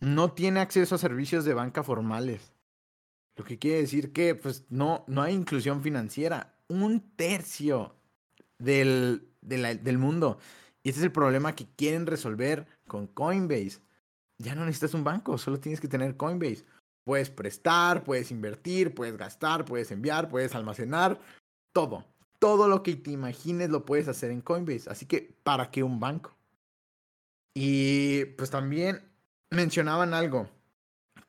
no 0.01 0.33
tiene 0.33 0.61
acceso 0.61 0.94
a 0.94 0.99
servicios 0.99 1.44
de 1.44 1.55
banca 1.55 1.83
formales. 1.83 2.54
Lo 3.37 3.44
que 3.44 3.59
quiere 3.59 3.81
decir 3.81 4.12
que 4.12 4.35
pues, 4.35 4.64
no, 4.70 5.05
no 5.09 5.23
hay 5.23 5.35
inclusión 5.35 5.83
financiera. 5.83 6.55
Un 6.68 7.01
tercio 7.16 7.94
del, 8.59 9.29
mundo. 9.99 10.38
Y 10.83 10.90
este 10.90 11.01
es 11.01 11.05
el 11.05 11.12
problema 11.12 11.55
que 11.55 11.66
quieren 11.77 12.07
resolver 12.07 12.66
con 12.87 13.07
Coinbase. 13.07 13.81
Ya 14.38 14.55
no 14.55 14.64
necesitas 14.64 14.94
un 14.94 15.05
banco, 15.05 15.38
solo 15.38 15.61
tienes 15.61 15.81
que 15.81 15.88
tener 15.88 16.16
Coinbase. 16.16 16.64
Puedes 17.05 17.31
prestar, 17.31 18.05
puedes 18.05 18.31
invertir, 18.31 18.94
puedes 18.94 19.17
gastar, 19.17 19.65
puedes 19.65 19.90
enviar, 19.90 20.29
puedes 20.29 20.54
almacenar, 20.54 21.21
todo. 21.73 22.04
Todo 22.38 22.69
lo 22.69 22.83
que 22.83 22.96
te 22.96 23.11
imagines 23.11 23.71
lo 23.71 23.85
puedes 23.85 24.09
hacer 24.09 24.31
en 24.31 24.40
Coinbase. 24.40 24.90
Así 24.90 25.06
que, 25.06 25.35
¿para 25.42 25.71
qué 25.71 25.83
un 25.83 26.00
banco? 26.00 26.35
Y 27.54 28.25
pues 28.37 28.50
también 28.50 29.02
mencionaban 29.50 30.13
algo 30.15 30.48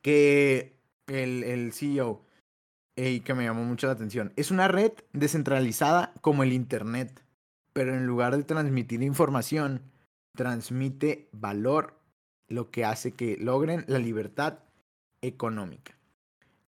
que 0.02 0.75
el, 1.06 1.44
el 1.44 1.72
CEO 1.72 2.22
que 2.94 3.34
me 3.34 3.44
llamó 3.44 3.62
mucho 3.64 3.86
la 3.86 3.92
atención. 3.92 4.32
Es 4.36 4.50
una 4.50 4.68
red 4.68 4.92
descentralizada 5.12 6.14
como 6.22 6.42
el 6.42 6.52
Internet 6.54 7.22
pero 7.76 7.94
en 7.94 8.06
lugar 8.06 8.34
de 8.34 8.42
transmitir 8.42 9.02
información, 9.02 9.82
transmite 10.34 11.28
valor, 11.32 12.00
lo 12.48 12.70
que 12.70 12.86
hace 12.86 13.12
que 13.12 13.36
logren 13.36 13.84
la 13.86 13.98
libertad 13.98 14.60
económica. 15.20 15.94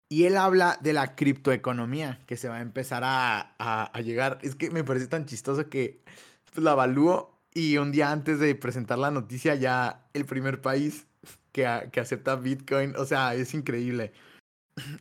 Y 0.08 0.24
él 0.24 0.36
habla 0.36 0.80
de 0.82 0.92
la 0.92 1.14
criptoeconomía 1.14 2.24
que 2.26 2.36
se 2.36 2.48
va 2.48 2.56
a 2.56 2.60
empezar 2.60 3.04
a, 3.04 3.92
llegar. 4.02 4.40
Es 4.42 4.56
que 4.56 4.68
me 4.72 4.82
parece 4.82 5.06
tan 5.06 5.26
chistoso 5.26 5.70
que 5.70 6.02
pues, 6.52 6.64
la 6.64 6.72
evalúo 6.72 7.38
y 7.54 7.76
un 7.76 7.92
día 7.92 8.10
antes 8.10 8.40
de 8.40 8.56
presentar 8.56 8.98
la 8.98 9.12
noticia 9.12 9.54
ya 9.54 10.08
el 10.12 10.24
primer 10.24 10.60
país 10.60 11.06
que, 11.56 12.00
acepta 12.00 12.36
Bitcoin, 12.36 12.94
o 12.96 13.06
sea, 13.06 13.34
es 13.34 13.54
increíble. 13.54 14.12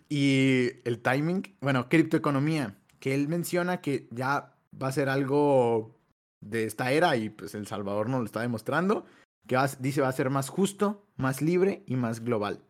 y 0.10 0.70
el 0.86 1.01
timing, 1.01 1.43
bueno, 1.60 1.89
criptoeconomía, 1.89 2.78
que 2.99 3.14
él 3.14 3.28
menciona 3.28 3.82
que 3.82 4.08
ya 4.12 4.56
va 4.82 4.88
a 4.88 4.93
ser 4.93 5.10
algo 5.10 5.99
de 6.39 6.64
esta 6.64 6.91
era 6.91 7.18
y 7.18 7.30
pues 7.30 7.56
El 7.56 7.68
Salvador 7.68 8.08
nos 8.08 8.22
lo 8.22 8.26
está 8.26 8.41
demostrando, 8.41 9.06
que 9.47 9.58
dice 9.80 9.99
va 9.99 10.08
a 10.08 10.14
ser 10.14 10.30
más 10.30 10.47
justo, 10.47 11.06
más 11.18 11.41
libre 11.41 11.84
y 11.88 11.97
más 11.97 12.24
global. 12.24 12.62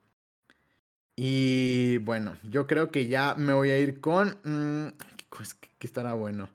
Y 1.15 1.99
bueno, 1.99 2.37
yo 2.43 2.65
creo 2.65 2.89
que 2.89 3.07
ya 3.07 3.35
me 3.35 3.53
voy 3.53 3.69
a 3.69 3.77
ir 3.77 4.01
con... 4.01 4.39
Mm, 4.43 4.97
¿Qué 5.77 5.87
estará 5.87 6.13
bueno? 6.13 6.49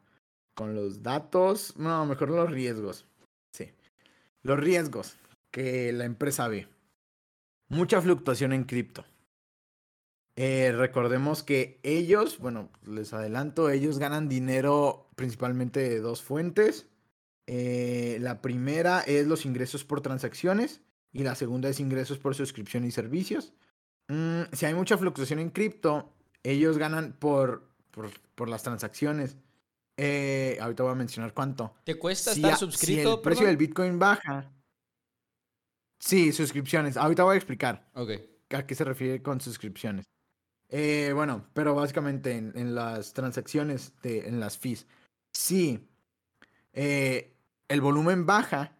Con 0.54 0.74
los 0.74 1.02
datos, 1.02 1.76
no, 1.76 2.04
mejor 2.06 2.30
los 2.30 2.50
riesgos. 2.50 3.06
Sí. 3.52 3.72
Los 4.42 4.58
riesgos 4.58 5.16
que 5.50 5.92
la 5.92 6.04
empresa 6.04 6.48
ve. 6.48 6.69
Mucha 7.70 8.02
fluctuación 8.02 8.52
en 8.52 8.64
cripto. 8.64 9.04
Eh, 10.34 10.72
recordemos 10.76 11.42
que 11.42 11.78
ellos, 11.82 12.38
bueno, 12.38 12.68
les 12.84 13.12
adelanto, 13.12 13.70
ellos 13.70 13.98
ganan 13.98 14.28
dinero 14.28 15.08
principalmente 15.14 15.80
de 15.80 16.00
dos 16.00 16.22
fuentes. 16.22 16.86
Eh, 17.46 18.18
la 18.20 18.42
primera 18.42 19.00
es 19.00 19.26
los 19.26 19.46
ingresos 19.46 19.84
por 19.84 20.00
transacciones 20.00 20.80
y 21.12 21.22
la 21.22 21.36
segunda 21.36 21.68
es 21.68 21.78
ingresos 21.78 22.18
por 22.18 22.34
suscripción 22.34 22.84
y 22.84 22.90
servicios. 22.90 23.52
Mm, 24.08 24.42
si 24.52 24.66
hay 24.66 24.74
mucha 24.74 24.98
fluctuación 24.98 25.38
en 25.38 25.50
cripto, 25.50 26.12
ellos 26.42 26.76
ganan 26.76 27.12
por, 27.18 27.68
por, 28.34 28.48
las 28.48 28.64
transacciones. 28.64 29.36
Eh, 29.96 30.58
ahorita 30.60 30.82
voy 30.82 30.92
a 30.92 30.96
mencionar 30.96 31.34
cuánto. 31.34 31.74
¿Te 31.84 31.96
cuesta 31.96 32.32
estar 32.32 32.56
suscrito? 32.56 33.02
Si 33.02 33.16
el 33.16 33.20
precio 33.20 33.46
del 33.46 33.56
Bitcoin 33.56 33.98
baja. 33.98 34.50
Sí, 36.00 36.32
suscripciones. 36.32 36.96
Ahorita 36.96 37.22
voy 37.22 37.34
a 37.34 37.36
explicar. 37.36 37.88
Ok. 37.94 38.10
¿A 38.50 38.66
qué 38.66 38.74
se 38.74 38.84
refiere 38.84 39.22
con 39.22 39.40
suscripciones? 39.40 40.06
Eh, 40.68 41.12
bueno, 41.14 41.46
pero 41.52 41.74
básicamente 41.74 42.36
en, 42.36 42.74
las 42.74 43.12
transacciones, 43.12 43.92
de, 44.02 44.26
en 44.26 44.40
las 44.40 44.56
fees, 44.56 44.86
si 45.32 45.88
eh, 46.72 47.36
el 47.68 47.80
volumen 47.80 48.26
baja, 48.26 48.76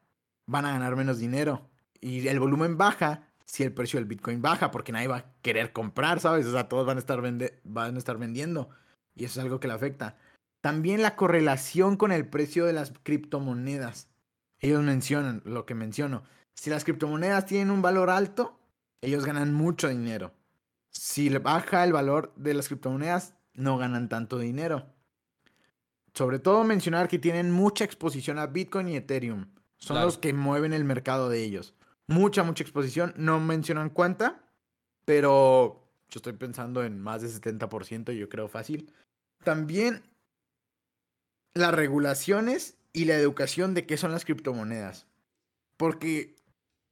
van 0.46 0.64
a 0.64 0.72
ganar 0.72 0.96
menos 0.96 1.18
dinero. 1.18 1.68
Y 2.00 2.26
el 2.26 2.40
volumen 2.40 2.76
baja 2.78 3.28
si 3.44 3.64
el 3.64 3.72
precio 3.72 3.98
del 3.98 4.06
Bitcoin 4.06 4.40
baja, 4.40 4.70
porque 4.70 4.92
nadie 4.92 5.08
va 5.08 5.16
a 5.16 5.32
querer 5.42 5.72
comprar, 5.72 6.20
¿sabes? 6.20 6.46
O 6.46 6.52
sea, 6.52 6.68
todos 6.68 6.86
van 6.86 6.98
a 6.98 7.00
estar, 7.00 7.20
van 7.64 7.94
a 7.96 7.98
estar 7.98 8.16
vendiendo. 8.16 8.70
Y 9.16 9.24
eso 9.24 9.40
es 9.40 9.44
algo 9.44 9.58
que 9.58 9.66
le 9.66 9.74
afecta. 9.74 10.16
También 10.60 11.02
la 11.02 11.16
correlación 11.16 11.96
con 11.96 12.12
el 12.12 12.28
precio 12.28 12.64
de 12.64 12.72
las 12.72 12.92
criptomonedas. 13.02 14.08
Ellos 14.60 14.82
mencionan 14.82 15.42
lo 15.44 15.66
que 15.66 15.74
menciono. 15.74 16.22
Si 16.55 16.70
las 16.70 16.84
criptomonedas 16.84 17.46
tienen 17.46 17.70
un 17.70 17.82
valor 17.82 18.11
alto, 18.11 18.59
ellos 19.01 19.24
ganan 19.24 19.55
mucho 19.55 19.88
dinero. 19.88 20.32
Si 20.90 21.28
baja 21.30 21.84
el 21.84 21.92
valor 21.92 22.32
de 22.36 22.55
las 22.55 22.68
criptomonedas, 22.68 23.34
no 23.55 23.78
ganan 23.78 24.09
tanto 24.09 24.38
dinero. 24.38 24.86
Sobre 26.14 26.38
todo 26.38 26.64
mencionar 26.64 27.09
que 27.09 27.18
tienen 27.18 27.51
mucha 27.51 27.84
exposición 27.84 28.38
a 28.38 28.46
Bitcoin 28.46 28.88
y 28.88 28.96
Ethereum. 28.96 29.46
Son 29.78 30.01
los 30.01 30.18
que 30.18 30.32
mueven 30.32 30.72
el 30.72 30.84
mercado 30.84 31.28
de 31.28 31.42
ellos. 31.42 31.74
Mucha, 32.07 32.42
mucha 32.42 32.62
exposición. 32.62 33.14
No 33.16 33.40
mencionan 33.40 33.88
cuánta, 33.88 34.42
pero 35.05 35.88
yo 36.11 36.18
estoy 36.18 36.32
pensando 36.34 36.84
en 36.84 37.01
más 37.01 37.22
de 37.22 37.28
70%, 37.28 38.12
yo 38.12 38.28
creo 38.28 38.48
fácil. 38.48 38.92
También 39.44 40.03
las 41.55 41.72
regulaciones 41.72 42.76
y 42.92 43.05
la 43.05 43.14
educación 43.14 43.74
de 43.74 43.86
qué 43.86 43.96
son 43.96 44.12
las 44.12 44.24
criptomonedas. 44.24 45.07
Porque, 45.76 46.36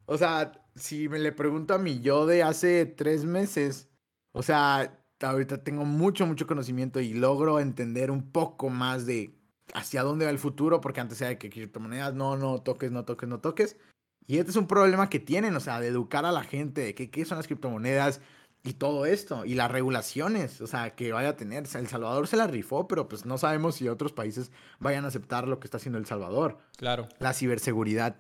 o 0.09 0.16
sea, 0.16 0.52
si 0.74 1.09
me 1.09 1.18
le 1.18 1.32
pregunto 1.32 1.74
a 1.74 1.78
mi 1.78 2.00
yo 2.00 2.24
de 2.24 2.42
hace 2.42 2.86
tres 2.86 3.26
meses, 3.26 3.90
o 4.32 4.42
sea, 4.42 4.98
ahorita 5.20 5.62
tengo 5.62 5.84
mucho, 5.84 6.26
mucho 6.26 6.46
conocimiento 6.46 6.98
y 6.98 7.12
logro 7.12 7.61
entender 7.61 8.11
un 8.11 8.32
poco 8.32 8.70
más 8.70 9.04
de 9.04 9.34
hacia 9.74 10.02
dónde 10.02 10.24
va 10.24 10.30
el 10.30 10.38
futuro, 10.38 10.80
porque 10.80 11.00
antes 11.00 11.20
era 11.20 11.28
de 11.28 11.38
que 11.38 11.50
criptomonedas, 11.50 12.14
no, 12.14 12.38
no 12.38 12.62
toques, 12.62 12.90
no 12.90 13.04
toques, 13.04 13.28
no 13.28 13.40
toques. 13.40 13.76
Y 14.26 14.38
este 14.38 14.50
es 14.50 14.56
un 14.56 14.66
problema 14.66 15.11
que 15.11 15.20
tienen, 15.20 15.54
o 15.54 15.61
sea, 15.61 15.78
de 15.78 15.88
educar 15.88 16.24
a 16.24 16.32
la 16.32 16.42
gente 16.42 16.80
de 16.80 16.94
qué, 16.94 17.11
qué 17.11 17.26
son 17.26 17.36
las 17.36 17.46
criptomonedas 17.46 18.22
y 18.62 18.72
todo 18.72 19.04
esto, 19.04 19.44
y 19.44 19.54
las 19.54 19.70
regulaciones, 19.70 20.62
o 20.62 20.66
sea, 20.66 20.94
que 20.94 21.12
vaya 21.12 21.30
a 21.30 21.36
tener. 21.36 21.64
El 21.74 21.86
Salvador 21.88 22.28
se 22.28 22.38
la 22.38 22.46
rifó, 22.46 22.88
pero 22.88 23.09
pues 23.09 23.26
no 23.26 23.36
sabemos 23.36 23.74
si 23.74 23.88
otros 23.88 24.12
países 24.12 24.52
vayan 24.80 25.04
a 25.04 25.09
aceptar 25.09 25.46
lo 25.46 25.61
que 25.61 25.66
está 25.66 25.76
haciendo 25.76 25.98
El 25.98 26.06
Salvador. 26.06 26.59
Claro. 26.78 27.09
La 27.18 27.34
ciberseguridad. 27.34 28.16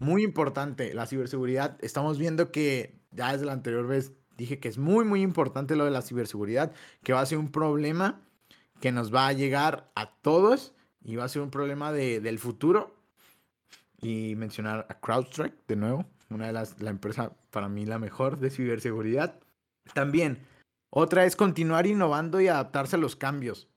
Muy 0.00 0.24
importante, 0.24 0.94
la 0.94 1.06
ciberseguridad. 1.06 1.76
Estamos 1.82 2.16
viendo 2.16 2.50
que 2.50 2.98
ya 3.10 3.32
desde 3.32 3.44
la 3.44 3.52
anterior 3.52 3.86
vez 3.86 4.14
dije 4.38 4.58
que 4.58 4.68
es 4.68 4.78
muy, 4.78 5.04
muy 5.04 5.20
importante 5.20 5.76
lo 5.76 5.84
de 5.84 5.90
la 5.90 6.00
ciberseguridad, 6.00 6.72
que 7.02 7.12
va 7.12 7.20
a 7.20 7.26
ser 7.26 7.36
un 7.36 7.52
problema 7.52 8.22
que 8.80 8.92
nos 8.92 9.14
va 9.14 9.26
a 9.26 9.34
llegar 9.34 9.90
a 9.94 10.10
todos 10.22 10.72
y 11.02 11.16
va 11.16 11.24
a 11.24 11.28
ser 11.28 11.42
un 11.42 11.50
problema 11.50 11.92
de, 11.92 12.20
del 12.20 12.38
futuro. 12.38 12.96
Y 14.00 14.36
mencionar 14.36 14.86
a 14.88 14.98
CrowdStrike 14.98 15.66
de 15.68 15.76
nuevo, 15.76 16.06
una 16.30 16.46
de 16.46 16.54
las, 16.54 16.80
la 16.80 16.88
empresa 16.88 17.36
para 17.50 17.68
mí 17.68 17.84
la 17.84 17.98
mejor 17.98 18.38
de 18.38 18.48
ciberseguridad. 18.48 19.38
También, 19.92 20.46
otra 20.88 21.26
es 21.26 21.36
continuar 21.36 21.86
innovando 21.86 22.40
y 22.40 22.48
adaptarse 22.48 22.96
a 22.96 22.98
los 22.98 23.16
cambios. 23.16 23.68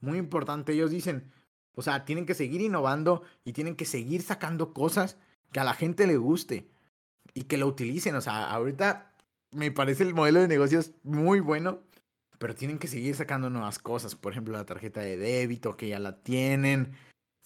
Muy 0.00 0.18
importante, 0.18 0.74
ellos 0.74 0.90
dicen, 0.90 1.32
o 1.74 1.80
sea, 1.80 2.04
tienen 2.04 2.26
que 2.26 2.34
seguir 2.34 2.60
innovando 2.60 3.22
y 3.42 3.54
tienen 3.54 3.74
que 3.74 3.86
seguir 3.86 4.20
sacando 4.20 4.74
cosas 4.74 5.16
que 5.52 5.60
a 5.60 5.64
la 5.64 5.74
gente 5.74 6.06
le 6.06 6.16
guste 6.16 6.68
y 7.34 7.44
que 7.44 7.58
lo 7.58 7.66
utilicen. 7.66 8.14
O 8.14 8.20
sea, 8.20 8.50
ahorita 8.50 9.12
me 9.52 9.70
parece 9.70 10.02
el 10.02 10.14
modelo 10.14 10.40
de 10.40 10.48
negocios 10.48 10.92
muy 11.02 11.40
bueno, 11.40 11.80
pero 12.38 12.54
tienen 12.54 12.78
que 12.78 12.88
seguir 12.88 13.14
sacando 13.14 13.50
nuevas 13.50 13.78
cosas. 13.78 14.14
Por 14.14 14.32
ejemplo, 14.32 14.56
la 14.56 14.64
tarjeta 14.64 15.00
de 15.00 15.16
débito 15.16 15.76
que 15.76 15.88
ya 15.88 15.98
la 15.98 16.22
tienen. 16.22 16.92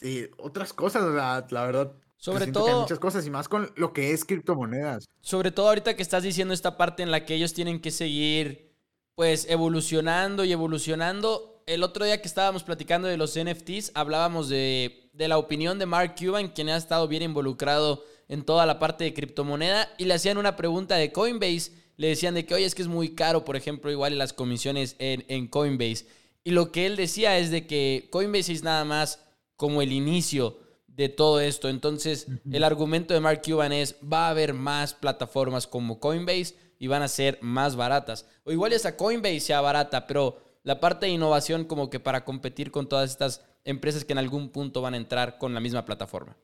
Y 0.01 0.27
otras 0.39 0.73
cosas, 0.73 1.03
la, 1.03 1.47
la 1.49 1.67
verdad. 1.67 1.93
Sobre 2.17 2.47
todo. 2.47 2.83
muchas 2.83 2.99
cosas 2.99 3.27
y 3.27 3.31
más 3.31 3.49
con 3.49 3.71
lo 3.77 3.93
que 3.93 4.13
es 4.13 4.25
criptomonedas. 4.25 5.05
Sobre 5.21 5.51
todo 5.51 5.69
ahorita 5.69 5.95
que 5.95 6.03
estás 6.03 6.23
diciendo 6.23 6.55
esta 6.55 6.77
parte 6.77 7.03
en 7.03 7.11
la 7.11 7.27
que 7.27 7.35
ellos 7.35 7.53
tienen 7.53 7.81
que 7.81 7.91
seguir, 7.91 8.75
pues, 9.15 9.47
evolucionando 9.51 10.45
y 10.45 10.53
evolucionando. 10.53 11.54
El 11.67 11.83
otro 11.83 12.05
día 12.05 12.21
que 12.21 12.29
estábamos 12.29 12.63
platicando 12.63 13.09
de 13.09 13.17
los 13.17 13.39
NFTs, 13.39 13.93
hablábamos 13.95 14.49
de, 14.51 15.09
de 15.15 15.29
la 15.29 15.39
opinión 15.39 15.79
de 15.79 15.87
Mark 15.87 16.15
Cuban, 16.19 16.49
quien 16.49 16.69
ha 16.69 16.77
estado 16.77 17.09
bien 17.09 17.23
involucrado 17.23 18.05
en 18.29 18.45
toda 18.45 18.67
la 18.67 18.79
parte 18.79 19.05
de 19.05 19.15
criptomoneda, 19.15 19.89
y 19.97 20.05
le 20.05 20.15
hacían 20.15 20.37
una 20.37 20.57
pregunta 20.57 20.97
de 20.97 21.11
Coinbase. 21.11 21.73
Le 21.97 22.09
decían 22.09 22.35
de 22.35 22.45
que, 22.45 22.55
oye, 22.55 22.67
es 22.67 22.75
que 22.75 22.83
es 22.83 22.89
muy 22.89 23.15
caro, 23.15 23.45
por 23.45 23.57
ejemplo, 23.57 23.91
igual 23.91 24.19
las 24.19 24.33
comisiones 24.33 24.97
en, 24.99 25.25
en 25.29 25.47
Coinbase. 25.47 26.07
Y 26.43 26.51
lo 26.51 26.71
que 26.71 26.85
él 26.85 26.97
decía 26.97 27.39
es 27.39 27.51
de 27.51 27.67
que 27.67 28.09
Coinbase 28.11 28.53
es 28.53 28.63
nada 28.63 28.85
más 28.85 29.21
como 29.57 29.81
el 29.81 29.93
inicio 29.93 30.59
de 30.87 31.09
todo 31.09 31.41
esto. 31.41 31.71
Entonces, 31.71 32.27
el 32.51 32.65
argumento 32.65 33.15
de 33.15 33.21
Mark 33.21 33.41
Cuban 33.43 33.73
es, 33.73 33.97
va 34.01 34.27
a 34.27 34.31
haber 34.31 34.53
más 34.53 34.93
plataformas 34.93 35.67
como 35.67 35.99
Coinbase 35.99 36.57
y 36.79 36.89
van 36.89 37.03
a 37.03 37.09
ser 37.09 37.39
más 37.41 37.77
baratas. 37.77 38.27
O 38.45 38.53
igual 38.53 38.75
esa 38.75 38.97
Coinbase 38.97 39.41
sea 39.41 39.63
barata, 39.63 40.07
pero 40.07 40.44
la 40.65 40.81
parte 40.81 41.07
de 41.07 41.13
innovación 41.13 41.65
como 41.65 41.91
que 41.91 42.01
para 42.01 42.25
competir 42.25 42.71
con 42.71 42.89
todas 42.89 43.11
estas 43.11 43.45
empresas 43.65 44.05
que 44.05 44.13
en 44.13 44.19
algún 44.19 44.51
punto 44.51 44.83
van 44.83 44.95
a 44.95 44.97
entrar 44.97 45.39
con 45.39 45.55
la 45.55 45.61
misma 45.61 45.85
plataforma. 45.85 46.37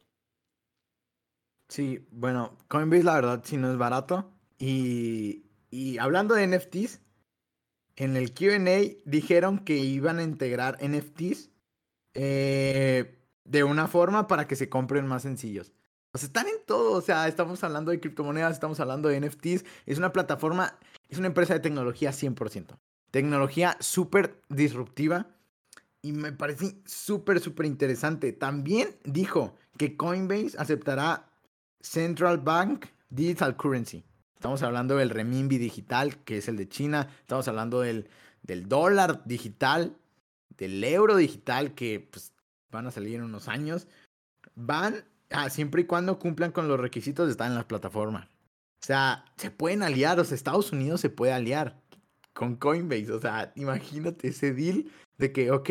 Sí, 1.69 2.07
bueno, 2.11 2.57
Coinbase 2.69 3.05
la 3.05 3.15
verdad 3.15 3.43
sí 3.45 3.57
no 3.57 3.71
es 3.71 3.79
barato. 3.79 4.31
Y, 4.59 5.47
y 5.71 5.99
hablando 5.99 6.35
de 6.35 6.47
NFTs, 6.47 7.01
en 7.97 8.17
el 8.17 8.35
QA 8.35 8.59
dijeron 9.05 9.59
que 9.59 9.77
iban 9.77 10.19
a 10.19 10.23
integrar 10.23 10.79
NFTs 10.83 11.51
eh, 12.15 13.25
de 13.45 13.65
una 13.65 13.89
forma 13.89 14.27
para 14.27 14.47
que 14.47 14.57
se 14.57 14.69
compren 14.69 15.07
más 15.07 15.23
sencillos. 15.23 15.73
O 16.13 16.19
sea, 16.19 16.27
están 16.27 16.49
en 16.49 16.65
todo. 16.67 16.93
O 16.93 17.01
sea, 17.01 17.29
estamos 17.29 17.63
hablando 17.63 17.91
de 17.91 18.01
criptomonedas, 18.01 18.53
estamos 18.53 18.81
hablando 18.81 19.09
de 19.09 19.21
NFTs. 19.21 19.65
Es 19.87 19.99
una 19.99 20.13
plataforma, 20.13 20.79
es 21.09 21.19
una 21.19 21.29
empresa 21.29 21.55
de 21.55 21.61
tecnología 21.61 22.11
100%. 22.11 22.79
Tecnología 23.11 23.77
súper 23.81 24.41
disruptiva. 24.49 25.27
Y 26.03 26.13
me 26.13 26.33
parece 26.33 26.81
súper, 26.87 27.41
súper 27.41 27.67
interesante. 27.67 28.33
También 28.33 28.97
dijo 29.05 29.57
que 29.77 29.97
Coinbase 29.97 30.57
aceptará 30.59 31.31
Central 31.81 32.39
Bank 32.39 32.87
Digital 33.11 33.57
Currency. 33.57 34.05
Estamos 34.35 34.63
hablando 34.63 34.97
del 34.97 35.11
renminbi 35.11 35.59
digital, 35.59 36.17
que 36.25 36.39
es 36.39 36.49
el 36.49 36.57
de 36.57 36.69
China. 36.69 37.09
Estamos 37.21 37.47
hablando 37.49 37.81
del, 37.81 38.09
del 38.43 38.69
dólar 38.69 39.23
digital, 39.27 39.97
del 40.57 40.83
euro 40.83 41.17
digital, 41.17 41.75
que 41.75 42.09
pues, 42.11 42.33
van 42.71 42.87
a 42.87 42.91
salir 42.91 43.17
en 43.17 43.25
unos 43.25 43.49
años, 43.49 43.87
van 44.55 45.05
a, 45.31 45.51
siempre 45.51 45.83
y 45.83 45.85
cuando 45.85 46.19
cumplan 46.19 46.53
con 46.53 46.69
los 46.69 46.81
requisitos 46.81 47.27
de 47.27 47.33
estar 47.33 47.49
en 47.49 47.55
la 47.55 47.69
plataforma. 47.69 48.31
O 48.83 48.87
sea, 48.87 49.27
se 49.37 49.51
pueden 49.51 49.83
aliar, 49.83 50.19
o 50.19 50.25
sea, 50.25 50.35
Estados 50.35 50.73
Unidos 50.73 51.03
se 51.03 51.11
puede 51.11 51.33
aliar 51.33 51.79
con 52.33 52.57
Coinbase. 52.57 53.13
O 53.13 53.21
sea, 53.21 53.53
imagínate 53.57 54.29
ese 54.29 54.53
deal 54.53 54.87
de 55.19 55.33
que, 55.33 55.51
ok, 55.51 55.71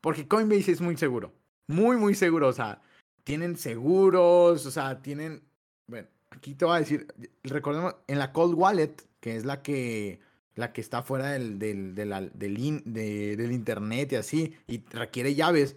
porque 0.00 0.28
Coinbase 0.28 0.72
es 0.72 0.80
muy 0.80 0.96
seguro, 0.96 1.32
muy, 1.66 1.96
muy 1.96 2.14
seguro. 2.14 2.48
O 2.48 2.52
sea, 2.52 2.82
tienen 3.24 3.56
seguros, 3.56 4.66
o 4.66 4.70
sea, 4.70 5.02
tienen, 5.02 5.42
bueno, 5.88 6.08
aquí 6.30 6.54
te 6.54 6.64
voy 6.64 6.76
a 6.76 6.80
decir, 6.80 7.06
recordemos, 7.42 7.96
en 8.06 8.18
la 8.18 8.32
Cold 8.32 8.54
Wallet, 8.54 8.96
que 9.20 9.36
es 9.36 9.44
la 9.44 9.62
que 9.62 10.20
la 10.54 10.72
que 10.72 10.80
está 10.80 11.02
fuera 11.02 11.32
del, 11.32 11.58
del, 11.58 11.94
del, 11.94 12.82
del 12.84 13.52
internet 13.52 14.12
y 14.12 14.16
así, 14.16 14.56
y 14.66 14.84
requiere 14.90 15.34
llaves, 15.34 15.76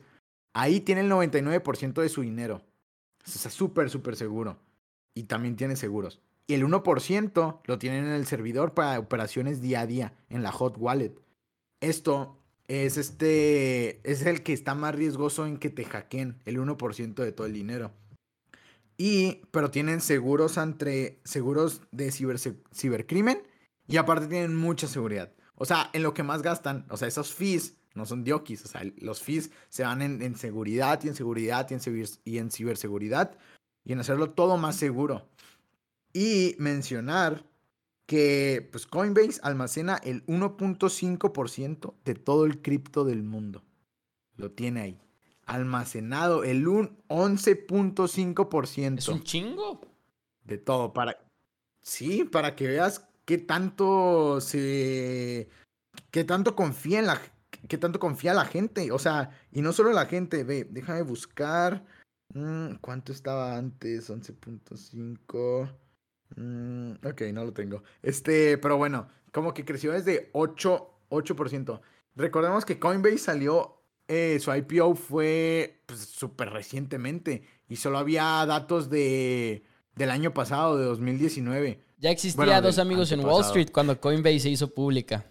ahí 0.53 0.82
tiene 0.82 1.01
el 1.01 1.11
99% 1.11 2.01
de 2.01 2.09
su 2.09 2.21
dinero. 2.21 2.61
O 3.25 3.30
sea, 3.30 3.51
súper, 3.51 3.89
súper 3.89 4.15
seguro. 4.15 4.57
Y 5.13 5.23
también 5.23 5.55
tiene 5.55 5.75
seguros. 5.75 6.21
Y 6.47 6.53
el 6.53 6.65
1% 6.65 7.59
lo 7.65 7.77
tienen 7.77 8.05
en 8.05 8.13
el 8.13 8.25
servidor 8.25 8.73
para 8.73 8.97
operaciones 8.99 9.61
día 9.61 9.81
a 9.81 9.87
día, 9.87 10.13
en 10.29 10.43
la 10.43 10.53
hot 10.53 10.77
wallet. 10.77 11.13
Esto 11.81 12.37
es 12.67 12.97
este. 12.97 14.09
Es 14.09 14.25
el 14.25 14.43
que 14.43 14.53
está 14.53 14.73
más 14.73 14.95
riesgoso 14.95 15.45
en 15.45 15.57
que 15.57 15.69
te 15.69 15.83
hackeen 15.83 16.37
el 16.45 16.57
1% 16.57 17.15
de 17.15 17.31
todo 17.33 17.47
el 17.47 17.53
dinero. 17.53 17.91
Y, 18.97 19.41
pero 19.51 19.71
tienen 19.71 19.99
seguros 19.99 20.57
entre. 20.57 21.19
seguros 21.25 21.81
de 21.91 22.11
cibercrimen. 22.11 23.43
Y 23.87 23.97
aparte 23.97 24.27
tienen 24.27 24.55
mucha 24.55 24.87
seguridad. 24.87 25.33
O 25.55 25.65
sea, 25.65 25.89
en 25.93 26.03
lo 26.03 26.13
que 26.13 26.23
más 26.23 26.41
gastan, 26.41 26.85
o 26.89 26.97
sea, 26.97 27.07
esos 27.07 27.33
fees 27.33 27.77
no 27.95 28.05
son 28.05 28.23
diokis. 28.23 28.65
O 28.65 28.67
sea, 28.67 28.81
los 28.97 29.21
fees 29.21 29.51
se 29.69 29.83
van 29.83 30.01
en, 30.01 30.35
seguridad 30.35 31.01
y 31.03 31.07
en 31.07 31.15
seguridad 31.15 31.67
y 31.69 31.73
en, 31.73 32.05
y 32.25 32.37
en 32.37 32.51
ciberseguridad. 32.51 33.37
Y 33.83 33.93
en 33.93 33.99
hacerlo 33.99 34.31
todo 34.31 34.57
más 34.57 34.75
seguro. 34.75 35.29
Y 36.18 36.55
mencionar 36.57 37.45
que 38.07 38.68
pues 38.72 38.88
Coinbase 38.88 39.39
almacena 39.43 39.97
el 39.97 40.26
1.5% 40.26 41.93
de 42.03 42.15
todo 42.15 42.47
el 42.47 42.63
cripto 42.63 43.05
del 43.05 43.22
mundo. 43.22 43.63
Lo 44.36 44.49
tiene 44.49 44.82
ahí. 44.82 44.99
Almacenado 45.45 46.43
el 46.43 46.65
11.5%. 46.65 48.97
¿Es 48.97 49.07
un 49.09 49.22
chingo? 49.22 49.80
De 50.43 50.57
todo. 50.57 50.91
Para. 50.91 51.24
Sí, 51.84 52.24
para 52.24 52.55
que 52.55 52.65
veas 52.65 53.07
qué 53.26 53.38
tanto 53.38 54.41
se. 54.41 55.49
qué 56.09 56.24
tanto 56.24 56.55
confía 56.55 56.97
en 56.97 57.05
la. 57.05 57.22
qué 57.68 57.78
tanto 57.78 57.99
confía 57.99 58.34
la 58.34 58.45
gente. 58.45 58.91
O 58.91 58.97
sea, 58.97 59.39
y 59.51 59.61
no 59.61 59.72
solo 59.72 59.93
la 59.93 60.07
gente. 60.07 60.43
Ve, 60.43 60.68
déjame 60.68 61.03
buscar. 61.03 61.86
Mm, 62.34 62.78
¿Cuánto 62.82 63.11
estaba 63.11 63.55
antes? 63.55 64.09
11.5. 64.09 65.70
Mm, 66.36 66.93
ok, 67.05 67.21
no 67.34 67.45
lo 67.45 67.53
tengo. 67.53 67.84
Este, 68.01 68.57
pero 68.57 68.78
bueno, 68.78 69.07
como 69.32 69.53
que 69.53 69.65
creció 69.65 69.91
desde 69.91 70.30
8, 70.34 70.89
8%. 71.09 71.82
Recordemos 72.15 72.65
que 72.65 72.80
Coinbase 72.80 73.17
salió, 73.19 73.82
eh, 74.07 74.39
su 74.39 74.53
IPO 74.53 74.95
fue 74.95 75.84
súper 75.95 76.49
pues, 76.49 76.53
recientemente 76.53 77.43
y 77.69 77.75
solo 77.75 77.97
había 77.97 78.45
datos 78.45 78.89
de, 78.89 79.63
del 79.95 80.09
año 80.09 80.34
pasado, 80.34 80.78
de 80.78 80.86
2019. 80.86 81.80
Ya 81.99 82.11
existía 82.11 82.61
dos 82.61 82.80
amigos 82.80 83.11
en 83.11 83.23
Wall 83.23 83.43
Street 83.43 83.69
cuando 83.71 83.99
Coinbase 83.99 84.39
se 84.39 84.49
hizo 84.49 84.73
pública. 84.73 85.25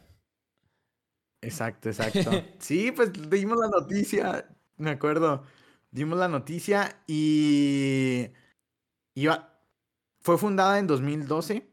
Exacto, 1.40 1.88
exacto. 1.88 2.30
sí, 2.59 2.92
pues 2.92 3.12
dimos 3.30 3.59
la 3.59 3.68
noticia, 3.68 4.49
me 4.76 4.90
acuerdo. 4.90 5.44
Dimos 5.90 6.18
la 6.18 6.28
noticia 6.28 7.03
y 7.07 8.28
iba, 9.14 9.55
fue 10.27 10.39
fundada 10.39 10.81
en 10.81 10.89
2012 10.89 11.70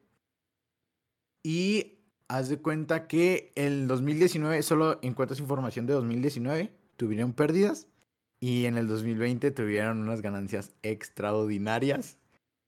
y 1.41 1.97
haz 2.28 2.49
de 2.49 2.62
cuenta 2.62 3.08
que 3.08 3.51
en 3.56 3.88
2019 3.88 4.62
solo 4.62 4.99
encuentras 5.01 5.39
información 5.39 5.88
de 5.88 5.93
2019, 5.93 6.72
tuvieron 6.95 7.34
pérdidas 7.34 7.88
y 8.39 8.66
en 8.66 8.78
el 8.78 8.88
2020 8.88 9.49
tuvieron 9.49 10.01
unas 10.01 10.22
ganancias 10.22 10.76
extraordinarias 10.84 12.20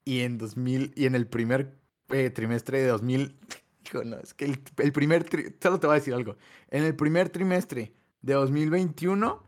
y 0.04 0.22
en 0.22 0.38
2000 0.38 0.92
y 0.96 1.06
en 1.06 1.14
el 1.14 1.28
primer 1.28 1.78
eh, 2.08 2.30
trimestre 2.30 2.80
de 2.80 2.88
2000 2.88 3.36
no, 4.06 4.16
es 4.16 4.34
que 4.34 4.46
el, 4.46 4.92
primer 4.92 5.24
solo 5.62 5.78
te 5.78 5.86
voy 5.86 5.94
a 5.94 6.00
decir 6.00 6.14
algo. 6.14 6.36
En 6.68 6.82
el 6.82 6.96
primer 6.96 7.30
trimestre 7.30 7.92
de 8.22 8.32
2021 8.32 9.40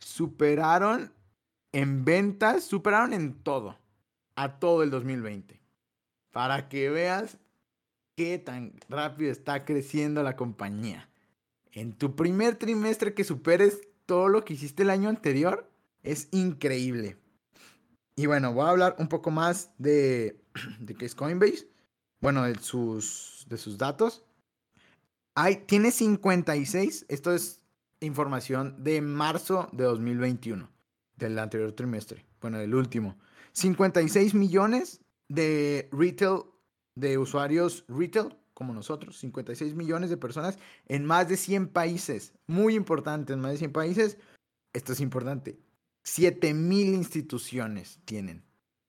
superaron 0.00 1.12
en 1.70 2.04
ventas, 2.04 2.64
superaron 2.64 3.12
en 3.12 3.34
todo 3.34 3.78
a 4.34 4.58
todo 4.58 4.82
el 4.82 4.90
2020 4.90 5.64
para 6.36 6.68
que 6.68 6.90
veas 6.90 7.38
qué 8.14 8.38
tan 8.38 8.74
rápido 8.90 9.32
está 9.32 9.64
creciendo 9.64 10.22
la 10.22 10.36
compañía. 10.36 11.08
En 11.72 11.94
tu 11.94 12.14
primer 12.14 12.56
trimestre 12.56 13.14
que 13.14 13.24
superes 13.24 13.80
todo 14.04 14.28
lo 14.28 14.44
que 14.44 14.52
hiciste 14.52 14.82
el 14.82 14.90
año 14.90 15.08
anterior, 15.08 15.66
es 16.02 16.28
increíble. 16.32 17.16
Y 18.16 18.26
bueno, 18.26 18.52
voy 18.52 18.66
a 18.66 18.68
hablar 18.68 18.96
un 18.98 19.08
poco 19.08 19.30
más 19.30 19.70
de, 19.78 20.38
de 20.78 20.94
qué 20.94 21.06
es 21.06 21.14
Coinbase. 21.14 21.70
Bueno, 22.20 22.42
de 22.42 22.56
sus, 22.56 23.46
de 23.48 23.56
sus 23.56 23.78
datos. 23.78 24.22
Hay, 25.34 25.64
tiene 25.64 25.90
56, 25.90 27.06
esto 27.08 27.32
es 27.32 27.62
información 28.00 28.84
de 28.84 29.00
marzo 29.00 29.70
de 29.72 29.84
2021, 29.84 30.68
del 31.16 31.38
anterior 31.38 31.72
trimestre, 31.72 32.26
bueno, 32.42 32.58
del 32.58 32.74
último. 32.74 33.16
56 33.52 34.34
millones 34.34 35.00
de 35.28 35.88
retail, 35.92 36.42
de 36.94 37.18
usuarios 37.18 37.84
retail, 37.88 38.36
como 38.54 38.72
nosotros, 38.72 39.18
56 39.18 39.74
millones 39.74 40.08
de 40.08 40.16
personas 40.16 40.58
en 40.86 41.04
más 41.04 41.28
de 41.28 41.36
100 41.36 41.68
países. 41.68 42.32
Muy 42.46 42.74
importante, 42.74 43.32
en 43.34 43.40
más 43.40 43.52
de 43.52 43.58
100 43.58 43.72
países. 43.72 44.18
Esto 44.72 44.92
es 44.92 45.00
importante. 45.00 45.58
7 46.04 46.54
mil 46.54 46.94
instituciones 46.94 48.00
tienen. 48.04 48.44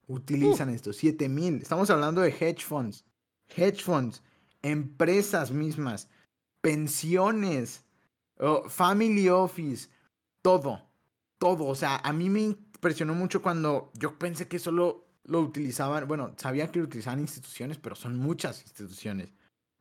Utilizan 0.08 0.70
esto. 0.70 0.94
7 0.94 1.28
mil. 1.28 1.62
Estamos 1.62 1.90
hablando 1.90 2.22
de 2.22 2.30
hedge 2.30 2.64
funds. 2.64 3.04
Hedge 3.56 3.84
funds. 3.84 4.24
Empresas 4.62 5.52
mismas. 5.52 6.08
Pensiones. 6.62 7.84
family 8.70 9.28
office. 9.28 9.90
Todo. 10.42 10.82
Todo. 11.40 11.66
O 11.66 11.76
sea, 11.76 11.98
a 11.98 12.14
mí 12.14 12.30
me 12.30 12.42
impresionó 12.42 13.16
mucho 13.16 13.42
cuando 13.42 13.92
yo 13.96 14.18
pensé 14.18 14.48
que 14.48 14.60
solo 14.60 15.07
lo 15.28 15.42
utilizaban, 15.42 16.08
bueno, 16.08 16.34
sabía 16.38 16.72
que 16.72 16.80
lo 16.80 16.86
utilizaban 16.86 17.20
instituciones, 17.20 17.78
pero 17.78 17.96
son 17.96 18.18
muchas 18.18 18.62
instituciones. 18.64 19.30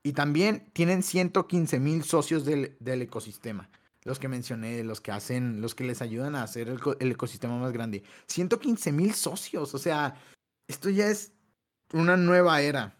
Y 0.02 0.12
también 0.12 0.70
tienen 0.72 1.02
115 1.02 1.80
mil 1.80 2.04
socios 2.04 2.44
del, 2.44 2.76
ecosistema. 2.80 3.68
Los 4.04 4.20
que 4.20 4.28
mencioné, 4.28 4.84
los 4.84 5.00
que 5.00 5.10
hacen, 5.10 5.60
los 5.60 5.74
que 5.74 5.84
les 5.84 6.00
ayudan 6.00 6.36
a 6.36 6.44
hacer 6.44 6.68
el, 6.68 7.10
ecosistema 7.10 7.58
más 7.58 7.72
grande. 7.72 8.04
115 8.26 8.92
mil 8.92 9.14
socios. 9.14 9.74
O 9.74 9.78
sea, 9.78 10.14
esto 10.68 10.90
ya 10.90 11.08
es 11.08 11.32
una 11.92 12.16
nueva 12.16 12.60
era. 12.60 12.96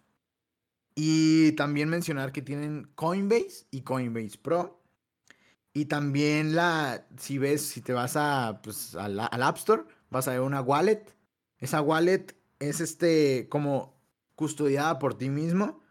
Y 0.97 1.53
también 1.53 1.89
mencionar 1.89 2.33
que 2.33 2.43
tienen 2.43 2.91
Coinbase 2.95 3.67
y 3.71 3.83
Coinbase 3.83 4.39
Pro. 4.39 4.83
Y 5.73 5.85
también 5.85 6.57
la, 6.57 7.07
si 7.19 7.39
ves, 7.39 7.63
si 7.63 7.83
te 7.83 7.93
vas 7.93 8.17
a, 8.17 8.61
pues, 8.63 8.97
al, 8.97 9.21
al 9.21 9.43
App 9.43 9.59
Store, 9.59 9.85
vas 10.11 10.27
a 10.27 10.33
ver 10.33 10.41
una 10.41 10.61
wallet. 10.61 11.05
Esa 11.59 11.83
wallet 11.83 12.36
es 12.59 12.81
este 12.81 13.49
como 13.49 13.97
custodiada 14.35 14.99
por 14.99 15.17
ti 15.17 15.29
mismo, 15.29 15.83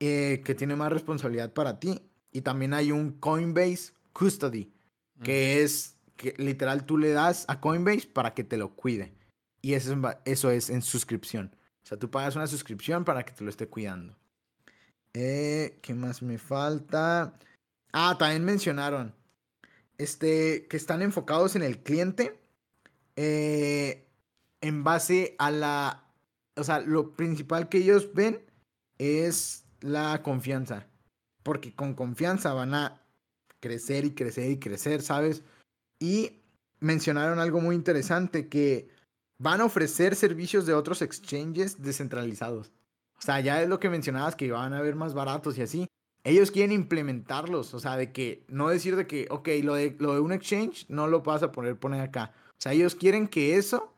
eh, 0.00 0.42
que 0.44 0.54
tiene 0.54 0.76
más 0.76 0.92
responsabilidad 0.92 1.52
para 1.52 1.78
ti. 1.78 2.02
Y 2.32 2.42
también 2.42 2.74
hay 2.74 2.92
un 2.92 3.12
Coinbase 3.12 3.92
Custody, 4.12 4.72
que 5.22 5.62
es 5.62 5.96
que 6.16 6.34
literal 6.38 6.84
tú 6.86 6.98
le 6.98 7.10
das 7.10 7.44
a 7.48 7.60
Coinbase 7.60 8.06
para 8.06 8.34
que 8.34 8.44
te 8.44 8.56
lo 8.56 8.74
cuide. 8.74 9.12
Y 9.62 9.74
eso 9.74 9.92
es, 9.92 10.16
eso 10.24 10.50
es 10.50 10.70
en 10.70 10.82
suscripción. 10.82 11.54
O 11.82 11.86
sea, 11.86 11.98
tú 11.98 12.10
pagas 12.10 12.36
una 12.36 12.46
suscripción 12.46 13.04
para 13.04 13.24
que 13.24 13.32
te 13.32 13.44
lo 13.44 13.50
esté 13.50 13.66
cuidando. 13.66 14.16
Eh, 15.12 15.78
¿Qué 15.82 15.92
más 15.92 16.22
me 16.22 16.38
falta? 16.38 17.34
Ah, 17.92 18.16
también 18.18 18.44
mencionaron 18.44 19.14
este, 20.00 20.66
que 20.68 20.76
están 20.76 21.02
enfocados 21.02 21.56
en 21.56 21.62
el 21.62 21.82
cliente 21.82 22.40
eh, 23.16 24.06
en 24.60 24.82
base 24.82 25.34
a 25.38 25.50
la 25.50 26.04
o 26.56 26.64
sea, 26.64 26.80
lo 26.80 27.12
principal 27.12 27.68
que 27.68 27.78
ellos 27.78 28.12
ven 28.14 28.42
es 28.98 29.64
la 29.80 30.22
confianza. 30.22 30.86
Porque 31.42 31.74
con 31.74 31.94
confianza 31.94 32.52
van 32.52 32.74
a 32.74 33.02
crecer 33.60 34.04
y 34.04 34.14
crecer 34.14 34.50
y 34.50 34.58
crecer, 34.58 35.02
¿sabes? 35.02 35.42
Y 35.98 36.40
mencionaron 36.80 37.38
algo 37.38 37.60
muy 37.60 37.76
interesante, 37.76 38.48
que 38.48 38.88
van 39.38 39.60
a 39.60 39.64
ofrecer 39.64 40.16
servicios 40.16 40.66
de 40.66 40.74
otros 40.74 41.02
exchanges 41.02 41.80
descentralizados. 41.82 42.72
O 43.18 43.22
sea, 43.22 43.40
ya 43.40 43.62
es 43.62 43.68
lo 43.68 43.80
que 43.80 43.90
mencionabas, 43.90 44.36
que 44.36 44.50
van 44.50 44.72
a 44.72 44.82
ver 44.82 44.96
más 44.96 45.14
baratos 45.14 45.58
y 45.58 45.62
así. 45.62 45.86
Ellos 46.24 46.50
quieren 46.50 46.72
implementarlos, 46.72 47.72
o 47.72 47.80
sea, 47.80 47.96
de 47.96 48.12
que 48.12 48.44
no 48.48 48.68
decir 48.68 48.96
de 48.96 49.06
que, 49.06 49.26
ok, 49.30 49.48
lo 49.62 49.74
de, 49.74 49.96
lo 49.98 50.14
de 50.14 50.20
un 50.20 50.32
exchange 50.32 50.84
no 50.88 51.06
lo 51.06 51.22
vas 51.22 51.42
a 51.42 51.52
poner, 51.52 51.78
poner 51.78 52.02
acá. 52.02 52.32
O 52.50 52.62
sea, 52.62 52.72
ellos 52.72 52.94
quieren 52.94 53.26
que 53.28 53.56
eso 53.56 53.94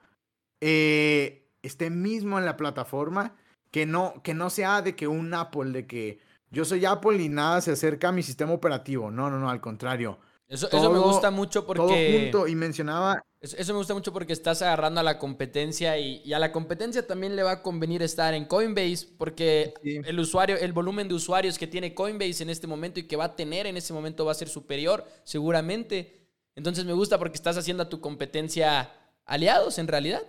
eh, 0.61 1.42
esté 1.63 1.91
mismo 1.91 2.39
en 2.39 2.45
la 2.45 2.57
plataforma, 2.57 3.35
que 3.71 3.87
no, 3.87 4.23
que 4.23 4.35
no 4.35 4.51
sea 4.51 4.83
de 4.83 4.95
que 4.95 5.09
un 5.09 5.33
Apple, 5.33 5.71
de 5.71 5.87
que 5.87 6.19
yo 6.51 6.65
soy 6.65 6.85
Apple 6.85 7.23
y 7.23 7.29
nada 7.29 7.61
se 7.61 7.73
acerca 7.73 8.09
a 8.09 8.13
mi 8.13 8.23
sistema 8.23 8.53
operativo. 8.53 9.11
No, 9.11 9.31
no, 9.31 9.39
no, 9.39 9.49
al 9.49 9.61
contrario. 9.61 10.19
Eso, 10.47 10.67
eso 10.67 10.91
me 10.91 10.99
gusta 10.99 11.31
mucho 11.31 11.67
porque... 11.67 11.79
Todo 11.79 11.89
junto 11.89 12.47
y 12.47 12.55
mencionaba... 12.55 13.25
Eso, 13.41 13.73
me 13.73 13.79
gusta 13.79 13.95
mucho 13.95 14.13
porque 14.13 14.35
estás 14.35 14.61
agarrando 14.63 15.01
a 15.01 15.03
la 15.03 15.19
competencia 15.19 15.99
y, 15.99 16.33
a 16.33 16.39
la 16.39 16.53
competencia 16.53 17.07
también 17.07 17.35
le 17.35 17.43
va 17.43 17.53
a 17.53 17.63
convenir 17.63 18.03
estar 18.03 18.35
en 18.35 18.45
Coinbase 18.45 19.09
porque 19.19 19.75
el 19.83 20.21
usuario, 20.21 20.57
el 20.59 20.73
volumen 20.73 21.09
de 21.09 21.15
usuarios 21.15 21.59
que 21.59 21.67
tiene 21.67 21.95
Coinbase 21.95 22.43
en 22.43 22.51
este 22.51 22.69
momento 22.69 23.01
y 23.01 23.09
que 23.09 23.17
va 23.17 23.25
a 23.25 23.35
tener 23.35 23.67
en 23.67 23.77
este 23.77 23.93
momento 23.93 24.25
va 24.25 24.33
a 24.33 24.37
ser 24.37 24.49
superior 24.49 25.05
seguramente. 25.25 26.29
Entonces 26.55 26.85
me 26.85 26.93
gusta 26.93 27.19
porque 27.19 27.37
estás 27.37 27.57
haciendo 27.57 27.83
a 27.83 27.89
tu 27.89 28.01
competencia 28.01 28.93
aliados 29.25 29.79
en 29.79 29.89
realidad. 29.89 30.23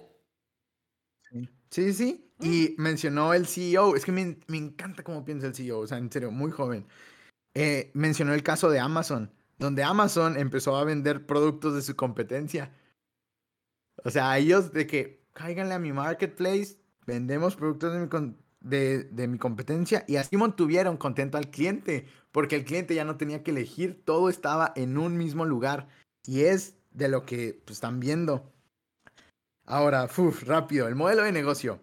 Sí, 1.73 1.93
sí. 1.93 2.29
Y 2.39 2.75
mm. 2.77 2.81
mencionó 2.81 3.33
el 3.33 3.47
CEO. 3.47 3.95
Es 3.95 4.05
que 4.05 4.11
me, 4.11 4.37
me, 4.47 4.57
encanta 4.57 5.03
cómo 5.03 5.25
piensa 5.25 5.47
el 5.47 5.55
CEO. 5.55 5.79
O 5.79 5.87
sea, 5.87 5.97
en 5.97 6.11
serio, 6.11 6.31
muy 6.31 6.51
joven. 6.51 6.85
Eh, 7.55 7.91
mencionó 7.93 8.33
el 8.33 8.43
caso 8.43 8.69
de 8.69 8.79
Amazon 8.79 9.31
donde 9.63 9.83
Amazon 9.83 10.37
empezó 10.37 10.75
a 10.75 10.83
vender 10.83 11.25
productos 11.25 11.73
de 11.75 11.81
su 11.81 11.95
competencia. 11.95 12.73
O 14.03 14.11
sea, 14.11 14.37
ellos 14.37 14.73
de 14.73 14.87
que 14.87 15.23
cáiganle 15.33 15.73
a 15.73 15.79
mi 15.79 15.93
marketplace, 15.93 16.77
vendemos 17.05 17.55
productos 17.55 17.93
de 17.93 17.99
mi, 17.99 19.07
de, 19.09 19.27
mi 19.27 19.37
competencia 19.37 20.03
y 20.07 20.17
así 20.17 20.35
mantuvieron 20.37 20.97
contento 20.97 21.37
al 21.37 21.49
cliente, 21.49 22.07
porque 22.31 22.57
el 22.57 22.65
cliente 22.65 22.95
ya 22.95 23.05
no 23.05 23.17
tenía 23.17 23.43
que 23.43 23.51
elegir, 23.51 24.03
todo 24.03 24.29
estaba 24.29 24.73
en 24.75 24.97
un 24.97 25.17
mismo 25.17 25.45
lugar 25.45 25.87
y 26.25 26.41
es 26.41 26.75
de 26.91 27.07
lo 27.07 27.25
que 27.25 27.61
pues, 27.65 27.77
están 27.77 27.99
viendo. 27.99 28.51
Ahora, 29.65 30.09
uf, 30.17 30.43
rápido, 30.43 30.87
el 30.87 30.95
modelo 30.95 31.23
de 31.23 31.31
negocio. 31.31 31.81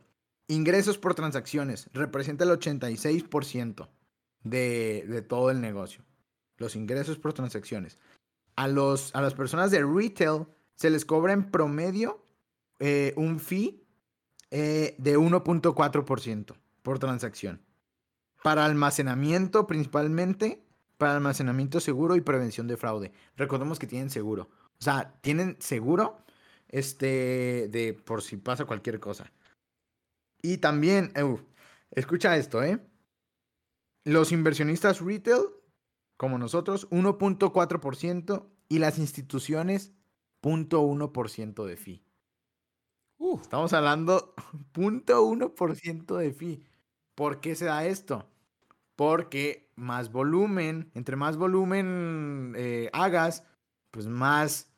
Ingresos 0.48 0.98
por 0.98 1.14
transacciones 1.14 1.88
representa 1.92 2.44
el 2.44 2.50
86% 2.50 3.88
de, 4.42 5.04
de 5.08 5.22
todo 5.22 5.50
el 5.50 5.60
negocio 5.60 6.04
los 6.60 6.76
ingresos 6.76 7.18
por 7.18 7.32
transacciones. 7.32 7.98
A, 8.54 8.68
los, 8.68 9.12
a 9.16 9.20
las 9.20 9.34
personas 9.34 9.72
de 9.72 9.82
retail 9.82 10.46
se 10.76 10.90
les 10.90 11.04
cobra 11.04 11.32
en 11.32 11.50
promedio 11.50 12.24
eh, 12.78 13.12
un 13.16 13.40
fee 13.40 13.82
eh, 14.50 14.94
de 14.98 15.18
1.4% 15.18 16.54
por 16.82 16.98
transacción. 16.98 17.62
Para 18.42 18.64
almacenamiento 18.64 19.66
principalmente, 19.66 20.62
para 20.98 21.14
almacenamiento 21.14 21.80
seguro 21.80 22.14
y 22.14 22.20
prevención 22.20 22.68
de 22.68 22.76
fraude. 22.76 23.12
Recordemos 23.36 23.78
que 23.78 23.86
tienen 23.86 24.10
seguro. 24.10 24.50
O 24.78 24.82
sea, 24.84 25.14
tienen 25.22 25.56
seguro 25.60 26.18
este, 26.70 27.68
de 27.68 27.94
por 27.94 28.22
si 28.22 28.38
pasa 28.38 28.64
cualquier 28.64 28.98
cosa. 28.98 29.30
Y 30.42 30.58
también, 30.58 31.12
escucha 31.90 32.36
esto, 32.36 32.62
¿eh? 32.62 32.80
Los 34.04 34.32
inversionistas 34.32 35.00
retail 35.00 35.42
como 36.20 36.36
nosotros, 36.36 36.86
1.4% 36.90 38.46
y 38.68 38.78
las 38.78 38.98
instituciones 38.98 39.94
0.1% 40.42 41.64
de 41.64 41.76
fee. 41.78 42.04
Estamos 43.40 43.72
hablando 43.72 44.34
0.1% 44.74 46.16
de 46.18 46.32
fee. 46.34 46.66
¿Por 47.14 47.40
qué 47.40 47.54
se 47.54 47.64
da 47.64 47.86
esto? 47.86 48.28
Porque 48.96 49.72
más 49.76 50.12
volumen, 50.12 50.90
entre 50.92 51.16
más 51.16 51.38
volumen 51.38 52.52
eh, 52.54 52.90
hagas, 52.92 53.44
pues 53.90 54.06
más, 54.06 54.69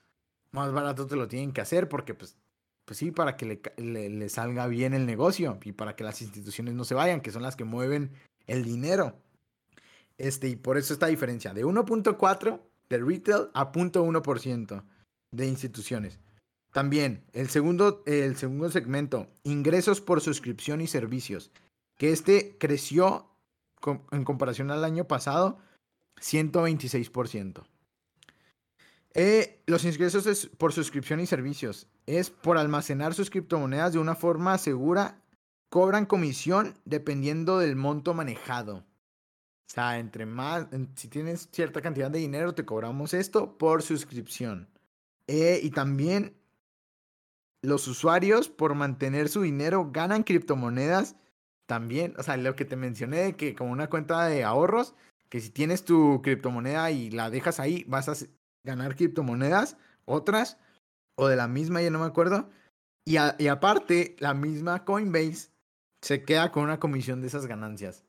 más 0.53 0.73
barato 0.73 1.07
te 1.07 1.17
lo 1.17 1.29
tienen 1.29 1.53
que 1.53 1.61
hacer, 1.61 1.89
porque 1.89 2.15
pues, 2.15 2.37
pues 2.85 2.99
sí, 2.99 3.11
para 3.11 3.37
que 3.37 3.61
le, 3.77 4.11
le 4.11 4.29
salga 4.29 4.67
bien 4.67 4.95
el 4.95 5.07
negocio 5.07 5.59
y 5.65 5.73
para 5.73 5.97
que 5.97 6.05
las 6.05 6.23
instituciones 6.23 6.75
no 6.75 6.85
se 6.85 6.95
vayan, 6.95 7.21
que 7.21 7.33
son 7.33 7.43
las 7.43 7.57
que 7.57 7.65
mueven 7.65 8.13
el 8.47 8.65
dinero. 8.65 9.17
Este, 10.19 10.49
y 10.49 10.57
por 10.57 10.77
eso 10.77 10.93
esta 10.93 11.07
diferencia 11.07 11.53
de 11.55 11.65
1.4 11.65 12.61
de 12.89 12.99
retail 12.99 13.49
a 13.55 13.73
0.1% 13.73 14.85
de 15.33 15.47
instituciones. 15.47 16.19
También 16.73 17.25
el 17.33 17.49
segundo, 17.49 18.03
el 18.07 18.37
segundo 18.37 18.71
segmento, 18.71 19.29
ingresos 19.45 20.01
por 20.01 20.21
suscripción 20.21 20.81
y 20.81 20.87
servicios, 20.87 21.51
que 21.99 22.13
este 22.13 22.57
creció 22.59 23.29
en 24.11 24.25
comparación 24.25 24.71
al 24.71 24.85
año 24.85 25.07
pasado 25.07 25.59
126%. 26.21 27.65
Eh, 29.15 29.63
los 29.67 29.85
ingresos 29.85 30.49
por 30.57 30.73
suscripción 30.73 31.21
y 31.21 31.27
servicios 31.27 31.87
es 32.07 32.31
por 32.31 32.57
almacenar 32.57 33.15
sus 33.15 33.31
criptomonedas 33.31 33.93
de 33.93 33.99
una 33.99 34.15
forma 34.15 34.57
segura, 34.59 35.23
cobran 35.69 36.07
comisión 36.07 36.75
dependiendo 36.85 37.59
del 37.59 37.77
monto 37.77 38.15
manejado. 38.15 38.77
O 38.77 39.75
sea, 39.75 39.99
entre 39.99 40.27
más, 40.27 40.67
si 40.97 41.09
tienes 41.09 41.49
cierta 41.51 41.81
cantidad 41.81 42.11
de 42.11 42.19
dinero, 42.19 42.55
te 42.55 42.65
cobramos 42.65 43.15
esto 43.15 43.57
por 43.57 43.83
suscripción. 43.83 44.69
Eh, 45.27 45.61
y 45.63 45.71
también 45.71 46.37
los 47.63 47.87
usuarios, 47.89 48.49
por 48.49 48.75
mantener 48.75 49.29
su 49.29 49.43
dinero, 49.43 49.91
ganan 49.93 50.25
criptomonedas 50.25 51.17
también. 51.67 52.15
O 52.19 52.23
sea, 52.23 52.37
lo 52.37 52.55
que 52.57 52.65
te 52.65 52.77
mencioné 52.77 53.19
de 53.19 53.37
que 53.37 53.55
como 53.55 53.73
una 53.73 53.89
cuenta 53.89 54.27
de 54.27 54.45
ahorros, 54.45 54.95
que 55.29 55.41
si 55.41 55.51
tienes 55.51 55.85
tu 55.85 56.21
criptomoneda 56.23 56.91
y 56.91 57.11
la 57.11 57.31
dejas 57.31 57.61
ahí, 57.61 57.85
vas 57.89 58.09
a 58.09 58.15
ganar 58.65 58.97
criptomonedas, 58.97 59.77
otras, 60.05 60.59
o 61.17 61.29
de 61.29 61.37
la 61.37 61.49
misma, 61.49 61.83
ya 61.83 61.91
no 61.91 62.01
me 62.01 62.07
acuerdo. 62.07 62.51
Y, 63.05 63.17
y 63.39 63.49
aparte, 63.49 64.17
la 64.19 64.35
misma 64.35 64.85
Coinbase 64.85 65.51
se 66.01 66.25
queda 66.25 66.53
con 66.53 66.65
una 66.65 66.79
comisión 66.79 67.21
de 67.21 67.29
esas 67.29 67.47
ganancias. 67.47 68.05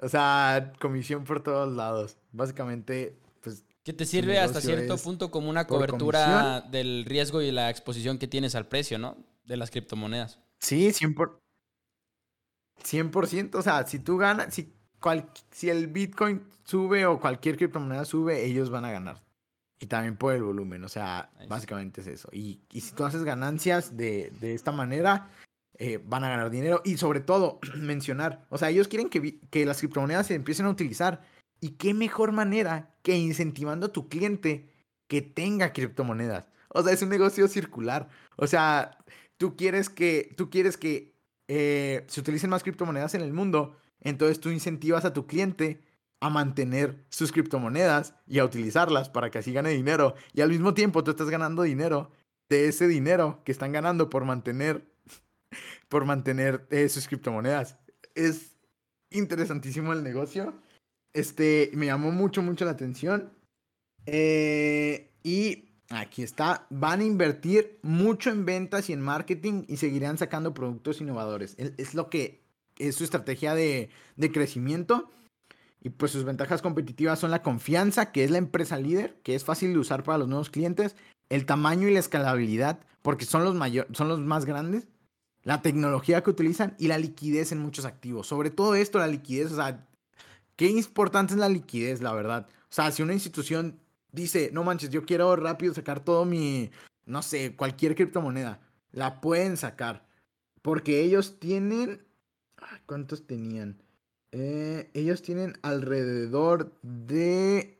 O 0.00 0.08
sea, 0.08 0.72
comisión 0.80 1.24
por 1.24 1.42
todos 1.42 1.74
lados. 1.74 2.16
Básicamente, 2.32 3.18
pues. 3.40 3.64
Que 3.84 3.92
te 3.92 4.04
sirve 4.04 4.38
hasta 4.38 4.60
cierto 4.60 4.96
punto 4.98 5.30
como 5.30 5.48
una 5.48 5.66
cobertura 5.66 6.60
del 6.60 7.04
riesgo 7.04 7.40
y 7.40 7.50
la 7.50 7.70
exposición 7.70 8.18
que 8.18 8.28
tienes 8.28 8.54
al 8.54 8.68
precio, 8.68 8.98
¿no? 8.98 9.16
De 9.44 9.56
las 9.56 9.70
criptomonedas. 9.70 10.38
Sí, 10.60 10.88
100%. 10.88 11.38
100%. 12.84 13.54
O 13.54 13.62
sea, 13.62 13.86
si 13.86 13.98
tú 13.98 14.18
ganas, 14.18 14.54
si, 14.54 14.72
si 15.50 15.70
el 15.70 15.86
Bitcoin 15.88 16.44
sube 16.64 17.06
o 17.06 17.18
cualquier 17.18 17.56
criptomoneda 17.56 18.04
sube, 18.04 18.44
ellos 18.44 18.70
van 18.70 18.84
a 18.84 18.92
ganar. 18.92 19.22
Y 19.80 19.86
también 19.86 20.16
por 20.16 20.34
el 20.34 20.42
volumen. 20.42 20.84
O 20.84 20.88
sea, 20.88 21.30
básicamente 21.48 22.00
es 22.00 22.06
eso. 22.08 22.28
Y, 22.32 22.60
y 22.72 22.80
si 22.80 22.92
tú 22.92 23.04
haces 23.04 23.22
ganancias 23.22 23.96
de, 23.96 24.32
de 24.40 24.54
esta 24.54 24.72
manera, 24.72 25.30
eh, 25.80 26.00
van 26.04 26.24
a 26.24 26.28
ganar 26.28 26.50
dinero 26.50 26.82
y 26.84 26.96
sobre 26.96 27.20
todo 27.20 27.60
mencionar, 27.76 28.44
o 28.50 28.58
sea, 28.58 28.70
ellos 28.70 28.88
quieren 28.88 29.08
que, 29.08 29.38
que 29.50 29.64
las 29.64 29.78
criptomonedas 29.78 30.26
se 30.26 30.34
empiecen 30.34 30.66
a 30.66 30.70
utilizar 30.70 31.22
y 31.60 31.70
qué 31.70 31.94
mejor 31.94 32.32
manera 32.32 32.90
que 33.02 33.16
incentivando 33.16 33.86
a 33.86 33.92
tu 33.92 34.08
cliente 34.08 34.68
que 35.06 35.22
tenga 35.22 35.72
criptomonedas. 35.72 36.46
O 36.68 36.82
sea, 36.82 36.92
es 36.92 37.02
un 37.02 37.08
negocio 37.08 37.46
circular. 37.46 38.08
O 38.36 38.46
sea, 38.48 38.98
tú 39.36 39.56
quieres 39.56 39.88
que, 39.88 40.34
tú 40.36 40.50
quieres 40.50 40.76
que 40.76 41.14
eh, 41.46 42.04
se 42.08 42.20
utilicen 42.20 42.50
más 42.50 42.64
criptomonedas 42.64 43.14
en 43.14 43.22
el 43.22 43.32
mundo, 43.32 43.76
entonces 44.00 44.40
tú 44.40 44.50
incentivas 44.50 45.04
a 45.04 45.12
tu 45.12 45.26
cliente 45.26 45.80
a 46.20 46.30
mantener 46.30 47.04
sus 47.10 47.32
criptomonedas 47.32 48.14
y 48.26 48.38
a 48.38 48.44
utilizarlas 48.44 49.08
para 49.08 49.30
que 49.30 49.38
así 49.38 49.52
gane 49.52 49.70
dinero. 49.70 50.14
Y 50.32 50.40
al 50.40 50.50
mismo 50.50 50.74
tiempo 50.74 51.04
tú 51.04 51.12
estás 51.12 51.30
ganando 51.30 51.62
dinero 51.62 52.10
de 52.48 52.68
ese 52.68 52.88
dinero 52.88 53.42
que 53.44 53.52
están 53.52 53.72
ganando 53.72 54.10
por 54.10 54.24
mantener 54.24 54.84
por 55.88 56.04
mantener 56.04 56.66
eh, 56.70 56.88
sus 56.88 57.06
criptomonedas. 57.06 57.76
Es 58.14 58.56
interesantísimo 59.10 59.92
el 59.92 60.02
negocio. 60.02 60.54
Este, 61.12 61.70
me 61.74 61.86
llamó 61.86 62.10
mucho, 62.10 62.42
mucho 62.42 62.64
la 62.64 62.72
atención. 62.72 63.32
Eh, 64.06 65.10
y 65.22 65.68
aquí 65.90 66.22
está, 66.22 66.66
van 66.70 67.00
a 67.00 67.04
invertir 67.04 67.78
mucho 67.82 68.30
en 68.30 68.44
ventas 68.44 68.88
y 68.88 68.92
en 68.92 69.00
marketing 69.00 69.64
y 69.68 69.76
seguirán 69.76 70.18
sacando 70.18 70.54
productos 70.54 71.00
innovadores. 71.00 71.56
Es, 71.58 71.94
lo 71.94 72.10
que 72.10 72.42
es 72.78 72.96
su 72.96 73.04
estrategia 73.04 73.54
de, 73.54 73.90
de 74.16 74.32
crecimiento. 74.32 75.10
Y 75.80 75.90
pues 75.90 76.12
sus 76.12 76.24
ventajas 76.24 76.62
competitivas 76.62 77.18
son 77.18 77.30
la 77.30 77.42
confianza, 77.42 78.10
que 78.10 78.24
es 78.24 78.30
la 78.30 78.38
empresa 78.38 78.76
líder, 78.76 79.16
que 79.22 79.34
es 79.34 79.44
fácil 79.44 79.72
de 79.72 79.78
usar 79.78 80.02
para 80.02 80.18
los 80.18 80.28
nuevos 80.28 80.50
clientes, 80.50 80.96
el 81.28 81.46
tamaño 81.46 81.88
y 81.88 81.94
la 81.94 82.00
escalabilidad, 82.00 82.80
porque 83.02 83.24
son 83.24 83.44
los, 83.44 83.54
mayor, 83.54 83.86
son 83.92 84.08
los 84.08 84.18
más 84.18 84.44
grandes, 84.44 84.88
la 85.44 85.62
tecnología 85.62 86.22
que 86.22 86.30
utilizan 86.30 86.74
y 86.78 86.88
la 86.88 86.98
liquidez 86.98 87.52
en 87.52 87.60
muchos 87.60 87.84
activos. 87.84 88.26
Sobre 88.26 88.50
todo 88.50 88.74
esto, 88.74 88.98
la 88.98 89.06
liquidez, 89.06 89.52
o 89.52 89.56
sea, 89.56 89.86
qué 90.56 90.68
importante 90.68 91.34
es 91.34 91.38
la 91.38 91.48
liquidez, 91.48 92.02
la 92.02 92.12
verdad. 92.12 92.48
O 92.50 92.74
sea, 92.74 92.90
si 92.90 93.02
una 93.02 93.14
institución 93.14 93.78
dice, 94.12 94.50
no 94.52 94.64
manches, 94.64 94.90
yo 94.90 95.04
quiero 95.04 95.36
rápido 95.36 95.72
sacar 95.74 96.00
todo 96.00 96.24
mi, 96.24 96.70
no 97.06 97.22
sé, 97.22 97.54
cualquier 97.54 97.94
criptomoneda, 97.94 98.60
la 98.92 99.20
pueden 99.20 99.56
sacar. 99.56 100.06
Porque 100.60 101.00
ellos 101.02 101.38
tienen, 101.38 102.04
¿cuántos 102.86 103.26
tenían? 103.26 103.80
Eh, 104.32 104.90
ellos 104.94 105.22
tienen 105.22 105.54
alrededor 105.62 106.72
de 106.82 107.78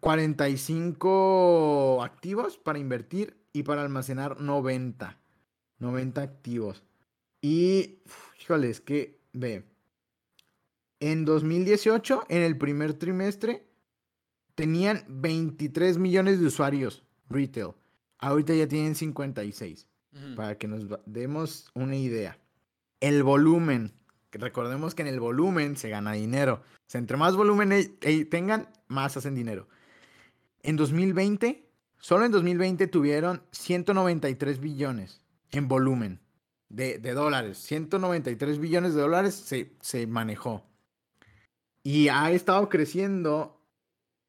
45 0.00 2.02
activos 2.02 2.58
para 2.58 2.78
invertir 2.78 3.36
y 3.52 3.64
para 3.64 3.82
almacenar 3.82 4.40
90. 4.40 5.18
90 5.78 6.22
activos. 6.22 6.84
Y, 7.40 8.00
híjole, 8.40 8.70
es 8.70 8.80
que, 8.80 9.20
ve, 9.32 9.64
en 11.00 11.24
2018, 11.24 12.24
en 12.28 12.42
el 12.42 12.58
primer 12.58 12.94
trimestre, 12.94 13.64
tenían 14.54 15.04
23 15.08 15.98
millones 15.98 16.40
de 16.40 16.46
usuarios 16.46 17.04
retail. 17.28 17.74
Ahorita 18.18 18.54
ya 18.54 18.66
tienen 18.66 18.94
56. 18.94 19.86
Para 20.34 20.58
que 20.58 20.66
nos 20.66 20.84
demos 21.06 21.70
una 21.74 21.94
idea. 21.94 22.40
El 22.98 23.22
volumen. 23.22 23.92
Recordemos 24.32 24.94
que 24.94 25.02
en 25.02 25.08
el 25.08 25.20
volumen 25.20 25.76
se 25.76 25.88
gana 25.88 26.12
dinero. 26.12 26.62
O 26.64 26.90
sea, 26.90 26.98
entre 26.98 27.16
más 27.16 27.36
volumen 27.36 27.72
e, 27.72 27.90
e, 28.02 28.24
tengan, 28.24 28.68
más 28.86 29.16
hacen 29.16 29.34
dinero. 29.34 29.68
En 30.62 30.76
2020, 30.76 31.68
solo 31.98 32.24
en 32.24 32.32
2020 32.32 32.86
tuvieron 32.88 33.42
193 33.52 34.60
billones 34.60 35.22
en 35.50 35.68
volumen 35.68 36.20
de, 36.68 36.98
dólares. 36.98 37.58
193 37.58 38.58
billones 38.58 38.94
de 38.94 39.00
dólares 39.00 39.34
se, 39.34 39.72
se 39.80 40.06
manejó. 40.06 40.64
Y 41.82 42.08
ha 42.08 42.30
estado 42.32 42.68
creciendo 42.68 43.60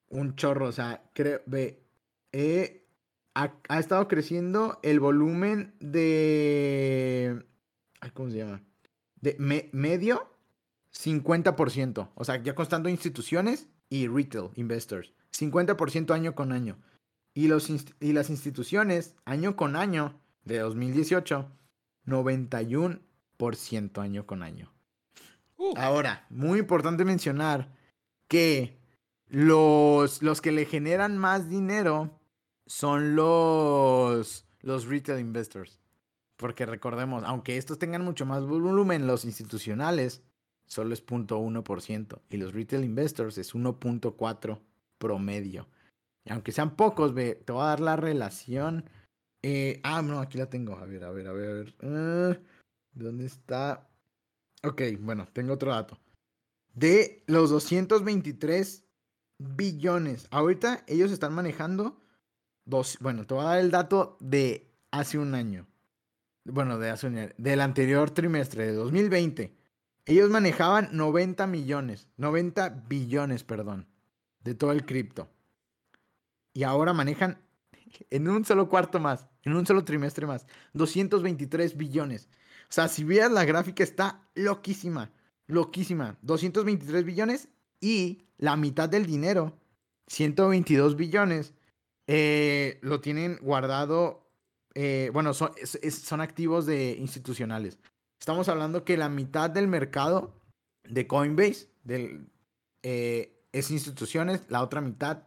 un 0.10 0.36
chorro. 0.36 0.68
O 0.68 0.72
sea, 0.72 1.04
creo, 1.14 1.42
eh, 2.32 2.86
ha, 3.34 3.80
estado 3.80 4.08
creciendo 4.08 4.80
el 4.84 5.00
volumen 5.00 5.74
de... 5.80 7.46
¿Cómo 8.14 8.30
se 8.30 8.38
llama? 8.38 8.62
De 9.22 9.36
medio 9.72 10.30
50%. 10.94 12.10
O 12.16 12.24
sea, 12.24 12.42
ya 12.42 12.56
constando 12.56 12.90
instituciones 12.90 13.68
y 13.90 14.08
retail 14.08 14.50
investors. 14.56 15.14
50% 15.34 16.12
año 16.12 16.36
con 16.36 16.52
año. 16.52 16.78
Y, 17.34 17.48
los 17.48 17.70
y 17.70 18.14
las 18.14 18.30
instituciones, 18.30 19.16
año 19.26 19.56
con 19.56 19.76
año, 19.76 20.20
de 20.44 20.60
2018, 20.60 21.50
91% 22.06 24.02
año 24.02 24.26
con 24.26 24.44
año. 24.44 24.74
Uh. 25.58 25.74
Ahora, 25.78 26.26
muy 26.30 26.60
importante 26.60 27.06
mencionar 27.06 27.72
que 28.28 28.80
los, 29.28 30.22
los 30.24 30.42
que 30.42 30.52
le 30.52 30.66
generan 30.66 31.18
más 31.18 31.50
dinero 31.50 32.20
son 32.66 33.16
los, 33.16 34.46
los 34.62 34.86
retail 34.86 35.20
investors. 35.20 35.80
Porque 36.40 36.66
recordemos, 36.66 37.26
aunque 37.26 37.58
estos 37.58 37.80
tengan 37.80 38.06
mucho 38.06 38.26
más 38.26 38.46
volumen, 38.46 39.08
los 39.08 39.26
institucionales 39.26 40.24
solo 40.68 40.94
es 40.94 41.06
0.1% 41.06 42.22
y 42.30 42.38
los 42.38 42.54
retail 42.54 42.86
investors 42.86 43.38
es 43.38 43.54
1.4 43.54 44.58
promedio. 44.98 45.68
Y 46.24 46.32
aunque 46.32 46.54
sean 46.54 46.78
pocos, 46.78 47.14
ve, 47.14 47.36
te 47.36 47.52
voy 47.52 47.64
a 47.64 47.66
dar 47.66 47.82
la 47.82 47.98
relación. 47.98 48.90
Eh, 49.44 49.82
ah, 49.84 50.02
no, 50.02 50.22
aquí 50.22 50.38
la 50.38 50.50
tengo. 50.50 50.78
A 50.78 50.86
ver, 50.86 51.04
a 51.04 51.12
ver, 51.12 51.28
a 51.28 51.34
ver. 51.34 51.76
Ah, 51.82 52.38
¿Dónde 52.94 53.26
está? 53.26 53.90
Ok, 54.64 54.82
bueno, 55.02 55.28
tengo 55.34 55.56
otro 55.56 55.72
dato. 55.72 56.00
De 56.74 57.22
los 57.28 57.50
223 57.50 58.86
billones. 59.40 60.30
Ahorita 60.32 60.86
ellos 60.88 61.12
están 61.12 61.34
manejando 61.34 62.00
dos. 62.64 62.98
Bueno, 63.02 63.28
te 63.28 63.34
voy 63.34 63.44
a 63.44 63.50
dar 63.50 63.60
el 63.60 63.72
dato 63.72 64.16
de 64.22 64.72
hace 64.92 65.18
un 65.18 65.36
año. 65.36 65.69
Bueno, 66.46 66.78
de 66.78 66.90
hace. 66.90 67.34
Del 67.38 67.62
anterior 67.62 68.12
trimestre, 68.12 68.68
de 68.68 68.74
2020. 68.74 69.56
Ellos 70.06 70.30
manejaban 70.30 70.90
90 70.92 71.48
millones. 71.48 72.08
90 72.18 72.70
billones, 72.88 73.44
perdón. 73.44 73.88
De 74.44 74.56
todo 74.56 74.72
el 74.72 74.86
cripto. 74.86 75.30
Y 76.54 76.64
ahora 76.64 76.94
manejan 76.94 77.42
en 78.10 78.30
un 78.30 78.46
solo 78.46 78.70
cuarto 78.70 79.00
más. 79.00 79.28
En 79.44 79.56
un 79.56 79.66
solo 79.66 79.84
trimestre 79.84 80.26
más. 80.26 80.46
223 80.74 81.78
billones. 81.78 82.30
O 82.64 82.72
sea, 82.72 82.88
si 82.88 83.04
vieras 83.04 83.32
la 83.32 83.46
gráfica 83.46 83.84
está 83.84 84.28
loquísima. 84.36 85.12
Loquísima. 85.48 86.18
223 86.22 87.04
billones 87.04 87.50
y 87.82 88.26
la 88.38 88.56
mitad 88.56 88.90
del 88.90 89.06
dinero, 89.06 89.58
122 90.08 90.96
billones, 90.96 91.54
eh, 92.08 92.80
lo 92.82 93.02
tienen 93.02 93.38
guardado. 93.42 94.29
Eh, 94.76 95.10
bueno, 95.14 95.34
son, 95.34 96.22
activos 96.22 96.66
de 96.66 96.92
institucionales. 96.92 97.80
Estamos 98.20 98.50
hablando 98.50 98.84
que 98.84 98.98
la 98.98 99.10
mitad 99.10 99.50
del 99.50 99.68
mercado 99.68 100.34
de 100.84 101.08
Coinbase 101.08 101.70
eh, 102.84 103.46
es 103.52 103.72
instituciones, 103.72 104.44
la 104.50 104.62
otra 104.62 104.82
mitad 104.82 105.24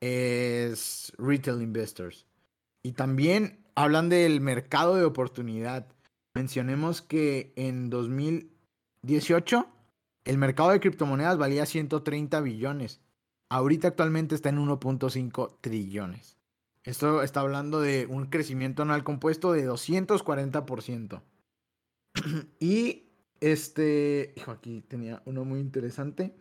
es 0.00 1.12
retail 1.18 1.62
investors. 1.62 2.26
Y 2.82 2.92
también 2.92 3.64
hablan 3.74 4.08
del 4.08 4.40
mercado 4.40 4.96
de 4.96 5.04
oportunidad. 5.04 5.86
Mencionemos 6.34 7.02
que 7.02 7.52
en 7.56 7.90
2018 7.90 9.66
el 10.24 10.38
mercado 10.38 10.70
de 10.70 10.80
criptomonedas 10.80 11.38
valía 11.38 11.66
130 11.66 12.40
billones. 12.40 13.00
Ahorita 13.50 13.88
actualmente 13.88 14.34
está 14.34 14.48
en 14.48 14.58
1.5 14.58 15.58
trillones. 15.60 16.39
Esto 16.84 17.22
está 17.22 17.40
hablando 17.40 17.80
de 17.80 18.06
un 18.06 18.26
crecimiento 18.26 18.82
anual 18.82 19.04
compuesto 19.04 19.52
de 19.52 19.68
240%. 19.68 21.22
y 22.58 23.10
este, 23.40 24.32
hijo, 24.36 24.50
aquí 24.50 24.82
tenía 24.82 25.22
uno 25.26 25.44
muy 25.44 25.60
interesante. 25.60 26.34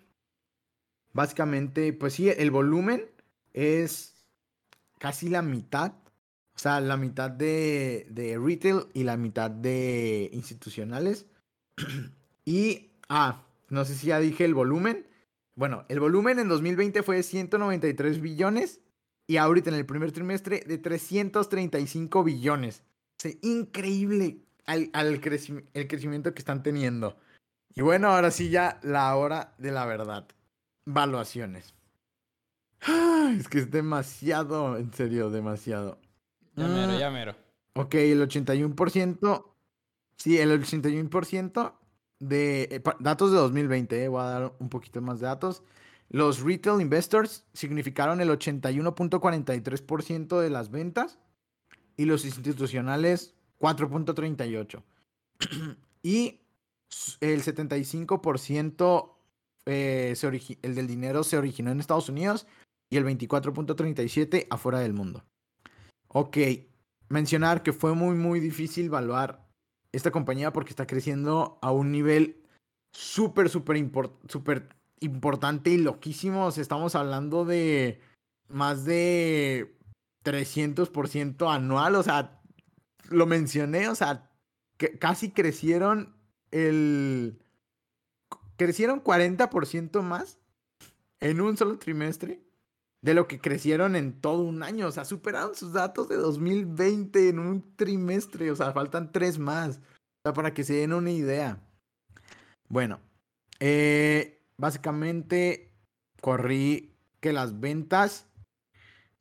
Básicamente, 1.12 1.92
pues 1.92 2.14
sí, 2.14 2.30
el 2.30 2.52
volumen 2.52 3.06
es 3.54 4.26
casi 4.98 5.30
la 5.30 5.42
mitad. 5.42 5.94
O 6.56 6.60
sea, 6.60 6.80
la 6.82 6.98
mitad 6.98 7.32
de, 7.32 8.08
de 8.10 8.38
retail 8.38 8.88
y 8.94 9.04
la 9.04 9.18
mitad 9.18 9.52
de 9.52 10.30
institucionales. 10.32 11.26
y, 12.46 12.92
ah, 13.10 13.46
no 13.70 13.84
sé 13.84 13.96
si 13.96 14.08
ya 14.08 14.20
dije 14.20 14.46
el 14.46 14.54
volumen. 14.54 15.06
Bueno, 15.56 15.86
el 15.90 16.00
volumen 16.00 16.40
en 16.40 16.48
2020 16.48 17.04
fue 17.04 17.18
de 17.18 17.24
193 17.24 18.22
billones 18.22 18.80
y 19.30 19.38
ahorita 19.38 19.70
en 19.70 19.76
el 19.76 19.86
primer 19.86 20.12
trimestre 20.12 20.64
de 20.66 20.80
335 20.80 22.24
billones. 22.24 22.82
O 23.24 23.28
increíble 23.44 24.40
al, 24.66 24.90
el 24.92 25.22
crecimiento 25.88 26.34
que 26.34 26.40
están 26.40 26.64
teniendo. 26.64 27.16
Y 27.76 27.84
bueno, 27.84 28.08
ahora 28.08 28.32
sí 28.32 28.50
ya 28.50 28.80
la 28.82 29.16
hora 29.16 29.54
de 29.60 29.70
la 29.72 29.86
verdad. 29.86 30.28
Valuaciones. 30.86 31.76
Es 33.38 33.48
que 33.48 33.60
es 33.60 33.70
demasiado, 33.70 34.76
en 34.78 34.92
serio, 34.94 35.30
demasiado. 35.30 36.00
Ya 36.56 36.68
mero, 36.68 36.98
ya 36.98 37.12
mero. 37.12 37.36
Ok, 37.74 37.94
el 37.94 38.28
81%. 38.28 39.46
Sí, 40.16 40.40
el 40.40 40.60
81% 40.60 41.74
de 42.18 42.64
eh, 42.64 42.84
datos 43.00 43.32
de 43.32 43.38
2020, 43.38 44.04
eh, 44.04 44.08
voy 44.08 44.22
a 44.22 44.26
dar 44.26 44.54
un 44.58 44.70
poquito 44.70 45.04
más 45.04 45.20
de 45.20 45.28
datos. 45.28 45.62
Los 46.10 46.42
retail 46.42 46.82
investors 46.82 47.46
significaron 47.54 48.20
el 48.20 48.30
81.43% 48.30 50.40
de 50.40 50.50
las 50.50 50.72
ventas 50.72 51.20
y 51.98 52.06
los 52.06 52.26
institucionales 52.26 53.36
4.38. 53.60 54.82
y 56.02 56.42
el 57.22 57.44
75% 57.44 59.16
eh, 59.68 60.16
el 60.64 60.76
del 60.76 60.88
dinero 60.88 61.24
se 61.24 61.38
originó 61.38 61.72
en 61.72 61.80
Estados 61.80 62.10
Unidos 62.10 62.48
y 62.90 62.98
el 62.98 63.06
24.37 63.06 64.48
afuera 64.50 64.80
del 64.80 64.94
mundo. 64.94 65.24
Ok, 66.08 66.38
mencionar 67.08 67.62
que 67.62 67.72
fue 67.72 67.94
muy 67.94 68.16
muy 68.16 68.40
difícil 68.40 68.88
evaluar 68.88 69.48
esta 69.92 70.10
compañía 70.10 70.52
porque 70.52 70.72
está 70.72 70.88
creciendo 70.88 71.60
a 71.62 71.72
un 71.72 71.92
nivel 71.92 72.42
súper, 72.92 73.50
súper 73.50 73.78
importante 75.02 75.70
y 75.70 75.78
loquísimo. 75.78 76.50
estamos 76.50 76.96
hablando 76.96 77.46
de 77.46 78.02
más 78.48 78.86
de 78.86 79.78
300% 80.24 81.54
anual. 81.54 81.96
O 81.96 82.04
sea, 82.04 82.42
lo 83.10 83.26
mencioné, 83.26 83.90
o 83.90 83.96
sea, 83.96 84.30
que 84.78 84.98
casi 84.98 85.32
crecieron 85.32 86.16
el... 86.52 87.42
Crecieron 88.58 89.02
40% 89.02 90.02
más 90.02 90.38
en 91.22 91.40
un 91.40 91.56
solo 91.56 91.78
trimestre 91.78 92.42
de 93.02 93.14
lo 93.14 93.28
que 93.28 93.40
crecieron 93.40 93.96
en 93.96 94.20
todo 94.20 94.44
un 94.44 94.64
año. 94.64 94.88
O 94.88 94.92
sea, 94.92 95.06
superaron 95.06 95.56
sus 95.56 95.74
datos 95.74 96.10
de 96.10 96.18
2020 96.18 97.30
en 97.30 97.40
un 97.40 97.76
trimestre. 97.76 98.52
O 98.52 98.56
sea, 98.56 98.74
faltan 98.74 99.12
tres 99.12 99.40
más. 99.40 99.78
O 99.78 100.22
sea, 100.24 100.34
para 100.34 100.54
que 100.54 100.64
se 100.66 100.74
den 100.74 100.94
una 100.94 101.12
idea. 101.12 101.62
Bueno, 102.68 103.00
eh, 103.60 104.39
básicamente 104.60 105.72
corrí 106.22 106.94
que 107.20 107.34
las 107.34 107.60
ventas 107.60 108.28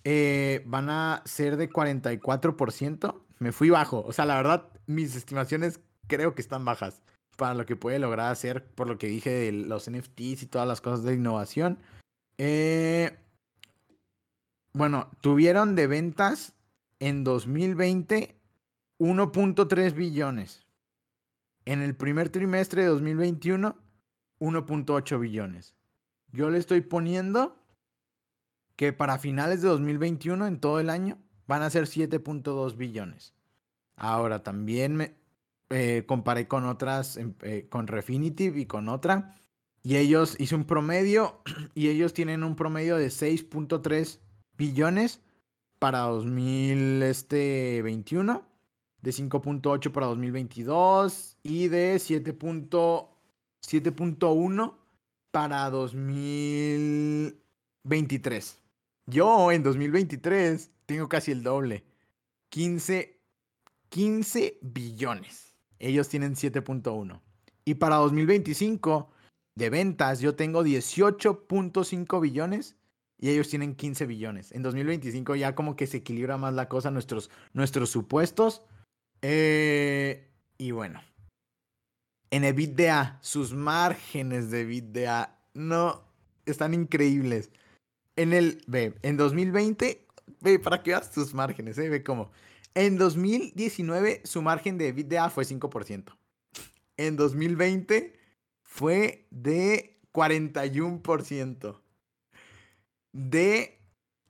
eh, 0.05 0.63
van 0.67 0.91
a 0.91 1.23
ser 1.25 1.57
de 1.57 1.71
44%. 1.71 3.23
Me 3.39 3.53
fui 3.53 3.71
bajo. 3.71 4.05
O 4.07 4.13
sea, 4.13 4.27
la 4.27 4.37
verdad, 4.37 4.69
mis 4.87 5.17
estimaciones 5.17 5.81
creo 6.07 6.35
que 6.35 6.43
están 6.43 6.65
bajas 6.65 7.01
para 7.37 7.55
lo 7.55 7.65
que 7.65 7.77
puede 7.77 7.99
lograr 7.99 8.31
hacer, 8.33 8.67
por 8.75 8.89
lo 8.89 8.99
que 8.99 9.07
dije 9.07 9.31
de 9.31 9.53
los 9.53 9.91
NFTs 9.91 10.43
y 10.43 10.47
todas 10.47 10.69
las 10.69 10.81
cosas 10.81 11.05
de 11.05 11.15
innovación. 11.15 11.79
Eh, 12.37 13.17
bueno, 14.73 15.11
tuvieron 15.21 15.75
de 15.75 15.87
ventas 15.87 16.53
en 16.99 17.25
2020 17.25 18.39
1.3 18.99 19.95
billones. 19.95 20.67
En 21.65 21.83
el 21.83 21.95
primer 21.95 22.31
trimestre 22.31 22.83
de 22.83 22.89
2021, 22.89 23.77
1.8 24.41 25.21
billones. 25.21 25.75
Yo 26.33 26.51
le 26.51 26.59
estoy 26.59 26.83
poniendo 26.83 27.57
que 28.77 28.93
para 28.93 29.19
finales 29.19 29.63
de 29.63 29.69
2021, 29.69 30.47
en 30.47 30.61
todo 30.61 30.79
el 30.79 30.91
año, 30.91 31.19
van 31.47 31.63
a 31.63 31.71
ser 31.71 31.87
7.2 31.87 32.77
billones. 32.77 33.35
Ahora, 33.97 34.45
también 34.45 34.95
me 34.95 35.17
eh, 35.71 36.05
comparé 36.07 36.47
con 36.47 36.65
otras, 36.65 37.17
em, 37.17 37.35
eh, 37.43 37.67
con 37.69 37.89
Refinitiv 37.89 38.57
y 38.57 38.67
con 38.67 38.89
otra, 38.89 39.35
y 39.83 39.97
ellos 39.97 40.37
hice 40.39 40.55
un 40.55 40.65
promedio, 40.65 41.43
y 41.75 41.89
ellos 41.89 42.15
tienen 42.15 42.45
un 42.45 42.55
promedio 42.55 42.97
de 42.97 43.11
6.3 43.11 44.21
billones 44.57 45.21
para 45.79 45.99
2021, 46.01 48.47
de 49.03 49.11
5.8 49.11 49.93
para 49.93 50.07
2022 50.07 51.37
y 51.43 51.69
de 51.69 51.99
7.1 53.67 54.75
para 55.31 55.71
2023. 55.71 58.59
Yo 59.07 59.53
en 59.53 59.63
2023 59.63 60.71
tengo 60.87 61.09
casi 61.09 61.33
el 61.33 61.43
doble. 61.43 61.85
15, 62.51 63.19
15 63.89 64.59
billones. 64.63 65.57
Ellos 65.79 66.09
tienen 66.09 66.35
7.1. 66.35 67.21
Y 67.65 67.75
para 67.75 67.97
2025 67.97 69.11
de 69.55 69.71
ventas 69.71 70.21
yo 70.21 70.35
tengo 70.35 70.63
18.5 70.63 72.21
billones 72.21 72.77
y 73.19 73.31
ellos 73.31 73.49
tienen 73.49 73.75
15 73.75 74.07
billones. 74.07 74.53
En 74.53 74.63
2025 74.63 75.37
ya 75.37 75.55
como 75.55 75.77
que 75.77 75.87
se 75.87 75.99
equilibra 75.99 76.39
más 76.39 76.55
la 76.55 76.69
cosa, 76.69 76.91
nuestros, 76.91 77.31
supuestos. 77.91 78.63
Eh, 79.23 80.31
y 80.57 80.71
bueno, 80.71 81.01
en 82.31 82.45
EBITDA, 82.45 83.19
sus 83.23 83.53
márgenes 83.53 84.51
de 84.51 84.63
EBITDA 84.63 85.39
no 85.55 86.05
están 86.47 86.75
increíbles. 86.75 87.51
En 88.17 88.33
el, 88.33 88.63
ve, 88.67 88.95
en 89.03 89.17
2020, 89.17 90.07
ve, 90.41 90.59
para 90.59 90.83
que 90.83 90.91
veas 90.91 91.13
sus 91.13 91.35
márgenes, 91.35 91.79
¿eh? 91.79 91.89
ve 91.89 92.03
cómo. 92.03 92.31
En 92.75 92.99
2019, 92.99 94.23
su 94.25 94.43
margen 94.43 94.79
de 94.79 94.89
EBITDA 94.89 95.31
fue 95.31 95.45
5%. 95.45 96.17
En 96.97 97.17
2020 97.17 98.19
fue 98.63 99.27
de 99.31 99.99
41% 100.13 101.81
de, 103.13 103.81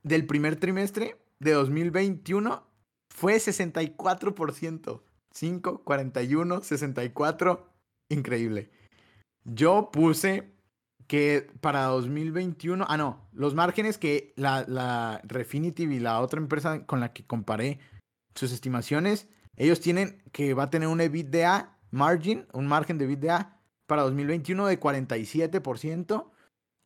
del 0.03 0.25
primer 0.25 0.55
trimestre 0.55 1.17
de 1.39 1.51
2021 1.51 2.63
fue 3.09 3.35
64%. 3.35 5.01
5, 5.31 5.83
41, 5.83 6.61
64. 6.61 7.69
Increíble. 8.09 8.69
Yo 9.45 9.89
puse 9.91 10.51
que 11.07 11.47
para 11.61 11.85
2021, 11.85 12.85
ah, 12.87 12.97
no, 12.97 13.27
los 13.33 13.55
márgenes 13.55 13.97
que 13.97 14.33
la, 14.35 14.65
la 14.67 15.21
Refinitiv 15.23 15.91
y 15.91 15.99
la 15.99 16.19
otra 16.21 16.39
empresa 16.39 16.85
con 16.85 16.99
la 16.99 17.13
que 17.13 17.25
comparé 17.25 17.79
sus 18.35 18.51
estimaciones, 18.51 19.27
ellos 19.57 19.79
tienen 19.79 20.21
que 20.31 20.53
va 20.53 20.63
a 20.63 20.69
tener 20.69 20.87
un 20.87 21.01
EBITDA 21.01 21.77
margin, 21.91 22.45
un 22.53 22.67
margen 22.67 22.97
de 22.97 23.05
EBITDA 23.05 23.59
para 23.87 24.03
2021 24.03 24.67
de 24.67 24.79
47% 24.79 26.29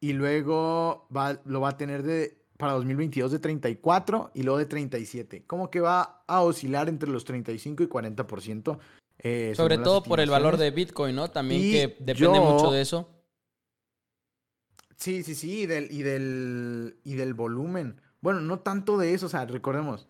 y 0.02 0.14
luego 0.14 1.08
va, 1.16 1.42
lo 1.46 1.62
va 1.62 1.70
a 1.70 1.78
tener 1.78 2.04
de, 2.04 2.44
para 2.58 2.74
2022 2.74 3.32
de 3.32 3.40
34 3.40 4.32
y 4.34 4.44
luego 4.44 4.58
de 4.58 4.66
37. 4.66 5.44
Como 5.46 5.70
que 5.70 5.82
va 5.82 6.24
a 6.28 6.42
oscilar 6.42 6.90
entre 6.90 7.10
los 7.10 7.26
35 7.26 7.84
y 7.84 7.88
40%. 7.88 8.80
Eh, 9.24 9.54
Sobre 9.56 9.78
todo 9.78 10.04
por 10.04 10.20
el 10.20 10.30
valor 10.30 10.58
de 10.58 10.72
Bitcoin, 10.72 11.16
¿no? 11.16 11.32
También 11.32 11.62
que 11.62 11.98
depende 12.00 12.42
mucho 12.42 12.72
de 12.72 12.82
eso. 12.82 13.10
Sí, 14.98 15.24
sí, 15.24 15.34
sí, 15.34 15.62
y 15.62 15.66
del, 15.66 15.92
y 15.92 16.04
del, 16.04 16.98
y 17.04 17.16
del 17.16 17.34
volumen. 17.34 18.02
Bueno, 18.20 18.42
no 18.42 18.60
tanto 18.60 18.98
de 18.98 19.14
eso, 19.14 19.26
o 19.26 19.30
sea, 19.30 19.46
recordemos, 19.46 20.08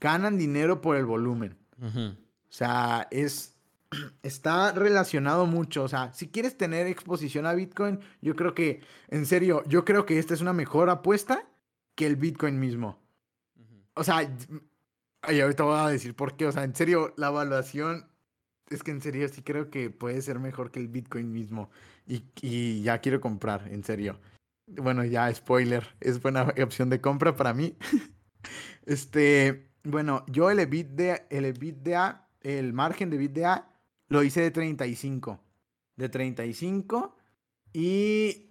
ganan 0.00 0.38
dinero 0.38 0.80
por 0.80 0.96
el 0.96 1.04
volumen. 1.04 1.58
O 1.80 2.16
sea, 2.48 3.08
es, 3.10 3.56
está 4.22 4.72
relacionado 4.72 5.46
mucho. 5.46 5.84
O 5.84 5.88
sea, 5.88 6.12
si 6.12 6.28
quieres 6.28 6.56
tener 6.56 6.86
exposición 6.86 7.46
a 7.46 7.54
Bitcoin, 7.54 8.00
yo 8.20 8.36
creo 8.36 8.54
que, 8.54 8.80
en 9.08 9.26
serio, 9.26 9.62
yo 9.66 9.84
creo 9.84 10.06
que 10.06 10.18
esta 10.18 10.34
es 10.34 10.40
una 10.40 10.52
mejor 10.52 10.90
apuesta 10.90 11.46
que 11.94 12.06
el 12.06 12.16
Bitcoin 12.16 12.58
mismo. 12.58 12.98
O 13.94 14.04
sea, 14.04 14.30
ay, 15.22 15.40
ahorita 15.40 15.64
voy 15.64 15.78
a 15.78 15.88
decir 15.88 16.14
por 16.14 16.36
qué. 16.36 16.46
O 16.46 16.52
sea, 16.52 16.64
en 16.64 16.74
serio, 16.74 17.14
la 17.16 17.28
evaluación 17.28 18.08
es 18.70 18.82
que 18.82 18.90
en 18.90 19.00
serio 19.00 19.28
sí 19.28 19.42
creo 19.42 19.70
que 19.70 19.90
puede 19.90 20.20
ser 20.22 20.38
mejor 20.38 20.70
que 20.70 20.80
el 20.80 20.88
Bitcoin 20.88 21.32
mismo. 21.32 21.70
Y, 22.06 22.82
ya 22.82 23.00
quiero 23.00 23.20
comprar, 23.20 23.68
en 23.68 23.84
serio. 23.84 24.18
Bueno, 24.66 25.04
ya 25.04 25.32
spoiler, 25.34 25.86
es 26.00 26.20
buena 26.20 26.42
opción 26.62 26.90
de 26.90 27.00
compra 27.00 27.36
para 27.36 27.54
mí. 27.54 27.76
este, 28.86 29.70
bueno, 29.84 30.24
yo 30.28 30.50
el 30.50 30.60
EBITDA, 30.60 31.26
el 31.30 31.44
EBITDA, 31.46 32.28
el 32.40 32.72
margen 32.72 33.10
de 33.10 33.16
EBITDA 33.16 33.68
lo 34.08 34.22
hice 34.22 34.40
de 34.40 34.50
35. 34.50 35.40
De 35.96 36.08
35. 36.08 37.16
Y 37.72 38.50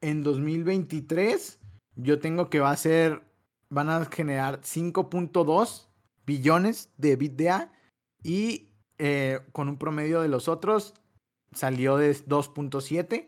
en 0.00 0.22
2023 0.22 1.60
yo 1.96 2.18
tengo 2.18 2.50
que 2.50 2.60
va 2.60 2.70
a 2.70 2.76
ser, 2.76 3.22
van 3.70 3.88
a 3.88 4.04
generar 4.04 4.60
5.2 4.60 5.85
billones 6.26 6.90
de 6.96 7.12
EBITDA 7.12 7.72
y 8.22 8.68
eh, 8.98 9.40
con 9.52 9.68
un 9.68 9.78
promedio 9.78 10.20
de 10.20 10.28
los 10.28 10.48
otros 10.48 10.94
salió 11.52 11.96
de 11.96 12.12
2.7 12.12 13.26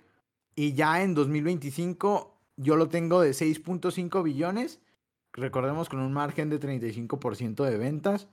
y 0.55 0.73
ya 0.73 1.03
en 1.03 1.15
2025 1.15 2.35
yo 2.57 2.77
lo 2.77 2.89
tengo 2.89 3.21
de 3.21 3.31
6.5 3.31 4.23
billones, 4.23 4.81
recordemos 5.33 5.89
con 5.89 6.01
un 6.01 6.13
margen 6.13 6.51
de 6.51 6.59
35% 6.59 7.65
de 7.65 7.79
ventas 7.79 8.29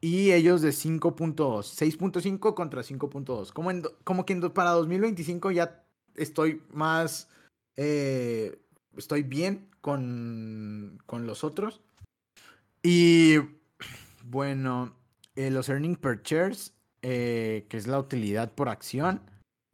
y 0.00 0.32
ellos 0.32 0.62
de 0.62 0.70
5.2. 0.70 1.34
6.5 1.36 2.54
contra 2.54 2.82
5.2. 2.82 3.52
Como, 3.52 3.70
como 4.04 4.26
que 4.26 4.36
para 4.50 4.70
2025 4.70 5.50
ya 5.50 5.84
estoy 6.16 6.62
más... 6.72 7.28
Eh, 7.76 8.58
estoy 8.96 9.22
bien 9.22 9.68
con, 9.80 10.98
con 11.06 11.26
los 11.26 11.44
otros. 11.44 11.80
Y 12.82 13.36
bueno, 14.30 14.94
eh, 15.34 15.50
los 15.50 15.68
earning 15.68 15.96
per 15.96 16.22
shares, 16.22 16.74
eh, 17.02 17.66
que 17.68 17.76
es 17.76 17.86
la 17.88 17.98
utilidad 17.98 18.52
por 18.52 18.68
acción, 18.68 19.22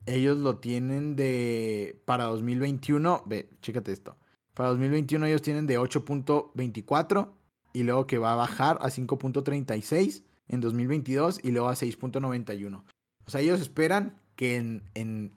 ellos 0.06 0.38
lo 0.38 0.58
tienen 0.58 1.14
de... 1.14 2.00
Para 2.06 2.24
2021, 2.24 3.24
ve, 3.26 3.50
chécate 3.60 3.92
esto. 3.92 4.16
Para 4.54 4.70
2021 4.70 5.26
ellos 5.26 5.42
tienen 5.42 5.66
de 5.66 5.78
8.24 5.78 7.28
y 7.74 7.82
luego 7.82 8.06
que 8.06 8.16
va 8.16 8.32
a 8.32 8.36
bajar 8.36 8.78
a 8.80 8.86
5.36 8.86 10.22
en 10.48 10.60
2022 10.60 11.40
y 11.42 11.50
luego 11.50 11.68
a 11.68 11.74
6.91. 11.74 12.82
O 13.26 13.30
sea, 13.30 13.42
ellos 13.42 13.60
esperan 13.60 14.16
que 14.36 14.56
en, 14.56 14.82
en 14.94 15.32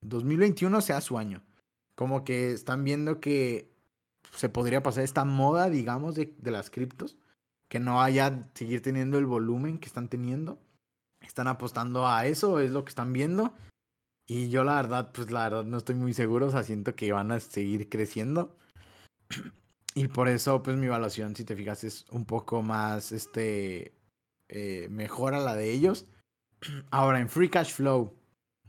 2021 0.00 0.80
sea 0.80 1.00
su 1.00 1.18
año. 1.18 1.44
Como 1.94 2.24
que 2.24 2.50
están 2.50 2.82
viendo 2.82 3.20
que 3.20 3.70
se 4.32 4.48
podría 4.48 4.82
pasar 4.82 5.04
esta 5.04 5.24
moda, 5.24 5.70
digamos, 5.70 6.16
de, 6.16 6.34
de 6.38 6.50
las 6.50 6.70
criptos. 6.70 7.16
Que 7.74 7.80
no 7.80 8.00
haya 8.00 8.48
seguir 8.54 8.82
teniendo 8.82 9.18
el 9.18 9.26
volumen 9.26 9.80
que 9.80 9.88
están 9.88 10.08
teniendo. 10.08 10.60
Están 11.20 11.48
apostando 11.48 12.06
a 12.06 12.24
eso, 12.24 12.60
es 12.60 12.70
lo 12.70 12.84
que 12.84 12.90
están 12.90 13.12
viendo. 13.12 13.52
Y 14.28 14.48
yo 14.48 14.62
la 14.62 14.76
verdad, 14.76 15.10
pues 15.12 15.32
la 15.32 15.42
verdad 15.48 15.64
no 15.64 15.78
estoy 15.78 15.96
muy 15.96 16.14
seguro, 16.14 16.46
o 16.46 16.50
sea, 16.52 16.62
siento 16.62 16.94
que 16.94 17.10
van 17.10 17.32
a 17.32 17.40
seguir 17.40 17.88
creciendo. 17.88 18.56
Y 19.96 20.06
por 20.06 20.28
eso, 20.28 20.62
pues 20.62 20.76
mi 20.76 20.86
evaluación, 20.86 21.34
si 21.34 21.44
te 21.44 21.56
fijas, 21.56 21.82
es 21.82 22.06
un 22.12 22.26
poco 22.26 22.62
más, 22.62 23.10
este, 23.10 23.92
eh, 24.48 24.86
mejor 24.88 25.34
a 25.34 25.40
la 25.40 25.56
de 25.56 25.72
ellos. 25.72 26.06
Ahora, 26.92 27.18
en 27.18 27.28
Free 27.28 27.50
Cash 27.50 27.72
Flow, 27.72 28.14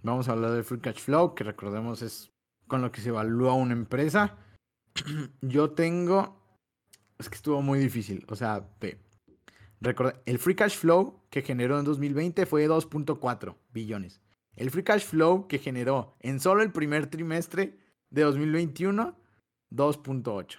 vamos 0.02 0.30
a 0.30 0.32
hablar 0.32 0.50
de 0.54 0.64
Free 0.64 0.80
Cash 0.80 1.02
Flow, 1.02 1.36
que 1.36 1.44
recordemos 1.44 2.02
es 2.02 2.32
con 2.68 2.82
lo 2.82 2.92
que 2.92 3.02
se 3.02 3.10
evalúa 3.10 3.54
una 3.54 3.74
empresa. 3.74 4.36
Yo 5.42 5.74
tengo, 5.74 6.45
es 7.18 7.30
que 7.30 7.36
estuvo 7.36 7.62
muy 7.62 7.80
difícil, 7.80 8.26
o 8.30 8.36
sea, 8.36 8.68
el 10.26 10.40
Free 10.40 10.56
Cash 10.56 10.78
Flow 10.78 11.22
que 11.30 11.42
generó 11.42 11.80
en 11.80 11.86
2020 11.86 12.46
fue 12.46 12.68
2.4 12.68 13.56
billones. 13.74 14.22
El 14.56 14.72
Free 14.72 14.84
Cash 14.84 15.06
Flow 15.06 15.48
que 15.48 15.60
generó 15.60 16.16
en 16.20 16.40
solo 16.40 16.62
el 16.62 16.72
primer 16.72 17.08
trimestre 17.08 17.78
de 18.10 18.22
2021, 18.24 19.18
2.8. 19.72 20.58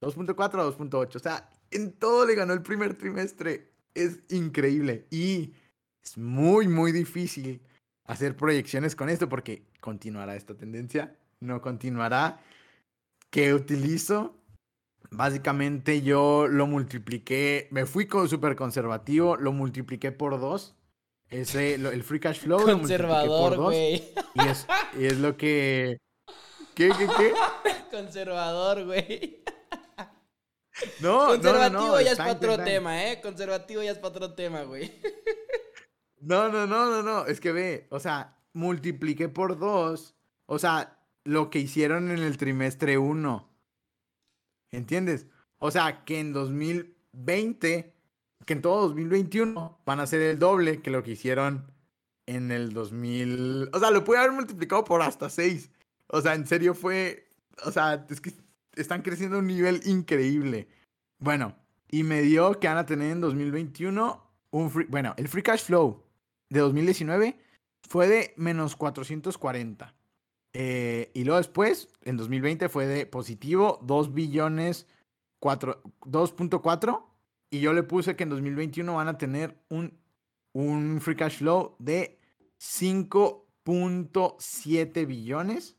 2.4 0.00 0.40
a 0.40 0.78
2.8. 0.78 1.16
O 1.16 1.18
sea, 1.18 1.50
en 1.70 1.92
todo 1.92 2.26
le 2.26 2.34
ganó 2.34 2.52
el 2.52 2.62
primer 2.62 2.94
trimestre. 2.94 3.72
Es 3.94 4.20
increíble. 4.30 5.06
Y 5.10 5.54
es 6.02 6.18
muy, 6.18 6.68
muy 6.68 6.92
difícil 6.92 7.62
hacer 8.04 8.36
proyecciones 8.36 8.96
con 8.96 9.08
esto 9.08 9.28
porque 9.28 9.66
continuará 9.80 10.36
esta 10.36 10.54
tendencia. 10.54 11.16
No 11.40 11.60
continuará. 11.60 12.40
¿Qué 13.30 13.54
utilizo? 13.54 14.36
Básicamente 15.16 16.02
yo 16.02 16.46
lo 16.48 16.66
multipliqué, 16.66 17.68
me 17.70 17.86
fui 17.86 18.06
con 18.06 18.28
súper 18.28 18.56
conservativo, 18.56 19.36
lo 19.36 19.52
multipliqué 19.52 20.12
por 20.12 20.40
dos. 20.40 20.74
Ese, 21.30 21.74
el 21.74 22.02
free 22.02 22.20
cash 22.20 22.40
flow. 22.40 22.62
Conservador, 22.62 23.56
güey. 23.56 24.12
Y 24.34 24.48
es, 24.48 24.66
y 24.98 25.06
es 25.06 25.18
lo 25.18 25.36
que... 25.36 25.98
¿Qué, 26.74 26.90
qué, 26.98 27.08
qué? 27.16 27.32
Conservador, 27.90 28.84
güey. 28.84 29.42
No, 31.00 31.26
Conservativo 31.26 32.00
ya 32.00 32.12
es 32.12 32.18
para 32.18 32.32
otro 32.32 32.58
tema, 32.58 33.04
¿eh? 33.04 33.20
Conservativo 33.20 33.82
ya 33.82 33.92
es 33.92 33.98
para 33.98 34.08
otro 34.08 34.34
tema, 34.34 34.62
güey. 34.62 35.00
No, 36.20 36.48
no, 36.48 36.66
no, 36.66 36.90
no, 36.90 37.02
no. 37.02 37.26
Es 37.26 37.40
que 37.40 37.52
ve, 37.52 37.86
o 37.90 38.00
sea, 38.00 38.36
multipliqué 38.52 39.28
por 39.28 39.58
dos. 39.58 40.14
O 40.46 40.58
sea, 40.58 40.98
lo 41.22 41.50
que 41.50 41.58
hicieron 41.58 42.10
en 42.10 42.18
el 42.18 42.36
trimestre 42.36 42.98
1. 42.98 43.53
¿Entiendes? 44.74 45.26
O 45.58 45.70
sea, 45.70 46.04
que 46.04 46.20
en 46.20 46.32
2020, 46.32 47.94
que 48.44 48.52
en 48.52 48.62
todo 48.62 48.88
2021 48.88 49.80
van 49.84 50.00
a 50.00 50.06
ser 50.06 50.20
el 50.22 50.38
doble 50.38 50.82
que 50.82 50.90
lo 50.90 51.02
que 51.02 51.12
hicieron 51.12 51.72
en 52.26 52.50
el 52.50 52.72
2000. 52.72 53.70
O 53.72 53.78
sea, 53.78 53.90
lo 53.90 54.04
puede 54.04 54.20
haber 54.20 54.32
multiplicado 54.32 54.84
por 54.84 55.02
hasta 55.02 55.30
6. 55.30 55.70
O 56.08 56.20
sea, 56.20 56.34
en 56.34 56.46
serio 56.46 56.74
fue. 56.74 57.28
O 57.64 57.70
sea, 57.70 58.06
es 58.08 58.20
que 58.20 58.32
están 58.74 59.02
creciendo 59.02 59.36
a 59.36 59.40
un 59.40 59.46
nivel 59.46 59.80
increíble. 59.84 60.68
Bueno, 61.18 61.56
y 61.88 62.02
me 62.02 62.22
dio 62.22 62.58
que 62.58 62.68
van 62.68 62.78
a 62.78 62.86
tener 62.86 63.12
en 63.12 63.20
2021 63.20 64.30
un 64.50 64.70
free. 64.70 64.86
Bueno, 64.86 65.14
el 65.16 65.28
free 65.28 65.42
cash 65.42 65.64
flow 65.64 66.02
de 66.48 66.60
2019 66.60 67.38
fue 67.88 68.08
de 68.08 68.34
menos 68.36 68.76
440. 68.76 69.94
Eh, 70.54 71.10
y 71.14 71.24
luego 71.24 71.38
después, 71.38 71.88
en 72.02 72.16
2020 72.16 72.68
fue 72.68 72.86
de 72.86 73.06
positivo 73.06 73.80
2 73.82 74.14
billones 74.14 74.86
2.4. 75.40 77.04
Y 77.50 77.60
yo 77.60 77.72
le 77.72 77.82
puse 77.82 78.14
que 78.16 78.24
en 78.24 78.30
2021 78.30 78.94
van 78.94 79.08
a 79.08 79.18
tener 79.18 79.60
un, 79.68 79.98
un 80.52 81.00
free 81.00 81.16
cash 81.16 81.38
flow 81.38 81.76
de 81.78 82.20
5.7 82.58 85.06
billones. 85.06 85.76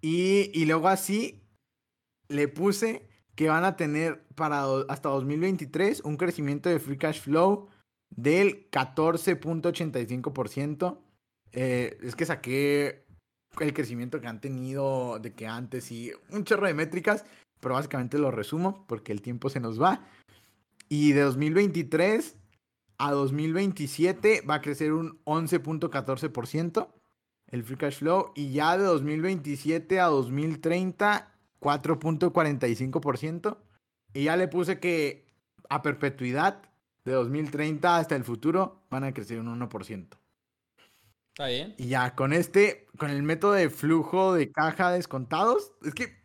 Y, 0.00 0.50
y 0.58 0.64
luego 0.66 0.88
así 0.88 1.44
le 2.28 2.48
puse 2.48 3.08
que 3.34 3.48
van 3.48 3.64
a 3.64 3.76
tener 3.76 4.26
para 4.34 4.64
hasta 4.88 5.08
2023 5.10 6.00
un 6.00 6.16
crecimiento 6.16 6.68
de 6.68 6.80
free 6.80 6.98
cash 6.98 7.20
flow 7.20 7.68
del 8.10 8.68
14.85%. 8.70 10.98
Eh, 11.52 11.96
es 12.02 12.16
que 12.16 12.26
saqué 12.26 13.05
el 13.60 13.74
crecimiento 13.74 14.20
que 14.20 14.26
han 14.26 14.40
tenido 14.40 15.18
de 15.18 15.32
que 15.34 15.46
antes 15.46 15.90
y 15.90 16.12
un 16.30 16.44
chorro 16.44 16.66
de 16.66 16.74
métricas, 16.74 17.24
pero 17.60 17.74
básicamente 17.74 18.18
lo 18.18 18.30
resumo 18.30 18.84
porque 18.86 19.12
el 19.12 19.22
tiempo 19.22 19.48
se 19.50 19.60
nos 19.60 19.80
va. 19.80 20.04
Y 20.88 21.12
de 21.12 21.22
2023 21.22 22.36
a 22.98 23.12
2027 23.12 24.42
va 24.48 24.56
a 24.56 24.60
crecer 24.62 24.92
un 24.92 25.18
11.14% 25.24 26.88
el 27.48 27.62
free 27.62 27.76
cash 27.76 27.98
flow 27.98 28.32
y 28.34 28.52
ya 28.52 28.76
de 28.76 28.84
2027 28.84 30.00
a 30.00 30.06
2030 30.06 31.32
4.45%. 31.60 33.56
Y 34.14 34.24
ya 34.24 34.36
le 34.36 34.48
puse 34.48 34.78
que 34.78 35.26
a 35.68 35.82
perpetuidad 35.82 36.62
de 37.04 37.12
2030 37.12 37.96
hasta 37.96 38.16
el 38.16 38.24
futuro 38.24 38.82
van 38.90 39.04
a 39.04 39.12
crecer 39.12 39.40
un 39.40 39.60
1%. 39.60 40.08
Está 41.36 41.48
bien. 41.48 41.74
Y 41.76 41.88
ya 41.88 42.14
con 42.14 42.32
este, 42.32 42.86
con 42.96 43.10
el 43.10 43.22
método 43.22 43.52
de 43.52 43.68
flujo 43.68 44.32
de 44.32 44.50
caja 44.50 44.90
descontados, 44.90 45.74
es 45.84 45.92
que, 45.92 46.18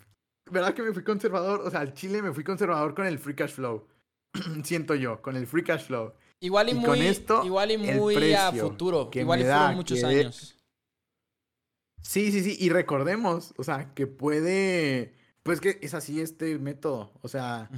¿verdad 0.49 0.73
que 0.73 0.83
me 0.83 0.93
fui 0.93 1.03
conservador? 1.03 1.59
O 1.65 1.69
sea, 1.69 1.81
al 1.81 1.93
Chile 1.93 2.21
me 2.21 2.31
fui 2.31 2.45
conservador 2.45 2.95
con 2.95 3.05
el 3.05 3.19
free 3.19 3.35
cash 3.35 3.51
flow. 3.51 3.85
Siento 4.63 4.95
yo, 4.95 5.21
con 5.21 5.35
el 5.35 5.47
free 5.47 5.65
cash 5.65 5.87
flow. 5.87 6.13
Igual 6.39 6.69
y, 6.69 6.75
muy, 6.75 6.85
con 6.85 6.97
esto, 6.99 7.43
igual 7.43 7.71
y 7.71 7.77
muy 7.77 8.33
a 8.33 8.53
futuro. 8.53 9.11
Igual 9.13 9.41
y 9.41 9.43
fueron 9.43 9.75
muchos 9.75 10.01
años. 10.05 10.57
Sí, 12.01 12.31
sí, 12.31 12.41
sí. 12.41 12.55
Y 12.57 12.69
recordemos, 12.69 13.53
o 13.57 13.65
sea, 13.65 13.93
que 13.93 14.07
puede. 14.07 15.13
Pues 15.43 15.59
que 15.59 15.77
es 15.81 15.93
así 15.93 16.21
este 16.21 16.57
método. 16.57 17.11
O 17.21 17.27
sea, 17.27 17.69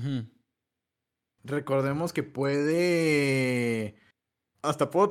recordemos 1.43 2.13
que 2.13 2.21
puede. 2.21 3.95
Hasta 4.61 4.91
puedo 4.91 5.09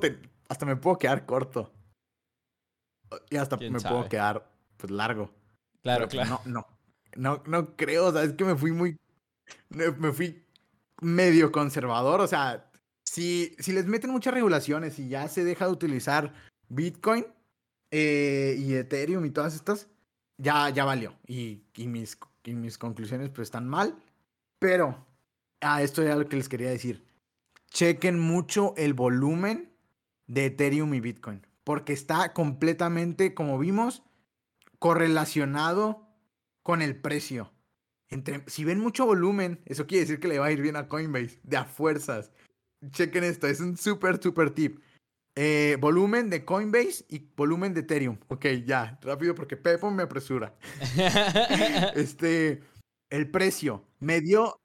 hasta 0.48 0.66
me 0.66 0.76
puedo 0.76 0.98
quedar 0.98 1.26
corto. 1.26 1.72
Y 3.30 3.36
hasta 3.36 3.56
me 3.56 3.80
puedo 3.80 4.08
quedar 4.08 4.50
pues 4.76 4.90
largo. 4.90 5.30
Claro, 5.82 6.08
pues, 6.08 6.14
claro. 6.14 6.40
No, 6.44 6.52
no, 6.52 6.66
no, 7.16 7.42
no 7.46 7.76
creo, 7.76 8.06
o 8.06 8.12
sea, 8.12 8.22
es 8.22 8.32
que 8.34 8.44
me 8.44 8.56
fui 8.56 8.72
muy, 8.72 8.98
me 9.70 10.12
fui 10.12 10.44
medio 11.00 11.50
conservador, 11.50 12.20
o 12.20 12.26
sea, 12.26 12.70
si, 13.04 13.54
si 13.58 13.72
les 13.72 13.86
meten 13.86 14.10
muchas 14.10 14.32
regulaciones 14.32 14.98
y 14.98 15.08
ya 15.08 15.28
se 15.28 15.44
deja 15.44 15.66
de 15.66 15.72
utilizar 15.72 16.32
Bitcoin 16.68 17.26
eh, 17.90 18.56
y 18.58 18.74
Ethereum 18.74 19.24
y 19.26 19.30
todas 19.30 19.54
estas, 19.54 19.88
ya, 20.38 20.70
ya 20.70 20.84
valió. 20.84 21.18
Y, 21.26 21.64
y, 21.74 21.88
mis, 21.88 22.18
y 22.44 22.54
mis 22.54 22.78
conclusiones 22.78 23.28
pues 23.30 23.48
están 23.48 23.68
mal, 23.68 23.96
pero, 24.58 25.06
ah, 25.60 25.82
esto 25.82 26.02
era 26.02 26.16
lo 26.16 26.28
que 26.28 26.36
les 26.36 26.48
quería 26.48 26.70
decir. 26.70 27.04
Chequen 27.70 28.18
mucho 28.18 28.74
el 28.76 28.94
volumen 28.94 29.72
de 30.26 30.46
Ethereum 30.46 30.94
y 30.94 31.00
Bitcoin 31.00 31.46
porque 31.64 31.92
está 31.92 32.32
completamente, 32.32 33.34
como 33.34 33.58
vimos, 33.58 34.02
correlacionado 34.78 36.08
con 36.62 36.82
el 36.82 37.00
precio. 37.00 37.52
Entre, 38.08 38.44
si 38.46 38.64
ven 38.64 38.80
mucho 38.80 39.06
volumen, 39.06 39.60
eso 39.64 39.86
quiere 39.86 40.02
decir 40.02 40.20
que 40.20 40.28
le 40.28 40.38
va 40.38 40.46
a 40.46 40.52
ir 40.52 40.60
bien 40.60 40.76
a 40.76 40.88
Coinbase, 40.88 41.40
de 41.42 41.56
a 41.56 41.64
fuerzas. 41.64 42.30
Chequen 42.90 43.24
esto, 43.24 43.46
es 43.46 43.60
un 43.60 43.76
súper, 43.76 44.22
súper 44.22 44.50
tip. 44.50 44.80
Eh, 45.34 45.78
volumen 45.80 46.28
de 46.28 46.44
Coinbase 46.44 47.06
y 47.08 47.20
volumen 47.34 47.72
de 47.72 47.80
Ethereum. 47.80 48.18
Ok, 48.28 48.44
ya, 48.66 48.98
rápido 49.02 49.34
porque 49.34 49.56
Pepo 49.56 49.90
me 49.90 50.02
apresura. 50.02 50.54
este, 51.94 52.62
el 53.08 53.30
precio 53.30 53.86
me 53.98 54.20
dio, 54.20 54.60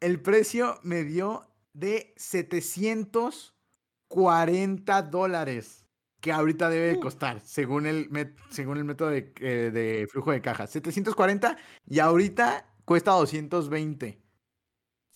el 0.00 0.20
precio 0.20 0.78
me 0.82 1.04
dio 1.04 1.50
de 1.72 2.12
740 2.16 5.02
dólares 5.02 5.86
que 6.20 6.32
ahorita 6.32 6.68
debe 6.68 6.96
uh. 6.96 7.00
costar, 7.00 7.40
según 7.40 7.86
el, 7.86 8.08
según 8.50 8.76
el 8.76 8.84
método 8.84 9.10
de, 9.10 9.32
eh, 9.40 9.70
de, 9.72 10.06
flujo 10.10 10.32
de 10.32 10.42
caja. 10.42 10.66
740 10.66 11.56
y 11.86 11.98
ahorita 11.98 12.66
cuesta 12.84 13.12
220. 13.12 14.20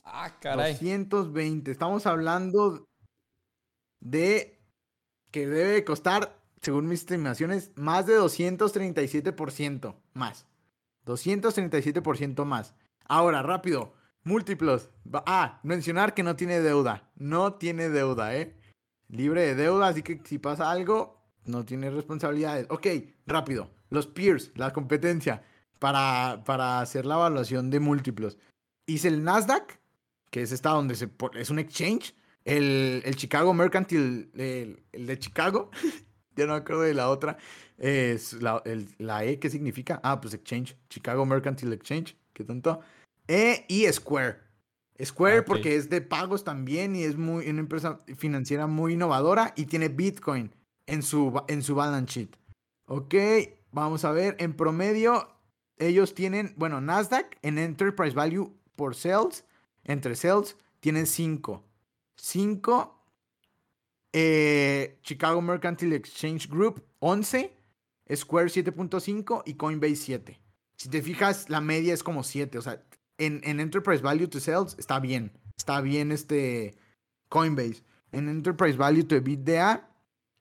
Ah, 0.04 0.38
caray. 0.40 0.72
220. 0.72 1.70
Estamos 1.70 2.06
hablando 2.06 2.86
de 4.00 4.60
que 5.30 5.46
debe 5.46 5.84
costar, 5.84 6.38
según 6.60 6.86
mis 6.86 7.00
estimaciones, 7.00 7.72
más 7.74 8.06
de 8.06 8.18
237% 8.18 9.96
más. 10.12 10.46
237% 11.04 12.44
más. 12.44 12.74
Ahora, 13.06 13.42
rápido. 13.42 13.94
Múltiplos. 14.22 14.88
Ah, 15.26 15.60
mencionar 15.62 16.14
que 16.14 16.22
no 16.22 16.36
tiene 16.36 16.60
deuda. 16.60 17.10
No 17.16 17.54
tiene 17.54 17.90
deuda, 17.90 18.34
¿eh? 18.36 18.56
Libre 19.14 19.42
de 19.42 19.54
deuda, 19.54 19.88
así 19.88 20.02
que 20.02 20.20
si 20.24 20.38
pasa 20.38 20.70
algo, 20.70 21.20
no 21.46 21.64
tiene 21.64 21.90
responsabilidades. 21.90 22.66
Ok, 22.70 22.86
rápido. 23.26 23.70
Los 23.90 24.06
peers, 24.06 24.50
la 24.56 24.72
competencia, 24.72 25.42
para, 25.78 26.42
para 26.44 26.80
hacer 26.80 27.06
la 27.06 27.14
evaluación 27.14 27.70
de 27.70 27.80
múltiplos. 27.80 28.38
Hice 28.86 29.08
el 29.08 29.22
Nasdaq, 29.22 29.78
que 30.30 30.42
es 30.42 30.52
esta 30.52 30.70
donde 30.70 30.94
se, 30.94 31.08
es 31.34 31.50
un 31.50 31.58
exchange. 31.58 32.14
El, 32.44 33.02
el 33.04 33.16
Chicago 33.16 33.54
Mercantile, 33.54 34.28
el, 34.34 35.06
de 35.06 35.18
Chicago, 35.18 35.70
ya 36.36 36.46
no 36.46 36.52
me 36.52 36.58
acuerdo 36.58 36.82
de 36.82 36.94
la 36.94 37.08
otra. 37.08 37.38
Es 37.78 38.34
la, 38.34 38.62
la, 38.98 39.24
E, 39.24 39.38
¿qué 39.38 39.48
significa? 39.48 40.00
Ah, 40.02 40.20
pues 40.20 40.34
Exchange, 40.34 40.76
Chicago 40.88 41.24
Mercantile 41.24 41.74
Exchange, 41.74 42.16
qué 42.32 42.44
tonto. 42.44 42.80
E 43.26 43.64
y 43.68 43.90
Square. 43.90 44.38
Square 45.02 45.38
ah, 45.38 45.44
porque 45.44 45.76
es 45.76 45.90
de 45.90 46.00
pagos 46.00 46.44
también 46.44 46.94
y 46.94 47.02
es 47.02 47.16
muy, 47.16 47.48
una 47.48 47.60
empresa 47.60 48.00
financiera 48.16 48.66
muy 48.66 48.92
innovadora 48.92 49.52
y 49.56 49.66
tiene 49.66 49.88
Bitcoin 49.88 50.54
en 50.86 51.02
su, 51.02 51.42
en 51.48 51.62
su 51.62 51.74
balance 51.74 52.20
sheet. 52.20 52.36
Ok, 52.86 53.14
vamos 53.72 54.04
a 54.04 54.12
ver, 54.12 54.36
en 54.38 54.54
promedio 54.54 55.34
ellos 55.78 56.14
tienen, 56.14 56.54
bueno, 56.56 56.80
Nasdaq 56.80 57.38
en 57.42 57.58
Enterprise 57.58 58.14
Value 58.14 58.52
por 58.76 58.94
sales, 58.94 59.44
entre 59.82 60.14
sales, 60.14 60.56
tienen 60.80 61.06
5. 61.06 61.64
5. 62.16 63.00
Eh, 64.12 64.98
Chicago 65.02 65.42
Mercantile 65.42 65.96
Exchange 65.96 66.48
Group 66.48 66.84
11. 67.00 67.52
Square 68.14 68.48
7.5 68.48 69.42
y 69.46 69.54
Coinbase 69.54 69.96
7. 69.96 70.40
Si 70.76 70.88
te 70.88 71.02
fijas, 71.02 71.48
la 71.48 71.60
media 71.60 71.94
es 71.94 72.02
como 72.02 72.22
7. 72.22 72.58
O 72.58 72.62
sea, 72.62 72.84
en, 73.18 73.60
Enterprise 73.60 74.02
Value 74.02 74.28
to 74.28 74.40
Sales 74.40 74.76
está 74.78 75.00
bien. 75.00 75.32
Está 75.56 75.80
bien 75.80 76.12
este 76.12 76.76
Coinbase. 77.28 77.82
En 78.12 78.28
Enterprise 78.28 78.76
Value 78.76 79.04
to 79.04 79.16
EBITDA 79.16 79.88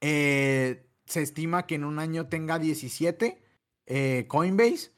eh, 0.02 0.86
se 1.06 1.22
estima 1.22 1.66
que 1.66 1.76
en 1.76 1.84
un 1.84 2.00
año 2.00 2.28
tenga 2.28 2.60
17 2.60 3.42
eh, 3.86 4.26
Coinbase. 4.28 4.92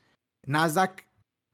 Nasdaq 0.46 1.06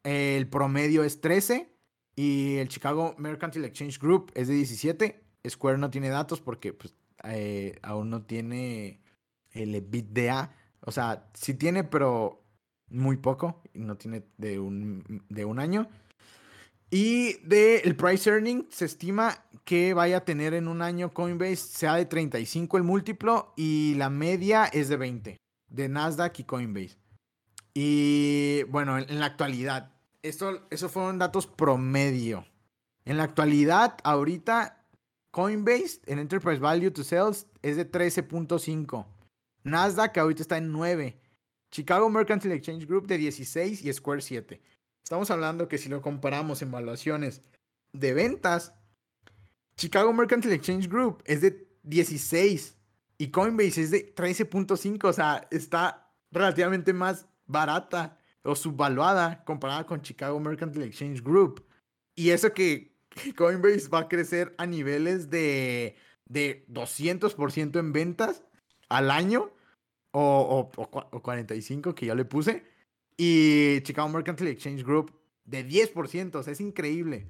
eh, 0.04 0.38
el 0.38 0.48
promedio 0.48 1.04
es 1.04 1.22
13 1.22 1.70
y 2.16 2.58
el 2.58 2.68
Chicago 2.68 3.16
Mercantile 3.18 3.68
Exchange 3.68 4.00
Group 4.00 4.32
es 4.36 4.48
de 4.48 4.56
17. 4.56 5.24
Square 5.50 5.78
no 5.78 5.90
tiene 5.90 6.10
datos 6.10 6.40
porque 6.40 6.74
pues, 6.74 6.94
aún 7.82 8.10
no 8.10 8.24
tiene 8.24 9.02
el 9.52 9.74
EBITDA. 9.74 10.54
O 10.82 10.92
sea, 10.92 11.30
sí 11.34 11.54
tiene, 11.54 11.84
pero 11.84 12.44
muy 12.90 13.18
poco. 13.18 13.62
No 13.74 13.98
tiene 13.98 14.24
de 14.38 14.60
un, 14.60 15.24
de 15.30 15.46
un 15.46 15.60
año. 15.60 15.88
Y 16.94 17.38
del 17.46 17.82
el 17.86 17.96
price 17.96 18.30
earning 18.30 18.68
se 18.70 18.84
estima 18.84 19.46
que 19.64 19.94
vaya 19.94 20.18
a 20.18 20.26
tener 20.26 20.54
en 20.54 20.68
un 20.68 20.82
año 20.82 21.14
Coinbase 21.14 21.56
sea 21.56 21.96
de 21.96 22.06
35 22.06 22.76
el 22.78 22.84
múltiplo 22.84 23.54
y 23.56 23.96
la 23.96 24.10
media 24.10 24.66
es 24.66 24.90
de 24.90 24.98
20 24.98 25.38
de 25.70 25.90
Nasdaq 25.90 26.40
y 26.40 26.44
Coinbase. 26.44 26.98
Y 27.74 28.64
bueno, 28.64 28.98
en, 28.98 29.20
la 29.22 29.28
actualidad, 29.28 29.94
esto, 30.22 30.68
esos 30.70 30.92
fueron 30.92 31.18
datos 31.18 31.48
promedio. 31.48 32.46
En 33.06 33.16
la 33.16 33.24
actualidad, 33.24 33.98
ahorita 34.04 34.86
Coinbase 35.32 36.02
en 36.08 36.20
Enterprise 36.20 36.60
Value 36.60 36.92
to 36.92 37.06
Sales 37.06 37.48
es 37.62 37.78
de 37.78 37.90
13.5. 37.90 39.06
Nasdaq 39.64 40.18
ahorita 40.18 40.42
está 40.42 40.58
en 40.58 40.74
9. 40.74 41.18
Chicago 41.72 42.10
Mercantile 42.10 42.56
Exchange 42.56 42.86
Group 42.86 43.08
de 43.08 43.18
16 43.18 43.86
y 43.86 43.94
Square 43.94 44.22
7. 44.22 44.62
Estamos 45.04 45.32
hablando 45.32 45.68
que 45.68 45.78
si 45.78 45.90
lo 45.90 46.02
comparamos 46.02 46.62
en 46.62 46.72
valuaciones 46.72 47.42
de 47.94 48.14
ventas, 48.14 48.74
Chicago 49.76 50.14
Mercantile 50.14 50.56
Exchange 50.56 50.88
Group 50.88 51.24
es 51.26 51.42
de 51.42 51.68
16 51.84 52.78
y 53.18 53.28
Coinbase 53.30 53.82
es 53.82 53.92
de 53.92 54.16
13.5. 54.16 55.06
O 55.06 55.14
sea, 55.14 55.48
está 55.52 56.12
relativamente 56.32 56.94
más 56.94 57.28
barata 57.46 58.18
o 58.44 58.56
subvaluada 58.56 59.44
comparada 59.44 59.86
con 59.86 60.02
Chicago 60.02 60.40
Mercantile 60.40 60.86
Exchange 60.86 61.22
Group. 61.22 61.66
Y 62.16 62.30
eso 62.30 62.54
que 62.54 62.96
Coinbase 63.36 63.90
va 63.90 64.00
a 64.00 64.08
crecer 64.08 64.56
a 64.58 64.66
niveles 64.66 65.30
de, 65.30 65.96
de 66.26 66.66
200% 66.70 67.80
en 67.80 67.94
ventas 67.94 68.44
al 68.90 69.12
año 69.12 69.52
o, 70.12 70.70
o, 70.76 70.82
o, 70.90 71.22
45 71.22 71.96
que 71.96 72.08
ya 72.08 72.16
le 72.16 72.26
puse. 72.26 72.71
Y 73.18 73.82
Chicago 73.84 74.10
Mercantile 74.10 74.52
Exchange 74.52 74.84
Group 74.84 75.14
de 75.46 75.68
10%, 75.68 76.36
o 76.36 76.44
sea, 76.44 76.54
es 76.54 76.62
increíble. 76.62 77.28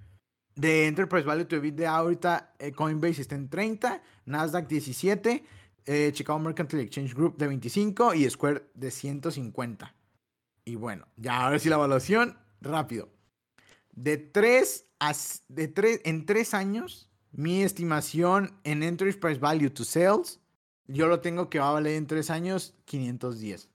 De 0.56 0.88
Enterprise 0.88 1.26
Value 1.26 1.46
to 1.46 1.56
EBITDA 1.56 1.96
ahorita 1.96 2.54
eh, 2.60 2.72
Coinbase 2.72 3.22
está 3.22 3.36
en 3.36 3.50
30, 3.50 4.02
Nasdaq 4.26 4.68
17, 4.68 5.44
eh, 5.86 6.12
Chicago 6.14 6.40
Mercantile 6.40 6.84
Exchange 6.84 7.16
Group 7.16 7.38
de 7.38 7.48
25 7.48 8.14
y 8.14 8.30
Square 8.30 8.64
de 8.74 8.92
150. 8.92 9.96
Y 10.66 10.76
bueno, 10.76 11.08
ya 11.18 11.46
ahora 11.46 11.58
sí 11.58 11.70
la 11.70 11.76
evaluación, 11.76 12.38
rápido. 12.60 13.10
De 13.92 14.18
3 14.18 14.86
a 15.00 15.14
de 15.48 15.68
3, 15.68 16.02
en 16.06 16.26
3 16.26 16.54
años, 16.54 17.10
mi 17.32 17.64
estimación 17.64 18.60
en 18.64 18.84
Enterprise 18.84 19.40
Value 19.40 19.72
to 19.72 19.84
Sales, 19.84 20.40
yo 20.86 21.08
lo 21.08 21.22
tengo 21.22 21.50
que 21.50 21.60
va 21.60 21.70
a 21.70 21.74
valer 21.74 21.94
en 21.94 22.06
3 22.06 22.30
años 22.30 22.76
510. 22.86 23.70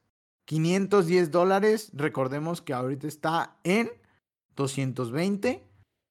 510 0.47 1.31
dólares, 1.31 1.91
recordemos 1.93 2.63
que 2.63 2.73
ahorita 2.73 3.07
está 3.07 3.59
en 3.65 3.91
220 4.57 5.63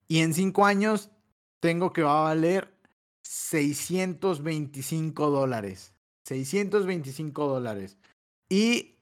y 0.08 0.20
en 0.20 0.34
5 0.34 0.66
años 0.66 1.12
tengo 1.60 1.94
que 1.94 2.04
valer 2.04 2.74
625 3.22 5.30
dólares. 5.30 5.94
625 6.26 7.48
dólares. 7.48 7.98
Y 8.50 9.00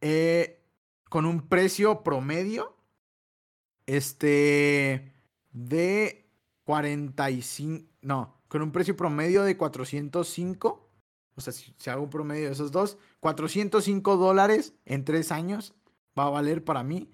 eh, 0.00 0.62
con 1.08 1.26
un 1.26 1.48
precio 1.48 2.02
promedio 2.02 2.76
este 3.86 5.12
de 5.52 6.28
45, 6.64 7.88
no, 8.02 8.42
con 8.48 8.62
un 8.62 8.72
precio 8.72 8.96
promedio 8.96 9.44
de 9.44 9.56
405. 9.56 10.85
O 11.36 11.40
sea, 11.40 11.52
si, 11.52 11.72
hago 11.90 12.02
un 12.02 12.10
promedio 12.10 12.46
de 12.46 12.52
esos 12.52 12.72
dos, 12.72 12.98
405 13.20 14.16
dólares 14.16 14.74
en 14.84 15.04
tres 15.04 15.30
años 15.30 15.74
va 16.18 16.24
a 16.24 16.30
valer 16.30 16.64
para 16.64 16.82
mí. 16.82 17.10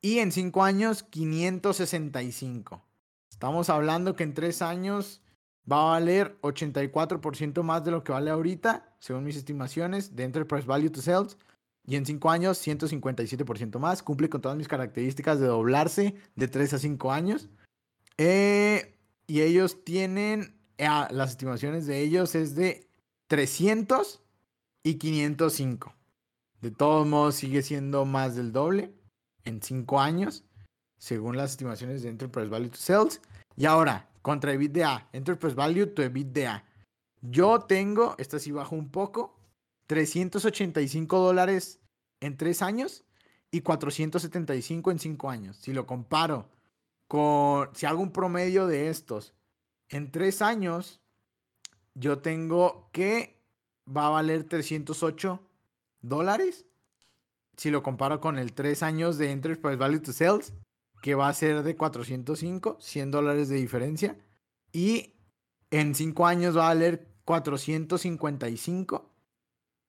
Y 0.00 0.18
en 0.18 0.32
cinco 0.32 0.62
años, 0.62 1.02
565. 1.02 2.84
Estamos 3.30 3.68
hablando 3.70 4.14
que 4.14 4.22
en 4.22 4.34
tres 4.34 4.62
años 4.62 5.22
va 5.70 5.80
a 5.80 5.90
valer 5.92 6.38
84% 6.42 7.62
más 7.62 7.84
de 7.84 7.90
lo 7.90 8.04
que 8.04 8.12
vale 8.12 8.30
ahorita, 8.30 8.94
según 9.00 9.24
mis 9.24 9.36
estimaciones, 9.36 10.14
de 10.14 10.24
Enterprise 10.24 10.66
Value 10.66 10.90
to 10.90 11.00
Sales. 11.00 11.36
Y 11.86 11.96
en 11.96 12.06
5 12.06 12.30
años, 12.30 12.66
157% 12.66 13.78
más. 13.78 14.02
Cumple 14.02 14.30
con 14.30 14.40
todas 14.40 14.56
mis 14.56 14.68
características 14.68 15.38
de 15.40 15.46
doblarse 15.46 16.14
de 16.34 16.48
3 16.48 16.74
a 16.74 16.78
5 16.78 17.12
años. 17.12 17.48
Eh, 18.16 18.96
y 19.26 19.42
ellos 19.42 19.84
tienen, 19.84 20.54
ah, 20.78 21.08
las 21.10 21.30
estimaciones 21.30 21.86
de 21.86 22.00
ellos 22.00 22.34
es 22.34 22.54
de 22.54 22.88
300 23.34 24.22
y 24.84 24.94
505. 24.94 25.92
De 26.60 26.70
todos 26.70 27.04
modos, 27.04 27.34
sigue 27.34 27.62
siendo 27.62 28.04
más 28.04 28.36
del 28.36 28.52
doble 28.52 28.94
en 29.42 29.60
5 29.60 30.00
años, 30.00 30.44
según 30.98 31.36
las 31.36 31.50
estimaciones 31.50 32.04
de 32.04 32.10
Enterprise 32.10 32.48
Value 32.48 32.70
to 32.70 32.76
Sales. 32.76 33.20
Y 33.56 33.64
ahora, 33.64 34.08
contra 34.22 34.52
EBITDA, 34.52 35.08
Enterprise 35.12 35.56
Value 35.56 35.86
to 35.86 36.04
EBITDA. 36.04 36.64
Yo 37.22 37.58
tengo, 37.58 38.14
esta 38.18 38.38
sí 38.38 38.52
bajo 38.52 38.76
un 38.76 38.92
poco, 38.92 39.36
385 39.88 41.18
dólares 41.18 41.80
en 42.20 42.36
3 42.36 42.62
años 42.62 43.04
y 43.50 43.62
475 43.62 44.92
en 44.92 44.98
5 45.00 45.28
años. 45.28 45.56
Si 45.56 45.72
lo 45.72 45.88
comparo 45.88 46.50
con, 47.08 47.68
si 47.74 47.84
hago 47.84 48.00
un 48.00 48.12
promedio 48.12 48.68
de 48.68 48.90
estos, 48.90 49.34
en 49.88 50.12
3 50.12 50.40
años, 50.40 51.00
yo 51.94 52.18
tengo 52.18 52.88
que 52.92 53.40
va 53.88 54.06
a 54.06 54.10
valer 54.10 54.44
308 54.44 55.40
dólares. 56.02 56.66
Si 57.56 57.70
lo 57.70 57.82
comparo 57.82 58.20
con 58.20 58.38
el 58.38 58.52
3 58.52 58.82
años 58.82 59.16
de 59.18 59.30
Enterprise 59.30 59.76
Value 59.76 60.00
to 60.00 60.12
Sales, 60.12 60.52
que 61.02 61.14
va 61.14 61.28
a 61.28 61.34
ser 61.34 61.62
de 61.62 61.76
405, 61.76 62.78
100 62.80 63.10
dólares 63.10 63.48
de 63.48 63.56
diferencia. 63.56 64.18
Y 64.72 65.14
en 65.70 65.94
5 65.94 66.26
años 66.26 66.56
va 66.56 66.64
a 66.64 66.74
valer 66.74 67.06
455. 67.24 69.10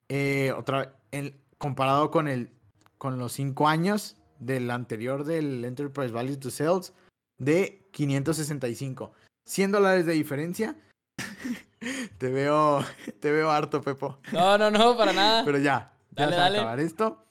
Eh, 0.10 0.53
otra, 0.56 0.99
el, 1.12 1.41
comparado 1.58 2.12
con, 2.12 2.28
el, 2.28 2.51
con 2.97 3.18
los 3.18 3.34
5 3.34 3.68
años 3.68 4.18
del 4.39 4.70
anterior 4.70 5.24
del 5.24 5.66
Enterprise 5.66 6.12
Value 6.12 6.38
to 6.38 6.51
Sales 6.51 6.93
de 7.38 7.88
565. 7.91 9.14
100 9.45 9.72
dólares 9.72 10.06
de 10.06 10.14
diferencia. 10.14 10.76
te 12.17 12.29
veo, 12.29 12.83
te 13.19 13.31
veo 13.31 13.51
harto, 13.51 13.81
Pepo. 13.81 14.19
No, 14.31 14.57
no, 14.57 14.71
no, 14.71 14.97
para 14.97 15.13
nada. 15.13 15.45
Pero 15.45 15.57
ya, 15.59 15.93
ya 16.11 16.25
dale, 16.25 16.36
dale. 16.36 16.57
acabar 16.59 16.79
esto. 16.79 17.25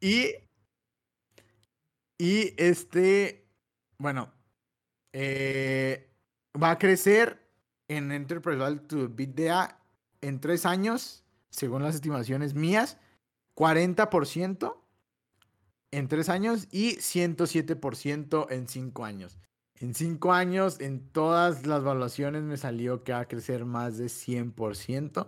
Y 0.00 0.34
y 2.22 2.54
este, 2.56 3.48
bueno, 3.98 4.32
eh, 5.12 6.08
va 6.54 6.70
a 6.70 6.78
crecer 6.78 7.50
en 7.88 8.12
Enterprise 8.12 8.58
Value 8.58 8.86
to 8.86 9.00
EBITDA 9.06 9.76
en 10.20 10.40
tres 10.40 10.64
años, 10.64 11.24
según 11.50 11.82
las 11.82 11.96
estimaciones 11.96 12.54
mías, 12.54 12.96
40% 13.56 14.76
en 15.90 16.06
tres 16.06 16.28
años 16.28 16.68
y 16.70 16.96
107% 16.98 18.46
en 18.50 18.68
cinco 18.68 19.04
años. 19.04 19.40
En 19.82 19.94
cinco 19.94 20.32
años, 20.32 20.78
en 20.78 21.00
todas 21.08 21.66
las 21.66 21.80
evaluaciones 21.80 22.44
me 22.44 22.56
salió 22.56 23.02
que 23.02 23.10
va 23.10 23.18
a 23.18 23.26
crecer 23.26 23.64
más 23.64 23.98
de 23.98 24.06
100%, 24.06 25.26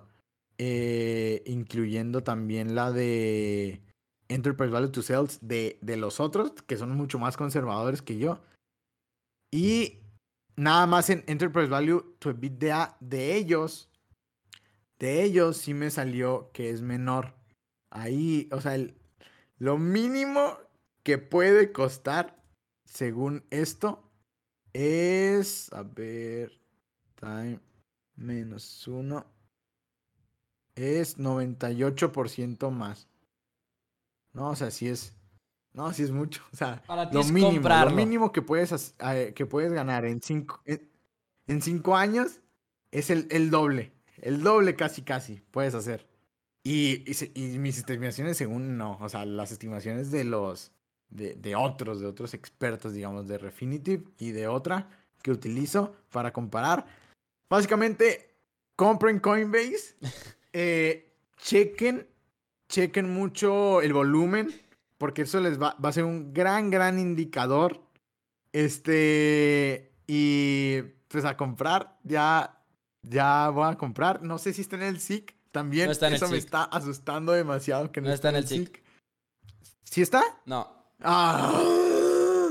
eh, 0.58 1.42
incluyendo 1.44 2.22
también 2.22 2.76
la 2.76 2.92
de 2.92 3.82
Enterprise 4.28 4.70
Value 4.70 4.92
to 4.92 5.02
Sales 5.02 5.40
de, 5.42 5.76
de 5.82 5.96
los 5.96 6.20
otros, 6.20 6.52
que 6.68 6.76
son 6.76 6.96
mucho 6.96 7.18
más 7.18 7.36
conservadores 7.36 8.00
que 8.00 8.16
yo. 8.16 8.42
Y 9.50 10.04
nada 10.54 10.86
más 10.86 11.10
en 11.10 11.24
Enterprise 11.26 11.68
Value 11.68 12.14
to 12.20 12.30
EBITDA 12.30 12.96
de 13.00 13.34
ellos, 13.34 13.90
de 15.00 15.24
ellos 15.24 15.56
sí 15.56 15.74
me 15.74 15.90
salió 15.90 16.52
que 16.52 16.70
es 16.70 16.80
menor. 16.80 17.34
Ahí, 17.90 18.48
o 18.52 18.60
sea, 18.60 18.76
el, 18.76 18.94
lo 19.58 19.78
mínimo 19.78 20.58
que 21.02 21.18
puede 21.18 21.72
costar, 21.72 22.40
según 22.84 23.42
esto, 23.50 24.03
es, 24.74 25.72
a 25.72 25.82
ver, 25.82 26.52
time 27.14 27.60
menos 28.16 28.86
uno, 28.86 29.24
es 30.74 31.18
98% 31.18 32.70
más. 32.70 33.08
No, 34.32 34.50
o 34.50 34.56
sea, 34.56 34.70
sí 34.70 34.88
es. 34.88 35.14
No, 35.72 35.92
sí 35.92 36.02
es 36.02 36.10
mucho. 36.10 36.42
O 36.52 36.56
sea, 36.56 36.82
lo 37.12 37.24
mínimo, 37.24 37.68
lo 37.68 37.90
mínimo 37.90 38.32
que 38.32 38.42
puedes, 38.42 38.94
que 39.34 39.46
puedes 39.46 39.72
ganar 39.72 40.04
en 40.04 40.20
cinco, 40.20 40.62
en, 40.66 41.62
cinco 41.62 41.96
años 41.96 42.40
es 42.90 43.10
el, 43.10 43.26
el, 43.30 43.50
doble. 43.50 43.92
El 44.20 44.42
doble 44.42 44.76
casi, 44.76 45.02
casi 45.02 45.40
puedes 45.50 45.74
hacer. 45.74 46.08
Y, 46.62 47.04
y, 47.34 47.58
mis 47.58 47.78
estimaciones, 47.78 48.36
según 48.36 48.78
no, 48.78 48.98
o 49.00 49.08
sea, 49.08 49.26
las 49.26 49.52
estimaciones 49.52 50.10
de 50.10 50.24
los, 50.24 50.72
de, 51.14 51.34
de, 51.34 51.56
otros, 51.56 52.00
de 52.00 52.06
otros 52.06 52.34
expertos, 52.34 52.92
digamos, 52.92 53.26
de 53.26 53.38
Refinitiv 53.38 54.10
y 54.18 54.32
de 54.32 54.46
otra 54.46 54.90
que 55.22 55.30
utilizo 55.30 55.94
para 56.10 56.32
comparar. 56.32 56.84
Básicamente, 57.48 58.34
compren 58.76 59.20
Coinbase, 59.20 59.96
eh, 60.52 61.14
chequen 61.38 62.06
chequen 62.68 63.12
mucho 63.12 63.82
el 63.82 63.92
volumen, 63.92 64.48
porque 64.98 65.22
eso 65.22 65.40
les 65.40 65.60
va, 65.60 65.76
va 65.82 65.90
a 65.90 65.92
ser 65.92 66.04
un 66.04 66.32
gran, 66.32 66.70
gran 66.70 66.98
indicador 66.98 67.80
Este, 68.52 69.92
y 70.06 70.82
pues 71.08 71.24
a 71.24 71.36
comprar, 71.36 71.98
ya, 72.02 72.60
ya 73.02 73.50
voy 73.50 73.70
a 73.70 73.76
comprar. 73.76 74.22
No 74.22 74.38
sé 74.38 74.52
si 74.52 74.62
está 74.62 74.76
en 74.76 74.82
el 74.82 75.00
SIC 75.00 75.34
también. 75.52 75.86
No 75.86 75.92
está 75.92 76.08
en 76.08 76.14
el 76.14 76.16
Eso 76.16 76.28
me 76.28 76.36
SIC. 76.36 76.44
está 76.44 76.64
asustando 76.64 77.32
demasiado 77.32 77.90
que 77.92 78.00
no, 78.00 78.08
No 78.08 78.14
está 78.14 78.30
en 78.30 78.36
el 78.36 78.46
SIC. 78.46 78.82
¿Sí 79.84 80.02
está? 80.02 80.22
No. 80.46 80.73
Ah. 81.00 81.60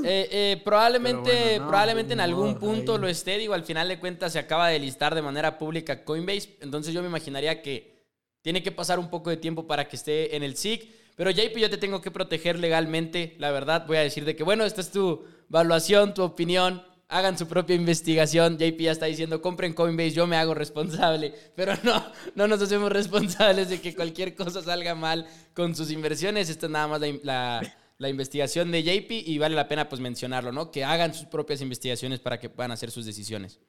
Eh, 0.06 0.28
eh, 0.30 0.62
probablemente 0.62 1.30
Pero 1.30 1.40
bueno, 1.44 1.62
no, 1.64 1.68
probablemente 1.68 2.12
en 2.12 2.20
algún 2.20 2.58
punto 2.58 2.94
ahí. 2.94 3.00
lo 3.00 3.08
esté. 3.08 3.38
Digo, 3.38 3.54
al 3.54 3.64
final 3.64 3.88
de 3.88 3.98
cuentas 3.98 4.32
se 4.34 4.38
acaba 4.38 4.68
de 4.68 4.78
listar 4.78 5.14
de 5.14 5.22
manera 5.22 5.58
pública 5.58 6.04
Coinbase. 6.04 6.58
Entonces 6.60 6.92
yo 6.92 7.00
me 7.02 7.08
imaginaría 7.08 7.62
que 7.62 8.04
tiene 8.42 8.62
que 8.62 8.70
pasar 8.72 8.98
un 8.98 9.08
poco 9.08 9.30
de 9.30 9.38
tiempo 9.38 9.66
para 9.66 9.88
que 9.88 9.96
esté 9.96 10.36
en 10.36 10.42
el 10.42 10.56
SIC. 10.56 10.90
Pero 11.16 11.30
JP, 11.30 11.56
yo 11.58 11.70
te 11.70 11.78
tengo 11.78 12.00
que 12.02 12.10
proteger 12.10 12.58
legalmente. 12.58 13.34
La 13.38 13.50
verdad, 13.50 13.86
voy 13.86 13.96
a 13.96 14.00
decir 14.00 14.24
de 14.24 14.36
que, 14.36 14.42
bueno, 14.42 14.64
esta 14.64 14.80
es 14.82 14.90
tu 14.90 15.24
evaluación, 15.48 16.12
tu 16.12 16.22
opinión. 16.22 16.82
Hagan 17.08 17.38
su 17.38 17.46
propia 17.46 17.76
investigación. 17.76 18.58
JP 18.58 18.78
ya 18.80 18.92
está 18.92 19.06
diciendo, 19.06 19.40
compren 19.40 19.72
Coinbase, 19.72 20.10
yo 20.12 20.26
me 20.26 20.36
hago 20.36 20.52
responsable. 20.54 21.32
Pero 21.56 21.74
no, 21.82 22.04
no 22.34 22.46
nos 22.48 22.60
hacemos 22.60 22.90
responsables 22.92 23.68
de 23.70 23.80
que 23.80 23.94
cualquier 23.94 24.34
cosa 24.34 24.60
salga 24.62 24.94
mal 24.94 25.26
con 25.54 25.74
sus 25.74 25.90
inversiones. 25.90 26.50
Esta 26.50 26.66
es 26.66 26.72
nada 26.72 26.88
más 26.88 27.00
la, 27.00 27.08
la- 27.22 27.76
la 27.98 28.08
investigación 28.08 28.72
de 28.72 28.82
JP 28.82 29.10
y 29.10 29.38
vale 29.38 29.54
la 29.54 29.68
pena 29.68 29.88
pues 29.88 30.00
mencionarlo, 30.00 30.52
¿no? 30.52 30.70
Que 30.70 30.84
hagan 30.84 31.14
sus 31.14 31.26
propias 31.26 31.60
investigaciones 31.60 32.20
para 32.20 32.38
que 32.40 32.50
puedan 32.50 32.72
hacer 32.72 32.90
sus 32.90 33.06
decisiones. 33.06 33.60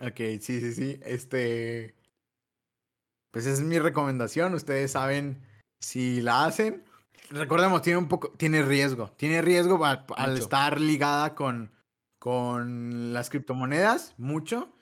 Ok, 0.00 0.16
sí, 0.40 0.60
sí, 0.60 0.72
sí. 0.72 1.00
Este. 1.04 1.94
Pues 3.30 3.46
esa 3.46 3.54
es 3.54 3.66
mi 3.66 3.78
recomendación. 3.78 4.54
Ustedes 4.54 4.92
saben 4.92 5.42
si 5.80 6.20
la 6.20 6.44
hacen. 6.44 6.84
Recordemos, 7.30 7.82
tiene 7.82 7.98
un 7.98 8.08
poco. 8.08 8.30
Tiene 8.32 8.62
riesgo. 8.62 9.12
Tiene 9.16 9.42
riesgo 9.42 9.84
al, 9.84 10.04
al 10.16 10.38
estar 10.38 10.80
ligada 10.80 11.34
con, 11.34 11.72
con 12.18 13.12
las 13.12 13.30
criptomonedas. 13.30 14.14
Mucho. 14.18 14.74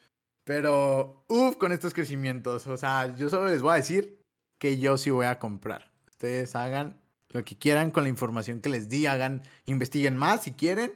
Pero, 0.44 1.24
uff, 1.28 1.56
con 1.56 1.72
estos 1.72 1.92
crecimientos. 1.92 2.66
O 2.66 2.76
sea, 2.76 3.14
yo 3.16 3.28
solo 3.28 3.48
les 3.48 3.62
voy 3.62 3.72
a 3.72 3.76
decir 3.76 4.24
que 4.58 4.78
yo 4.78 4.96
sí 4.96 5.10
voy 5.10 5.26
a 5.26 5.38
comprar. 5.38 5.92
Ustedes 6.08 6.56
hagan 6.56 6.99
lo 7.30 7.44
que 7.44 7.56
quieran 7.56 7.90
con 7.90 8.04
la 8.04 8.08
información 8.08 8.60
que 8.60 8.68
les 8.68 8.88
di. 8.88 9.06
Hagan, 9.06 9.42
investiguen 9.66 10.16
más 10.16 10.44
si 10.44 10.52
quieren. 10.52 10.92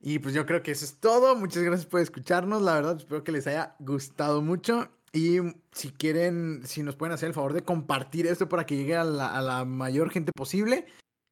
Y 0.00 0.18
pues 0.18 0.34
yo 0.34 0.46
creo 0.46 0.62
que 0.62 0.70
eso 0.70 0.84
es 0.84 0.98
todo. 0.98 1.36
Muchas 1.36 1.62
gracias 1.62 1.86
por 1.86 2.00
escucharnos. 2.00 2.62
La 2.62 2.74
verdad, 2.74 2.96
espero 2.96 3.24
que 3.24 3.32
les 3.32 3.46
haya 3.46 3.76
gustado 3.78 4.42
mucho. 4.42 4.88
Y 5.12 5.38
si 5.72 5.90
quieren, 5.90 6.62
si 6.64 6.82
nos 6.82 6.96
pueden 6.96 7.12
hacer 7.12 7.28
el 7.28 7.34
favor 7.34 7.52
de 7.52 7.62
compartir 7.62 8.26
esto 8.26 8.48
para 8.48 8.64
que 8.64 8.76
llegue 8.76 8.96
a 8.96 9.04
la, 9.04 9.36
a 9.36 9.42
la 9.42 9.64
mayor 9.64 10.10
gente 10.10 10.32
posible. 10.32 10.86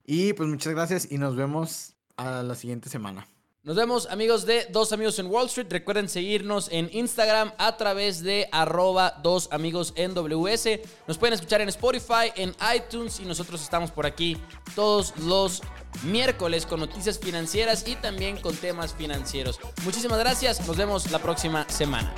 Y 0.05 0.33
pues 0.33 0.49
muchas 0.49 0.75
gracias 0.75 1.11
y 1.11 1.19
nos 1.19 1.37
vemos 1.37 1.95
a 2.17 2.43
la 2.43 2.55
siguiente 2.55 2.89
semana. 2.89 3.27
Nos 3.69 3.77
vemos 3.77 4.07
amigos 4.07 4.47
de 4.47 4.67
Dos 4.71 4.95
Amigos 4.95 5.19
en 5.19 5.27
Wall 5.27 5.45
Street. 5.45 5.67
Recuerden 5.69 6.09
seguirnos 6.09 6.71
en 6.73 6.89
Instagram 6.91 7.53
a 7.59 7.77
través 7.77 8.23
de 8.23 8.49
arroba 8.51 9.21
dos 9.23 9.51
amigos 9.53 9.93
en 9.95 10.15
WS. 10.15 10.81
Nos 11.07 11.19
pueden 11.19 11.35
escuchar 11.35 11.61
en 11.61 11.69
Spotify, 11.69 12.33
en 12.35 12.57
iTunes 12.75 13.21
y 13.21 13.27
nosotros 13.27 13.61
estamos 13.61 13.91
por 13.91 14.07
aquí 14.07 14.39
todos 14.75 15.13
los 15.19 15.61
miércoles 16.05 16.65
con 16.65 16.81
noticias 16.81 17.19
financieras 17.19 17.87
y 17.87 17.97
también 17.97 18.39
con 18.39 18.57
temas 18.57 18.95
financieros. 18.95 19.61
Muchísimas 19.85 20.19
gracias. 20.19 20.67
Nos 20.67 20.79
vemos 20.79 21.11
la 21.11 21.19
próxima 21.19 21.69
semana. 21.69 22.15